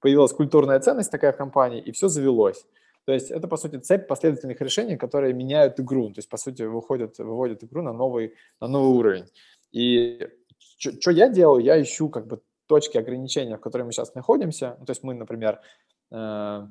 появилась 0.00 0.32
культурная 0.32 0.80
ценность 0.80 1.10
такая 1.10 1.32
компании, 1.32 1.80
и 1.80 1.92
все 1.92 2.08
завелось. 2.08 2.66
То 3.06 3.12
есть 3.12 3.30
это, 3.30 3.48
по 3.48 3.56
сути, 3.56 3.76
цепь 3.76 4.06
последовательных 4.06 4.60
решений, 4.60 4.96
которые 4.98 5.32
меняют 5.32 5.80
игру. 5.80 6.08
То 6.08 6.18
есть, 6.18 6.28
по 6.28 6.36
сути, 6.36 6.62
выходят, 6.62 7.18
выводят 7.18 7.64
игру 7.64 7.80
на 7.80 7.94
новый, 7.94 8.34
на 8.60 8.68
новый 8.68 8.98
уровень. 8.98 9.24
И 9.72 10.28
что 10.76 11.10
я 11.10 11.28
делаю? 11.28 11.64
Я 11.64 11.80
ищу 11.80 12.10
как 12.10 12.26
бы 12.26 12.42
точки 12.66 12.98
ограничения, 12.98 13.56
в 13.56 13.60
которых 13.60 13.86
мы 13.86 13.92
сейчас 13.92 14.14
находимся. 14.14 14.76
Ну, 14.78 14.84
то 14.84 14.90
есть 14.90 15.02
мы, 15.02 15.14
например, 15.14 15.60
э, 16.10 16.66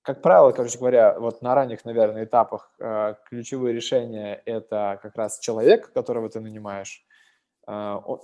как 0.00 0.22
правило, 0.22 0.52
короче 0.52 0.78
говоря, 0.78 1.20
вот 1.20 1.42
на 1.42 1.54
ранних, 1.54 1.84
наверное, 1.84 2.24
этапах 2.24 2.72
э, 2.78 3.16
ключевые 3.28 3.74
решения– 3.74 4.42
это 4.46 4.98
как 5.02 5.14
раз 5.16 5.38
человек, 5.40 5.92
которого 5.92 6.30
ты 6.30 6.40
нанимаешь, 6.40 7.04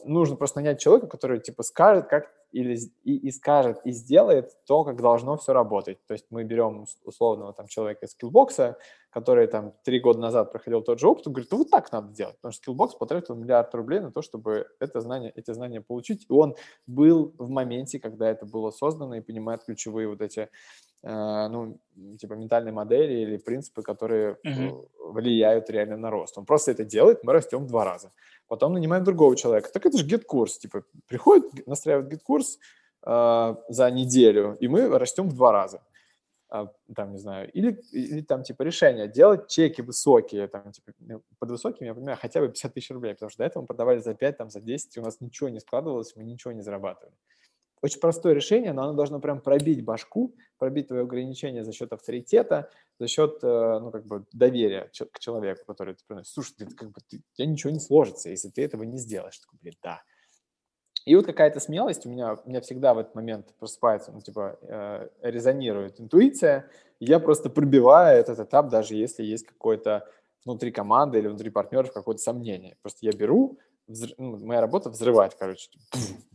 нужно 0.04 0.36
просто 0.36 0.60
нанять 0.60 0.80
человека, 0.80 1.06
который 1.06 1.40
типа 1.40 1.62
скажет, 1.62 2.08
как 2.08 2.30
или 2.56 2.78
и, 3.04 3.28
и 3.28 3.30
скажет 3.30 3.78
и 3.84 3.92
сделает 3.92 4.50
то, 4.66 4.84
как 4.84 5.00
должно 5.00 5.36
все 5.36 5.52
работать. 5.52 5.98
То 6.06 6.14
есть 6.14 6.26
мы 6.30 6.44
берем 6.44 6.86
условного 7.04 7.52
там 7.52 7.66
человека 7.66 8.06
из 8.06 8.12
скиллбокса, 8.12 8.78
который 9.10 9.46
там 9.46 9.74
три 9.84 10.00
года 10.00 10.18
назад 10.18 10.52
проходил 10.52 10.82
тот 10.82 10.98
же 10.98 11.08
опыт, 11.08 11.26
и 11.26 11.30
говорит, 11.30 11.50
ну 11.50 11.58
вот 11.58 11.70
так 11.70 11.92
надо 11.92 12.12
делать, 12.12 12.36
потому 12.36 12.52
что 12.52 12.62
скиллбокс 12.62 12.94
потратил 12.94 13.34
миллиард 13.34 13.74
рублей 13.74 14.00
на 14.00 14.10
то, 14.10 14.22
чтобы 14.22 14.66
это 14.80 15.00
знание, 15.00 15.32
эти 15.34 15.52
знания 15.52 15.80
получить, 15.80 16.26
и 16.28 16.32
он 16.32 16.54
был 16.86 17.34
в 17.38 17.50
моменте, 17.50 17.98
когда 17.98 18.28
это 18.28 18.46
было 18.46 18.70
создано, 18.70 19.16
и 19.16 19.20
понимает 19.20 19.64
ключевые 19.64 20.08
вот 20.08 20.20
эти 20.20 20.48
Э, 21.02 21.46
ну, 21.48 21.78
типа 22.18 22.34
ментальные 22.34 22.72
модели 22.72 23.20
или 23.20 23.36
принципы, 23.36 23.82
которые 23.82 24.38
mm-hmm. 24.44 25.12
влияют 25.12 25.70
реально 25.70 25.96
на 25.96 26.10
рост. 26.10 26.36
Он 26.36 26.44
просто 26.44 26.72
это 26.72 26.84
делает, 26.84 27.22
мы 27.22 27.32
растем 27.32 27.64
в 27.64 27.66
два 27.68 27.84
раза. 27.84 28.12
Потом 28.48 28.72
нанимаем 28.72 29.04
другого 29.04 29.36
человека. 29.36 29.70
Так 29.72 29.86
это 29.86 29.98
же 29.98 30.04
GetCourse. 30.04 30.58
Типа 30.58 30.82
приходит, 31.06 31.66
настраивает 31.66 32.10
GetCourse 32.10 32.45
э, 33.06 33.54
за 33.68 33.90
неделю, 33.90 34.56
и 34.60 34.68
мы 34.68 34.88
растем 34.98 35.28
в 35.28 35.34
два 35.34 35.52
раза. 35.52 35.82
А, 36.48 36.72
там, 36.94 37.12
не 37.12 37.18
знаю, 37.18 37.50
или, 37.52 37.82
или 37.90 38.20
там, 38.20 38.44
типа, 38.44 38.62
решение 38.62 39.08
делать 39.08 39.48
чеки 39.48 39.82
высокие, 39.82 40.46
там, 40.46 40.70
типа, 40.70 40.92
ну, 41.00 41.22
под 41.40 41.50
высокими, 41.50 41.88
я 41.88 41.94
понимаю, 41.94 42.16
хотя 42.20 42.40
бы 42.40 42.46
50 42.48 42.72
тысяч 42.72 42.90
рублей, 42.90 43.14
потому 43.14 43.30
что 43.30 43.38
до 43.38 43.46
этого 43.46 43.62
мы 43.62 43.66
продавали 43.66 43.98
за 43.98 44.14
5, 44.14 44.36
там, 44.36 44.50
за 44.50 44.60
10, 44.60 44.96
и 44.96 45.00
у 45.00 45.02
нас 45.02 45.20
ничего 45.20 45.48
не 45.48 45.58
складывалось, 45.58 46.14
мы 46.14 46.22
ничего 46.22 46.52
не 46.52 46.62
зарабатывали. 46.62 47.16
Очень 47.82 48.00
простое 48.00 48.32
решение, 48.32 48.72
но 48.72 48.84
оно 48.84 48.92
должно 48.94 49.20
прям 49.20 49.40
пробить 49.40 49.84
башку, 49.84 50.36
пробить 50.56 50.88
твое 50.88 51.02
ограничение 51.02 51.64
за 51.64 51.72
счет 51.72 51.92
авторитета, 51.92 52.70
за 52.98 53.08
счет, 53.08 53.40
э, 53.42 53.78
ну, 53.80 53.90
как 53.90 54.06
бы, 54.06 54.24
доверия 54.32 54.90
к 55.12 55.18
человеку, 55.18 55.64
который 55.66 55.94
ты 55.94 56.04
приносишь. 56.06 56.32
Слушай, 56.32 56.54
ты, 56.58 56.66
как 56.66 56.90
бы, 56.92 57.00
ты, 57.08 57.18
у 57.18 57.36
тебя 57.36 57.46
ничего 57.46 57.72
не 57.72 57.80
сложится, 57.80 58.30
если 58.30 58.50
ты 58.50 58.62
этого 58.64 58.84
не 58.84 58.98
сделаешь. 58.98 59.38
Такой, 59.38 59.58
блин, 59.60 59.74
да. 59.82 60.02
И 61.06 61.14
вот 61.14 61.24
какая-то 61.24 61.60
смелость 61.60 62.04
у 62.04 62.10
меня, 62.10 62.34
у 62.34 62.48
меня 62.48 62.60
всегда 62.60 62.92
в 62.92 62.98
этот 62.98 63.14
момент 63.14 63.54
просыпается, 63.60 64.10
ну, 64.10 64.20
типа, 64.20 64.58
э, 64.62 65.08
резонирует 65.22 66.00
интуиция, 66.00 66.68
я 66.98 67.20
просто 67.20 67.48
пробиваю 67.48 68.18
этот 68.18 68.40
этап, 68.40 68.68
даже 68.70 68.96
если 68.96 69.22
есть 69.22 69.46
какое-то 69.46 70.08
внутри 70.44 70.72
команды 70.72 71.18
или 71.18 71.28
внутри 71.28 71.50
партнеров 71.50 71.92
какое-то 71.92 72.20
сомнение. 72.20 72.76
Просто 72.82 73.06
я 73.06 73.12
беру, 73.12 73.56
взрыв, 73.86 74.14
ну, 74.18 74.36
моя 74.44 74.60
работа 74.60 74.90
взрывать, 74.90 75.36
короче, 75.38 75.70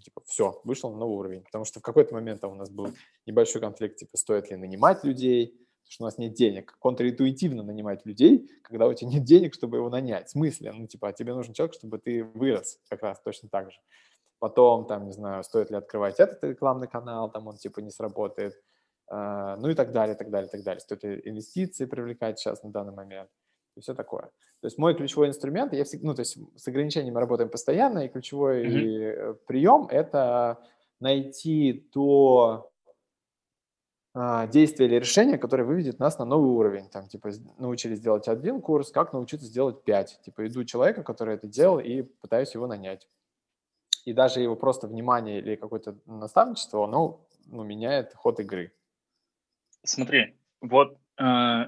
типа, 0.04 0.22
все, 0.26 0.62
вышел 0.64 0.90
на 0.90 1.00
новый 1.00 1.18
уровень, 1.18 1.44
потому 1.44 1.66
что 1.66 1.82
в 1.82 1.84
какой-то 1.84 2.14
момент 2.14 2.40
там 2.40 2.54
у 2.54 2.56
нас 2.56 2.70
был 2.70 2.94
небольшой 3.26 3.60
конфликт, 3.60 3.98
типа, 3.98 4.16
стоит 4.16 4.52
ли 4.52 4.56
нанимать 4.56 5.04
людей, 5.04 5.48
потому 5.48 5.92
что 5.92 6.04
у 6.04 6.08
нас 6.08 6.18
нет 6.18 6.34
денег, 6.34 6.78
контринтуитивно 6.80 7.64
нанимать 7.64 8.06
людей, 8.06 8.50
когда 8.62 8.88
у 8.88 8.94
тебя 8.94 9.10
нет 9.10 9.26
денег, 9.26 9.54
чтобы 9.54 9.78
его 9.78 9.90
нанять, 9.90 10.28
в 10.28 10.32
смысле, 10.32 10.72
ну, 10.72 10.88
типа, 10.88 11.10
а 11.10 11.14
тебе 11.14 11.34
нужен 11.34 11.54
человек, 11.54 11.74
чтобы 11.74 11.98
ты 11.98 12.24
вырос 12.24 12.80
как 12.90 13.02
раз 13.04 13.20
точно 13.22 13.50
так 13.50 13.72
же. 13.72 13.80
Потом, 14.42 14.88
там, 14.88 15.06
не 15.06 15.12
знаю, 15.12 15.44
стоит 15.44 15.70
ли 15.70 15.78
открывать 15.78 16.20
этот 16.20 16.44
рекламный 16.44 16.88
канал, 16.88 17.30
там 17.30 17.46
он, 17.46 17.58
типа, 17.58 17.80
не 17.80 17.92
сработает, 17.92 18.56
uh, 19.14 19.56
ну 19.58 19.70
и 19.70 19.76
так 19.76 19.92
далее, 19.92 20.16
так 20.16 20.32
далее, 20.32 20.50
так 20.50 20.64
далее. 20.64 20.80
Стоит 20.80 21.04
ли 21.04 21.22
инвестиции 21.26 21.86
привлекать 21.86 22.40
сейчас 22.40 22.64
на 22.64 22.72
данный 22.72 22.92
момент 22.92 23.30
и 23.76 23.82
все 23.82 23.94
такое. 23.94 24.32
То 24.62 24.66
есть 24.66 24.80
мой 24.80 24.96
ключевой 24.96 25.28
инструмент, 25.28 25.74
я 25.74 25.84
всегда, 25.84 26.08
ну, 26.08 26.16
то 26.16 26.22
есть 26.22 26.40
с 26.56 26.68
ограничениями 26.68 27.20
работаем 27.20 27.52
постоянно, 27.52 28.00
и 28.00 28.10
ключевой 28.10 28.66
mm-hmm. 28.66 29.34
прием– 29.46 29.88
это 29.92 30.58
найти 31.00 31.88
то 31.94 32.72
а, 34.16 34.48
действие 34.48 34.90
или 34.90 34.96
решение, 34.96 35.38
которое 35.38 35.66
выведет 35.66 36.00
нас 36.00 36.18
на 36.18 36.26
новый 36.26 36.50
уровень. 36.50 36.90
Там, 36.90 37.08
типа, 37.08 37.30
научились 37.60 38.00
делать 38.00 38.28
один 38.28 38.60
курс, 38.60 38.90
как 38.90 39.14
научиться 39.14 39.46
сделать 39.46 39.84
пять. 39.84 40.20
Типа, 40.26 40.48
иду 40.48 40.64
человека, 40.64 41.04
который 41.04 41.36
это 41.36 41.46
делал, 41.46 41.78
и 41.78 42.02
пытаюсь 42.02 42.56
его 42.56 42.66
нанять. 42.66 43.08
И 44.06 44.14
даже 44.14 44.42
его 44.42 44.56
просто 44.56 44.88
внимание 44.88 45.40
или 45.40 45.56
какое-то 45.56 45.98
наставничество, 46.06 46.86
оно 46.86 47.26
ну, 47.48 47.64
меняет 47.64 48.14
ход 48.16 48.40
игры. 48.40 48.74
Смотри, 49.84 50.36
вот 50.62 50.98
э, 51.20 51.66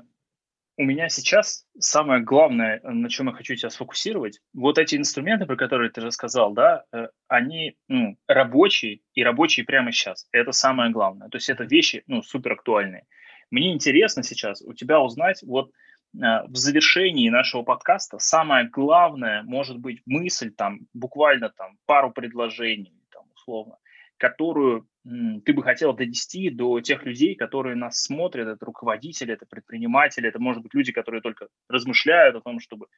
у 0.77 0.84
меня 0.84 1.09
сейчас 1.09 1.65
самое 1.77 2.21
главное, 2.21 2.81
на 2.84 3.09
чем 3.09 3.27
я 3.27 3.34
хочу 3.34 3.55
тебя 3.55 3.69
сфокусировать, 3.69 4.41
вот 4.53 4.77
эти 4.77 4.95
инструменты, 4.95 5.45
про 5.45 5.55
которые 5.55 5.91
ты 5.91 6.01
рассказал, 6.01 6.53
да, 6.53 6.84
э, 6.91 7.07
они 7.27 7.77
ну, 7.88 8.17
рабочие 8.27 9.01
и 9.13 9.23
рабочие 9.23 9.65
прямо 9.65 9.91
сейчас. 9.91 10.27
Это 10.31 10.51
самое 10.51 10.91
главное. 10.91 11.29
То 11.29 11.38
есть 11.38 11.49
это 11.49 11.63
вещи 11.63 12.03
ну, 12.07 12.23
супер 12.23 12.53
актуальные. 12.53 13.05
Мне 13.51 13.71
интересно 13.71 14.23
сейчас 14.23 14.61
у 14.61 14.73
тебя 14.73 14.99
узнать, 14.99 15.43
вот 15.43 15.71
в 16.14 16.55
завершении 16.55 17.30
нашего 17.30 17.64
подкаста 17.64 18.20
самое 18.20 18.70
главное, 18.70 19.43
может 19.43 19.80
быть, 19.80 20.01
мысль, 20.05 20.51
там, 20.51 20.82
буквально 20.93 21.49
там 21.49 21.78
пару 21.86 22.11
предложений, 22.11 22.93
там, 23.11 23.24
условно, 23.34 23.78
которую 24.18 24.88
ты 25.03 25.53
бы 25.53 25.64
хотел 25.64 25.93
донести 25.93 26.49
до 26.49 26.80
тех 26.80 27.03
людей, 27.05 27.36
которые 27.36 27.76
нас 27.76 28.01
смотрят, 28.01 28.47
это 28.47 28.66
руководители, 28.66 29.34
это 29.34 29.45
предприниматели, 29.45 30.30
это, 30.30 30.39
может 30.39 30.64
быть, 30.64 30.74
люди, 30.74 30.93
которые 30.93 31.22
только 31.22 31.47
размышляют 31.68 32.36
о 32.38 32.41
том, 32.41 32.59
чтобы 32.59 32.86
э, 32.86 32.89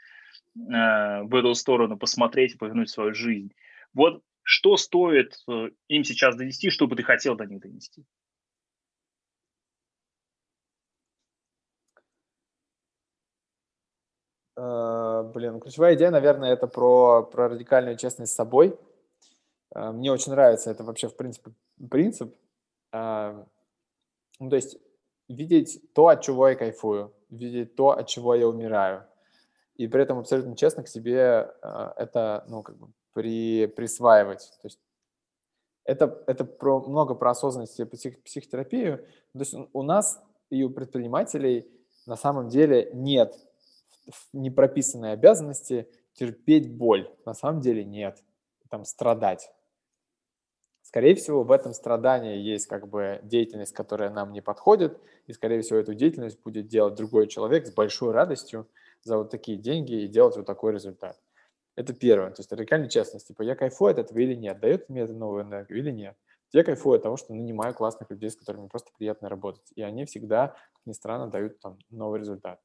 в 0.56 1.34
эту 1.34 1.56
сторону 1.56 1.98
посмотреть 1.98 2.54
и 2.54 2.58
повернуть 2.58 2.90
свою 2.90 3.16
жизнь. 3.16 3.52
Вот 3.94 4.22
что 4.44 4.78
стоит 4.78 5.34
э, 5.50 5.70
им 5.88 6.04
сейчас 6.04 6.36
донести, 6.36 6.70
что 6.70 6.86
бы 6.86 6.96
ты 6.96 7.02
хотел 7.02 7.36
до 7.36 7.46
них 7.46 7.60
донести? 7.60 8.04
Блин, 14.56 15.60
ключевая 15.60 15.96
идея, 15.96 16.12
наверное, 16.12 16.54
это 16.54 16.68
про, 16.68 17.24
про 17.24 17.50
радикальную 17.50 17.98
честность 17.98 18.32
с 18.32 18.36
собой. 18.36 18.78
Э, 19.74 19.92
мне 19.92 20.12
очень 20.12 20.32
нравится 20.32 20.72
это 20.72 20.84
вообще, 20.84 21.08
в 21.08 21.16
принципе, 21.16 21.52
принцип. 21.90 22.36
Ну, 22.94 24.50
то 24.50 24.56
есть 24.56 24.78
видеть 25.28 25.82
то, 25.94 26.08
от 26.08 26.22
чего 26.22 26.48
я 26.48 26.56
кайфую, 26.56 27.14
видеть 27.30 27.76
то, 27.76 27.90
от 27.90 28.08
чего 28.08 28.36
я 28.36 28.48
умираю. 28.48 29.06
И 29.76 29.88
при 29.88 30.02
этом 30.02 30.20
абсолютно 30.20 30.56
честно 30.56 30.84
к 30.84 30.88
себе 30.88 31.54
это, 31.62 32.46
ну, 32.48 32.64
как 32.64 32.78
бы 32.78 32.88
при, 33.14 33.68
присваивать. 33.68 34.50
То 34.62 34.68
есть 34.68 34.80
это, 35.84 36.24
это 36.28 36.46
про, 36.46 36.82
много 36.82 37.16
про 37.16 37.32
осознанность 37.32 37.80
и 37.80 37.86
псих, 37.86 38.22
психотерапию. 38.24 39.00
То 39.34 39.40
есть 39.40 39.56
у 39.74 39.84
нас 39.84 40.22
и 40.50 40.64
у 40.64 40.70
предпринимателей 40.70 41.70
на 42.06 42.16
самом 42.16 42.50
деле 42.50 42.92
нет 42.94 43.36
не 44.34 44.52
прописанной 44.52 45.14
обязанности 45.14 45.90
терпеть 46.14 46.72
боль. 46.74 47.10
На 47.26 47.34
самом 47.34 47.62
деле 47.62 47.84
нет. 47.84 48.24
Там 48.70 48.86
страдать. 48.86 49.52
Скорее 50.82 51.16
всего, 51.16 51.44
в 51.44 51.52
этом 51.52 51.74
страдании 51.74 52.38
есть 52.38 52.68
как 52.68 52.88
бы 52.88 53.20
деятельность, 53.24 53.74
которая 53.74 54.12
нам 54.12 54.32
не 54.32 54.42
подходит, 54.42 55.00
и, 55.26 55.34
скорее 55.34 55.62
всего, 55.62 55.80
эту 55.80 55.96
деятельность 55.96 56.42
будет 56.44 56.68
делать 56.68 56.96
другой 56.96 57.28
человек 57.28 57.66
с 57.66 57.74
большой 57.74 58.12
радостью 58.12 58.70
за 59.02 59.18
вот 59.18 59.32
такие 59.32 59.58
деньги 59.58 59.94
и 59.94 60.08
делать 60.08 60.38
вот 60.38 60.46
такой 60.46 60.74
результат. 60.74 61.20
Это 61.76 61.94
первое. 61.94 62.30
То 62.30 62.42
есть 62.42 62.52
радикальная 62.52 62.88
честность. 62.88 63.28
Типа, 63.28 63.42
я 63.42 63.56
кайфую 63.56 63.92
от 63.92 64.00
этого 64.00 64.20
или 64.20 64.36
нет? 64.36 64.60
Дает 64.60 64.88
мне 64.88 65.02
это 65.02 65.14
новую 65.14 65.44
энергию 65.44 65.80
или 65.80 65.92
нет? 65.92 66.16
Я 66.54 66.64
кайфую 66.64 66.96
от 66.96 67.04
того, 67.04 67.18
что 67.18 67.34
нанимаю 67.34 67.74
классных 67.74 68.10
людей, 68.12 68.30
с 68.30 68.36
которыми 68.36 68.68
просто 68.68 68.92
приятно 68.98 69.28
работать. 69.28 69.72
И 69.76 69.82
они 69.82 70.06
всегда, 70.06 70.50
как 70.50 70.86
ни 70.86 70.94
странно, 70.94 71.28
дают 71.28 71.60
там 71.60 71.80
новый 71.90 72.20
результат. 72.20 72.62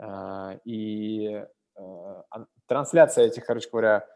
А, 0.00 0.58
и 0.64 1.44
а, 1.76 2.46
трансляция 2.66 3.26
этих, 3.26 3.44
короче 3.44 3.68
говоря, 3.70 4.06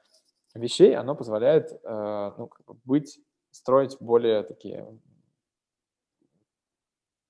вещей, 0.54 0.96
она 0.96 1.14
позволяет 1.14 1.72
а, 1.84 2.34
ну, 2.38 2.50
быть, 2.84 3.20
строить 3.50 3.96
более 4.00 4.42
такие 4.44 4.86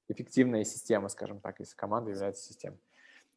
эффективные 0.08 0.64
системы, 0.64 1.08
скажем 1.08 1.40
так, 1.40 1.58
если 1.58 1.74
команда 1.74 2.10
является 2.10 2.44
системой. 2.44 2.78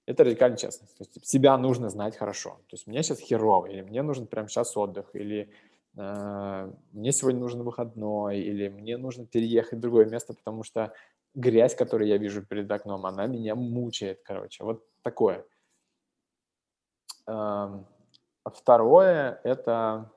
Это 0.05 0.23
радикальная 0.23 0.57
честность. 0.57 0.95
То 0.97 1.03
есть 1.03 1.25
себя 1.25 1.57
нужно 1.57 1.89
знать 1.89 2.15
хорошо. 2.15 2.61
То 2.67 2.75
есть 2.75 2.87
мне 2.87 3.01
сейчас 3.03 3.19
херово, 3.19 3.65
или 3.65 3.81
мне 3.81 4.03
нужен 4.03 4.27
прямо 4.27 4.47
сейчас 4.47 4.77
отдых, 4.77 5.09
или 5.13 5.49
э, 5.97 6.71
мне 6.91 7.11
сегодня 7.11 7.39
нужен 7.39 7.63
выходной, 7.63 8.39
или 8.39 8.69
мне 8.69 8.97
нужно 8.97 9.25
переехать 9.25 9.79
в 9.79 9.81
другое 9.81 10.05
место, 10.05 10.33
потому 10.33 10.63
что 10.63 10.93
грязь, 11.37 11.75
которую 11.75 12.09
я 12.09 12.17
вижу 12.17 12.45
перед 12.45 12.69
окном, 12.71 13.05
она 13.05 13.27
меня 13.27 13.55
мучает, 13.55 14.21
короче. 14.23 14.63
Вот 14.63 14.83
такое. 15.03 15.45
Э, 17.27 17.83
второе– 18.43 19.39
это... 19.43 20.11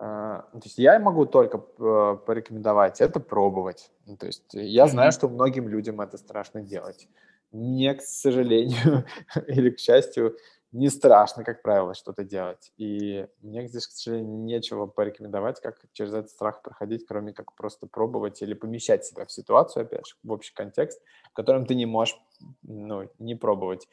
Э, 0.00 0.42
то 0.52 0.60
есть 0.62 0.78
я 0.78 0.98
могу 1.00 1.26
только 1.26 1.58
э, 1.58 2.16
порекомендовать 2.24 3.00
это 3.00 3.20
пробовать. 3.20 3.90
Ну, 4.06 4.16
то 4.16 4.26
есть 4.26 4.44
я 4.52 4.86
знаю, 4.86 5.12
что 5.12 5.28
многим 5.28 5.68
людям 5.68 6.00
это 6.00 6.16
страшно 6.16 6.62
делать 6.62 7.08
мне, 7.52 7.94
к 7.94 8.02
сожалению, 8.02 9.04
или 9.46 9.70
к 9.70 9.78
счастью, 9.78 10.36
не 10.72 10.88
страшно, 10.88 11.44
как 11.44 11.62
правило, 11.62 11.94
что-то 11.94 12.24
делать. 12.24 12.72
И 12.78 13.26
мне 13.42 13.68
здесь, 13.68 13.86
к 13.86 13.92
сожалению, 13.92 14.38
нечего 14.38 14.86
порекомендовать, 14.86 15.60
как 15.60 15.76
через 15.92 16.14
этот 16.14 16.30
страх 16.30 16.62
проходить, 16.62 17.06
кроме 17.06 17.34
как 17.34 17.54
просто 17.54 17.86
пробовать 17.86 18.40
или 18.40 18.54
помещать 18.54 19.04
себя 19.04 19.26
в 19.26 19.32
ситуацию, 19.32 19.84
опять 19.84 20.06
же, 20.06 20.14
в 20.22 20.32
общий 20.32 20.54
контекст, 20.54 21.00
в 21.30 21.34
котором 21.34 21.66
ты 21.66 21.74
не 21.74 21.84
можешь, 21.84 22.18
ну, 22.62 23.08
не 23.18 23.34
пробовать. 23.34 23.86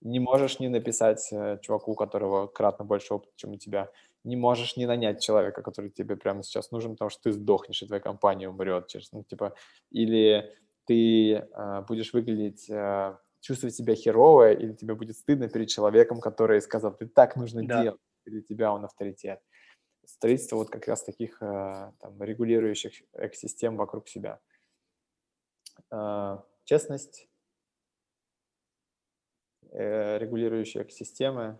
Не 0.00 0.18
можешь 0.18 0.58
не 0.58 0.68
написать 0.68 1.26
э, 1.32 1.58
чуваку, 1.62 1.92
у 1.92 1.94
которого 1.94 2.48
кратно 2.48 2.84
больше 2.84 3.14
опыта, 3.14 3.32
чем 3.36 3.52
у 3.52 3.56
тебя. 3.56 3.90
Не 4.24 4.36
можешь 4.36 4.76
не 4.76 4.86
нанять 4.86 5.22
человека, 5.22 5.62
который 5.62 5.88
тебе 5.88 6.16
прямо 6.16 6.42
сейчас 6.42 6.72
нужен, 6.72 6.92
потому 6.92 7.10
что 7.10 7.22
ты 7.22 7.32
сдохнешь, 7.32 7.82
и 7.82 7.86
твоя 7.86 8.00
компания 8.00 8.48
умрет. 8.48 8.90
Ну, 9.12 9.22
типа, 9.22 9.54
или 9.90 10.52
ты 10.86 11.32
э, 11.32 11.84
будешь 11.88 12.12
выглядеть, 12.12 12.68
э, 12.68 13.16
чувствовать 13.44 13.74
себя 13.74 13.94
херово, 13.94 14.52
или 14.52 14.72
тебе 14.72 14.94
будет 14.94 15.18
стыдно 15.18 15.48
перед 15.48 15.68
человеком, 15.68 16.18
который 16.18 16.62
сказал, 16.62 16.96
ты 16.96 17.06
так 17.06 17.36
нужно 17.36 17.62
да. 17.66 17.82
делать, 17.82 18.00
для 18.24 18.40
тебя 18.40 18.72
он 18.72 18.86
авторитет. 18.86 19.40
Строительство 20.06 20.56
вот 20.56 20.70
как 20.70 20.88
раз 20.88 21.04
таких 21.04 21.42
э, 21.42 21.92
там, 22.00 22.22
регулирующих 22.22 23.02
экосистем 23.12 23.76
вокруг 23.76 24.08
себя. 24.08 24.40
Э, 25.90 26.38
честность, 26.64 27.28
э, 29.72 30.16
регулирующие 30.18 30.82
экосистемы 30.82 31.58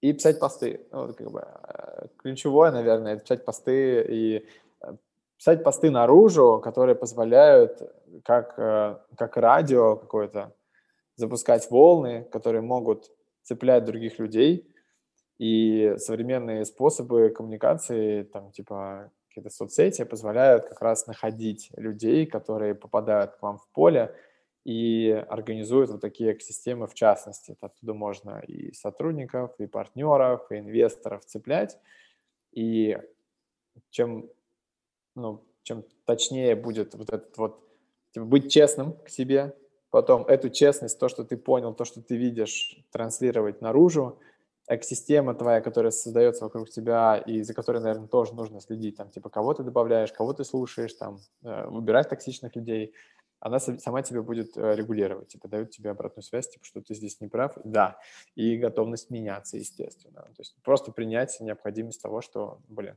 и 0.00 0.14
писать 0.14 0.40
посты. 0.40 0.86
Ну, 0.92 1.12
как 1.12 1.30
бы, 1.30 1.46
ключевое, 2.16 2.72
наверное, 2.72 3.14
это 3.14 3.22
писать 3.24 3.44
посты 3.44 4.06
и 4.08 4.48
писать 5.36 5.62
посты 5.62 5.90
наружу, 5.90 6.58
которые 6.64 6.96
позволяют, 6.96 7.82
как, 8.24 8.54
как 8.54 9.36
радио 9.36 9.96
какое-то, 9.96 10.54
запускать 11.18 11.70
волны, 11.70 12.24
которые 12.32 12.62
могут 12.62 13.10
цеплять 13.42 13.84
других 13.84 14.18
людей. 14.18 14.66
И 15.38 15.94
современные 15.98 16.64
способы 16.64 17.28
коммуникации, 17.30 18.22
там, 18.22 18.50
типа 18.52 19.12
какие-то 19.28 19.50
соцсети, 19.50 20.04
позволяют 20.04 20.64
как 20.66 20.80
раз 20.80 21.06
находить 21.06 21.70
людей, 21.76 22.24
которые 22.24 22.74
попадают 22.74 23.32
к 23.32 23.42
вам 23.42 23.58
в 23.58 23.68
поле 23.68 24.14
и 24.64 25.10
организуют 25.28 25.90
вот 25.90 26.00
такие 26.00 26.32
экосистемы 26.32 26.86
в 26.86 26.94
частности. 26.94 27.56
Оттуда 27.60 27.94
можно 27.94 28.40
и 28.46 28.72
сотрудников, 28.72 29.54
и 29.58 29.66
партнеров, 29.66 30.50
и 30.50 30.58
инвесторов 30.58 31.24
цеплять. 31.24 31.78
И 32.52 32.96
чем 33.90 34.30
ну, 35.14 35.44
чем 35.62 35.84
точнее 36.04 36.54
будет 36.54 36.94
вот 36.94 37.10
этот 37.10 37.36
вот, 37.36 37.60
типа, 38.12 38.24
быть 38.24 38.50
честным 38.50 38.92
к 38.92 39.08
себе, 39.08 39.54
потом 39.90 40.24
эту 40.26 40.50
честность, 40.50 40.98
то, 40.98 41.08
что 41.08 41.24
ты 41.24 41.36
понял, 41.36 41.74
то, 41.74 41.84
что 41.84 42.02
ты 42.02 42.16
видишь, 42.16 42.84
транслировать 42.90 43.60
наружу, 43.60 44.18
экосистема 44.68 45.34
твоя, 45.34 45.60
которая 45.60 45.90
создается 45.90 46.44
вокруг 46.44 46.68
тебя 46.68 47.16
и 47.16 47.42
за 47.42 47.54
которой, 47.54 47.80
наверное, 47.80 48.08
тоже 48.08 48.34
нужно 48.34 48.60
следить, 48.60 48.96
там, 48.96 49.10
типа, 49.10 49.30
кого 49.30 49.54
ты 49.54 49.62
добавляешь, 49.62 50.12
кого 50.12 50.34
ты 50.34 50.44
слушаешь, 50.44 50.92
там, 50.92 51.20
э, 51.42 51.66
выбирать 51.68 52.10
токсичных 52.10 52.54
людей, 52.54 52.94
она 53.40 53.60
сама 53.60 54.02
тебе 54.02 54.20
будет 54.20 54.56
э, 54.56 54.74
регулировать, 54.74 55.28
типа, 55.28 55.48
дает 55.48 55.70
тебе 55.70 55.90
обратную 55.90 56.22
связь, 56.22 56.48
типа, 56.50 56.64
что 56.64 56.82
ты 56.82 56.94
здесь 56.94 57.20
не 57.20 57.28
прав, 57.28 57.56
да, 57.64 57.98
и 58.34 58.56
готовность 58.58 59.10
меняться, 59.10 59.56
естественно, 59.56 60.22
то 60.22 60.40
есть 60.40 60.54
просто 60.62 60.92
принять 60.92 61.38
необходимость 61.40 62.02
того, 62.02 62.20
что, 62.20 62.60
блин, 62.68 62.96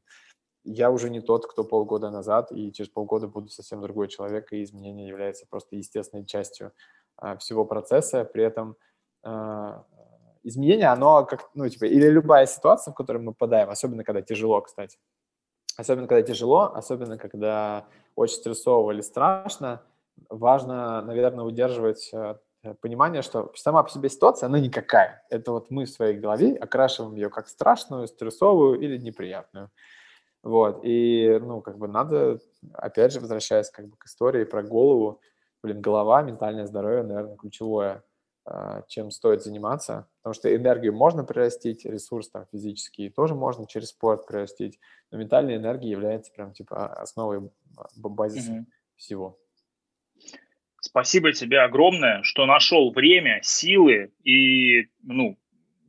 я 0.63 0.91
уже 0.91 1.09
не 1.09 1.21
тот, 1.21 1.47
кто 1.47 1.63
полгода 1.63 2.09
назад, 2.11 2.51
и 2.51 2.71
через 2.71 2.89
полгода 2.89 3.27
буду 3.27 3.49
совсем 3.49 3.81
другой 3.81 4.07
человек, 4.07 4.51
и 4.53 4.63
изменение 4.63 5.07
является 5.07 5.45
просто 5.47 5.75
естественной 5.75 6.25
частью 6.25 6.71
а, 7.17 7.37
всего 7.37 7.65
процесса. 7.65 8.25
При 8.25 8.43
этом 8.43 8.75
а, 9.23 9.85
изменение, 10.43 10.87
оно 10.87 11.25
как, 11.25 11.49
ну, 11.55 11.67
типа, 11.67 11.85
или 11.85 12.07
любая 12.07 12.45
ситуация, 12.45 12.91
в 12.91 12.95
которую 12.95 13.23
мы 13.23 13.33
попадаем, 13.33 13.69
особенно 13.69 14.03
когда 14.03 14.21
тяжело, 14.21 14.61
кстати, 14.61 14.97
особенно 15.77 16.07
когда 16.07 16.21
тяжело, 16.21 16.71
особенно 16.73 17.17
когда 17.17 17.85
очень 18.15 18.35
стрессово 18.35 18.91
или 18.91 19.01
страшно, 19.01 19.81
важно, 20.29 21.01
наверное, 21.01 21.45
удерживать 21.45 22.11
а, 22.13 22.39
понимание, 22.81 23.21
что 23.21 23.51
сама 23.55 23.83
по 23.83 23.89
себе 23.89 24.09
ситуация, 24.09 24.47
она 24.47 24.59
никакая. 24.59 25.25
Это 25.29 25.51
вот 25.51 25.71
мы 25.71 25.85
в 25.85 25.89
своей 25.89 26.17
голове 26.17 26.55
окрашиваем 26.55 27.15
ее 27.15 27.29
как 27.29 27.47
страшную, 27.47 28.07
стрессовую 28.07 28.79
или 28.79 28.97
неприятную. 28.97 29.71
Вот, 30.43 30.81
и, 30.83 31.37
ну, 31.39 31.61
как 31.61 31.77
бы 31.77 31.87
надо, 31.87 32.39
опять 32.73 33.13
же, 33.13 33.19
возвращаясь 33.19 33.69
как 33.69 33.87
бы 33.87 33.97
к 33.97 34.05
истории 34.05 34.43
про 34.43 34.63
голову, 34.63 35.21
блин, 35.61 35.81
голова, 35.81 36.23
ментальное 36.23 36.65
здоровье, 36.65 37.03
наверное, 37.03 37.37
ключевое, 37.37 38.03
а, 38.43 38.81
чем 38.87 39.11
стоит 39.11 39.43
заниматься, 39.43 40.07
потому 40.17 40.33
что 40.33 40.53
энергию 40.53 40.93
можно 40.93 41.23
прирастить, 41.23 41.85
ресурс 41.85 42.29
там 42.29 42.47
физический 42.51 43.09
тоже 43.09 43.35
можно 43.35 43.67
через 43.67 43.89
спорт 43.89 44.25
прирастить, 44.25 44.79
но 45.11 45.19
ментальная 45.19 45.57
энергия 45.57 45.91
является 45.91 46.31
прям 46.31 46.51
типа 46.51 46.87
основой, 46.87 47.51
базисом 47.95 48.61
mm-hmm. 48.61 48.65
всего. 48.95 49.37
Спасибо 50.79 51.33
тебе 51.33 51.59
огромное, 51.59 52.23
что 52.23 52.47
нашел 52.47 52.91
время, 52.91 53.41
силы 53.43 54.11
и, 54.23 54.89
ну, 55.03 55.37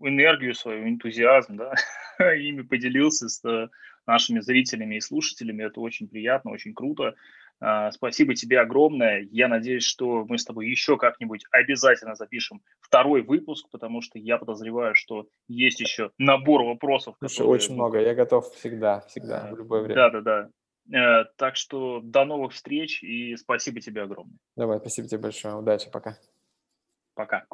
энергию 0.00 0.54
свою, 0.54 0.86
энтузиазм, 0.86 1.56
да, 1.56 1.74
ими 2.34 2.60
поделился 2.60 3.30
с 3.30 3.70
нашими 4.06 4.40
зрителями 4.40 4.96
и 4.96 5.00
слушателями. 5.00 5.64
Это 5.64 5.80
очень 5.80 6.08
приятно, 6.08 6.50
очень 6.50 6.74
круто. 6.74 7.14
А, 7.60 7.92
спасибо 7.92 8.34
тебе 8.34 8.60
огромное. 8.60 9.26
Я 9.30 9.46
надеюсь, 9.46 9.84
что 9.84 10.24
мы 10.24 10.38
с 10.38 10.44
тобой 10.44 10.68
еще 10.68 10.96
как-нибудь 10.96 11.44
обязательно 11.52 12.16
запишем 12.16 12.60
второй 12.80 13.22
выпуск, 13.22 13.68
потому 13.70 14.02
что 14.02 14.18
я 14.18 14.36
подозреваю, 14.38 14.96
что 14.96 15.28
есть 15.46 15.80
еще 15.80 16.10
набор 16.18 16.64
вопросов. 16.64 17.14
Слушай, 17.20 17.38
которые... 17.38 17.54
очень 17.54 17.74
много. 17.74 18.00
Я 18.00 18.14
готов 18.14 18.52
всегда, 18.54 19.00
всегда, 19.02 19.48
в 19.52 19.58
любое 19.58 19.82
время. 19.82 19.94
Да, 19.94 20.10
да, 20.10 20.20
да. 20.20 20.48
Э, 20.90 21.24
так 21.36 21.54
что 21.54 22.00
до 22.02 22.24
новых 22.24 22.52
встреч 22.52 23.02
и 23.02 23.36
спасибо 23.36 23.80
тебе 23.80 24.02
огромное. 24.02 24.38
Давай, 24.56 24.80
спасибо 24.80 25.06
тебе 25.06 25.20
большое. 25.20 25.54
Удачи, 25.54 25.88
пока. 25.90 26.18
Пока. 27.14 27.46